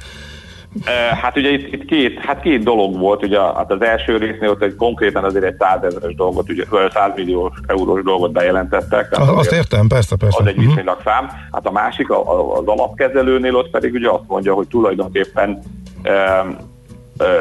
Hát 1.22 1.38
ugye 1.38 1.50
itt, 1.50 1.74
itt 1.74 1.86
két, 1.86 2.20
hát 2.20 2.42
két 2.42 2.64
dolog 2.64 2.98
volt, 3.00 3.24
ugye 3.24 3.40
hát 3.40 3.72
az 3.72 3.82
első 3.82 4.18
résznél 4.18 4.50
ott 4.50 4.62
egy 4.62 4.76
konkrétan 4.76 5.24
azért 5.24 5.46
egy 5.46 5.56
százezeres 5.60 6.16
dolgot, 6.16 6.50
ugye 6.50 6.64
100 6.94 7.12
millió 7.16 7.54
eurós 7.68 8.04
dolgot 8.04 8.32
bejelentettek. 8.32 9.10
Tehát 9.10 9.30
azt 9.30 9.52
értem, 9.52 9.88
persze, 9.88 10.16
persze. 10.16 10.38
Az 10.42 10.48
egy 10.48 10.56
mhm. 10.56 10.68
viszonylag 10.68 11.02
szám. 11.04 11.30
Hát 11.52 11.66
a 11.66 11.72
másik, 11.72 12.10
az 12.10 12.66
alapkezelőnél 12.66 13.56
ott 13.56 13.70
pedig 13.70 13.94
ugye 13.94 14.10
azt 14.10 14.28
mondja, 14.28 14.54
hogy 14.54 14.68
tulajdonképpen 14.68 15.62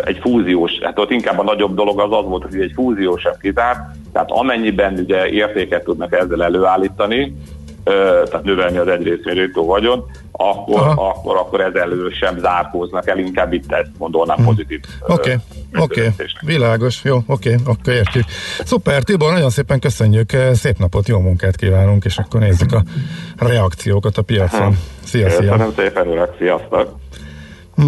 egy 0.05 0.19
fúziós, 0.21 0.73
hát 0.83 0.99
ott 0.99 1.11
inkább 1.11 1.39
a 1.39 1.43
nagyobb 1.43 1.75
dolog 1.75 2.01
az 2.01 2.13
az 2.13 2.25
volt, 2.25 2.43
hogy 2.43 2.61
egy 2.61 2.73
fúziós 2.75 3.21
sem 3.21 3.35
kizárt, 3.41 3.81
tehát 4.13 4.31
amennyiben 4.31 4.95
ugye 4.99 5.29
értéket 5.29 5.85
tudnak 5.85 6.13
ezzel 6.13 6.43
előállítani, 6.43 7.37
tehát 8.25 8.43
növelni 8.43 8.77
az 8.77 8.89
egyrészt 8.89 9.25
mérőtő 9.25 9.61
vagyon, 9.61 10.05
akkor, 10.33 10.81
akkor, 10.97 11.37
akkor 11.37 11.61
ez 11.61 11.75
elő 11.75 12.11
sem 12.11 12.39
zárkóznak 12.39 13.09
el, 13.09 13.19
inkább 13.19 13.53
itt 13.53 13.73
ezt 13.73 13.91
gondolnám 13.99 14.37
hmm. 14.37 14.47
pozitív. 14.47 14.81
Oké, 15.01 15.13
okay. 15.13 15.83
oké, 15.85 16.01
okay. 16.01 16.27
világos, 16.41 17.05
jó, 17.05 17.17
oké, 17.27 17.53
okay. 17.53 17.65
akkor 17.67 17.93
értjük. 17.93 18.25
Szuper, 18.65 19.03
Tibor, 19.03 19.33
nagyon 19.33 19.51
szépen 19.51 19.81
köszönjük, 19.81 20.31
szép 20.53 20.79
napot, 20.79 21.09
jó 21.09 21.19
munkát 21.19 21.57
kívánunk, 21.57 22.05
és 22.05 22.19
akkor 22.19 22.41
nézzük 22.41 22.73
a 22.73 22.83
reakciókat 23.37 24.17
a 24.17 24.23
piacon. 24.23 24.77
Szia, 25.05 25.31
szia! 25.31 25.39
Köszönöm 25.39 25.73
szépen, 25.77 26.09
urak, 26.09 26.35
sziasztok! 26.39 27.06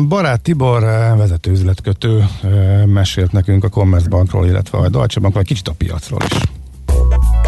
Barát 0.09 0.41
Tibor, 0.41 0.80
vezető 1.16 1.51
üzletkötő 1.51 2.24
mesélt 2.86 3.32
nekünk 3.32 3.64
a 3.64 3.68
Commerzbankról, 3.68 4.47
illetve 4.47 4.78
a 4.78 4.89
Deutsche 4.89 5.20
Bankról, 5.20 5.43
kicsit 5.43 5.68
a 5.68 5.72
piacról 5.78 6.20
is. 6.30 6.36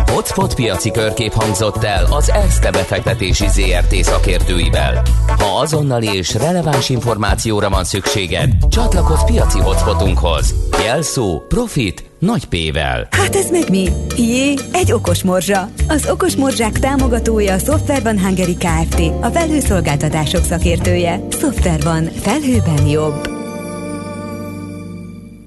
Hotspot 0.06 0.54
piaci 0.54 0.90
körkép 0.90 1.32
hangzott 1.32 1.84
el 1.84 2.04
az 2.04 2.30
ESZTE 2.30 2.70
befektetési 2.70 3.46
ZRT 3.48 3.94
szakértőivel. 3.94 5.02
Ha 5.26 5.60
azonnali 5.60 6.06
és 6.06 6.34
releváns 6.34 6.88
információra 6.88 7.70
van 7.70 7.84
szükséged, 7.84 8.52
csatlakozz 8.68 9.22
piaci 9.24 9.58
hotspotunkhoz. 9.58 10.54
Jelszó 10.84 11.40
Profit 11.48 12.09
nagy 12.20 12.44
P-vel. 12.44 13.06
Hát 13.10 13.36
ez 13.36 13.50
meg 13.50 13.70
mi? 13.70 13.88
Jé, 14.16 14.54
egy 14.72 14.92
okos 14.92 15.22
morzsa. 15.22 15.68
Az 15.88 16.08
okos 16.10 16.36
morzsák 16.36 16.78
támogatója 16.78 17.54
a 17.54 17.58
Software 17.58 18.00
van 18.00 18.20
Hungary 18.20 18.56
Kft. 18.56 19.00
A 19.20 19.26
felhőszolgáltatások 19.26 20.44
szakértője. 20.44 21.20
Software 21.30 21.84
van. 21.84 22.04
Felhőben 22.04 22.86
jobb. 22.86 23.39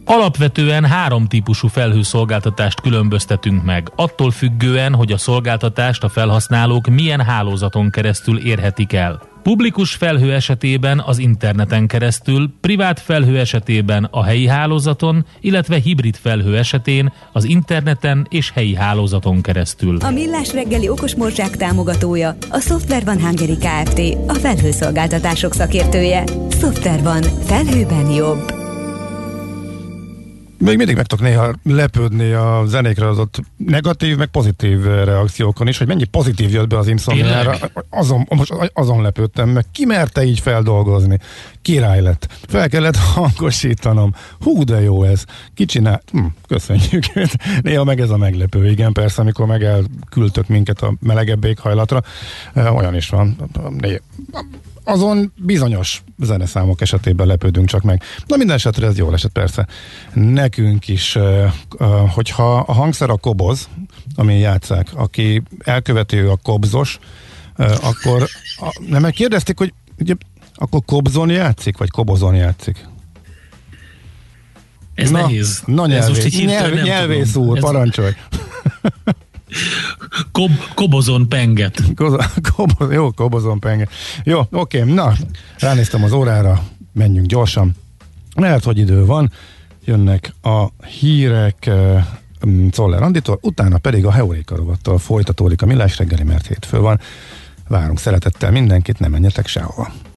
Alapvetően 0.05 0.85
három 0.85 1.27
típusú 1.27 1.67
felhőszolgáltatást 1.67 2.81
különböztetünk 2.81 3.63
meg, 3.63 3.91
attól 3.95 4.31
függően, 4.31 4.95
hogy 4.95 5.11
a 5.11 5.17
szolgáltatást 5.17 6.03
a 6.03 6.09
felhasználók 6.09 6.87
milyen 6.87 7.21
hálózaton 7.21 7.89
keresztül 7.89 8.37
érhetik 8.37 8.93
el. 8.93 9.21
Publikus 9.43 9.93
felhő 9.93 10.33
esetében 10.33 11.03
az 11.05 11.17
interneten 11.17 11.87
keresztül, 11.87 12.53
privát 12.61 12.99
felhő 12.99 13.39
esetében 13.39 14.07
a 14.11 14.23
helyi 14.23 14.47
hálózaton, 14.47 15.25
illetve 15.39 15.77
hibrid 15.77 16.15
felhő 16.15 16.57
esetén 16.57 17.13
az 17.31 17.43
interneten 17.43 18.27
és 18.29 18.51
helyi 18.51 18.75
hálózaton 18.75 19.41
keresztül. 19.41 19.97
A 19.97 20.09
Millás 20.09 20.53
reggeli 20.53 20.89
okos 20.89 21.15
morzsák 21.15 21.57
támogatója 21.57 22.35
a 22.49 22.59
Software 22.59 23.05
van 23.05 23.21
Hungary 23.21 23.57
Kft. 23.57 23.99
A 24.27 24.33
felhőszolgáltatások 24.33 25.53
szakértője. 25.53 26.23
Software 26.59 27.01
van. 27.01 27.21
Felhőben 27.21 28.11
jobb. 28.11 28.62
Még 30.63 30.77
mindig 30.77 30.95
meg 30.95 31.05
tudok 31.05 31.25
néha 31.25 31.53
lepődni 31.63 32.31
a 32.31 32.63
zenékre 32.65 33.07
adott 33.07 33.41
negatív, 33.57 34.17
meg 34.17 34.27
pozitív 34.27 34.83
reakciókon 34.83 35.67
is, 35.67 35.77
hogy 35.77 35.87
mennyi 35.87 36.03
pozitív 36.03 36.51
jött 36.51 36.67
be 36.67 36.77
az 36.77 36.87
Insomniára. 36.87 37.55
Azon, 37.89 38.27
most 38.29 38.53
azon 38.73 39.01
lepődtem 39.01 39.49
meg. 39.49 39.65
Ki 39.71 39.85
merte 39.85 40.23
így 40.23 40.39
feldolgozni? 40.39 41.19
Király 41.61 42.01
lett. 42.01 42.27
Fel 42.47 42.69
kellett 42.69 42.95
hangosítanom. 43.15 44.13
Hú, 44.39 44.63
de 44.63 44.81
jó 44.81 45.03
ez. 45.03 45.23
Ki 45.53 45.65
csinál? 45.65 46.01
Hm, 46.11 46.25
köszönjük. 46.47 47.03
Néha 47.61 47.83
meg 47.83 47.99
ez 47.99 48.09
a 48.09 48.17
meglepő, 48.17 48.69
igen, 48.69 48.93
persze, 48.93 49.21
amikor 49.21 49.45
meg 49.45 49.63
elküldtök 49.63 50.47
minket 50.47 50.81
a 50.81 50.93
melegebb 50.99 51.43
éghajlatra. 51.43 52.01
Olyan 52.55 52.95
is 52.95 53.09
van 53.09 53.35
azon 54.83 55.33
bizonyos 55.35 56.03
zeneszámok 56.19 56.81
esetében 56.81 57.27
lepődünk 57.27 57.67
csak 57.67 57.81
meg. 57.81 58.01
Na 58.27 58.35
minden 58.35 58.55
esetre 58.55 58.87
ez 58.87 58.97
jól 58.97 59.13
esett 59.13 59.31
persze. 59.31 59.67
Nekünk 60.13 60.87
is, 60.87 61.17
hogyha 62.07 62.57
a 62.57 62.73
hangszer 62.73 63.09
a 63.09 63.17
koboz, 63.17 63.69
amin 64.15 64.37
játszák, 64.37 64.87
aki 64.95 65.41
elkövető 65.59 66.29
a 66.29 66.37
kobzos, 66.43 66.99
akkor 67.81 68.27
nem 68.87 69.09
kérdezték, 69.09 69.57
hogy 69.57 69.73
ugye, 69.99 70.13
akkor 70.53 70.81
kobzon 70.85 71.29
játszik, 71.29 71.77
vagy 71.77 71.89
kobozon 71.89 72.35
játszik? 72.35 72.87
Ez 74.95 75.09
na, 75.09 75.21
nehéz. 75.21 75.61
Na 75.65 75.87
nyelvész, 75.87 76.17
Ez 76.17 76.23
most 76.23 76.45
nyelv, 76.45 76.83
nyelvész 76.83 77.35
úr, 77.35 77.57
Ez... 77.57 77.63
parancsolj. 77.63 78.11
Kob, 80.31 80.51
kobozon 80.73 81.29
penget. 81.29 81.81
Kobo, 82.55 82.91
jó, 82.91 83.11
kobozon 83.11 83.59
penget. 83.59 83.89
Jó, 84.23 84.41
oké, 84.51 84.83
na, 84.83 85.13
ránéztem 85.59 86.03
az 86.03 86.11
órára, 86.11 86.63
menjünk 86.93 87.27
gyorsan. 87.27 87.75
Lehet, 88.35 88.63
hogy 88.63 88.77
idő 88.77 89.05
van, 89.05 89.31
jönnek 89.85 90.33
a 90.41 90.85
hírek 90.85 91.67
uh, 91.67 92.03
Czoller 92.71 93.01
Anditól, 93.01 93.39
utána 93.41 93.77
pedig 93.77 94.05
a 94.05 94.11
Heuréka 94.11 94.55
rovattal 94.55 94.97
folytatódik 94.97 95.61
a 95.61 95.65
millás 95.65 95.97
reggeli, 95.97 96.23
mert 96.23 96.47
hétfő 96.47 96.79
van. 96.79 96.99
Várunk 97.67 97.99
szeretettel 97.99 98.51
mindenkit, 98.51 98.99
ne 98.99 99.07
menjetek 99.07 99.47
sehova. 99.47 99.93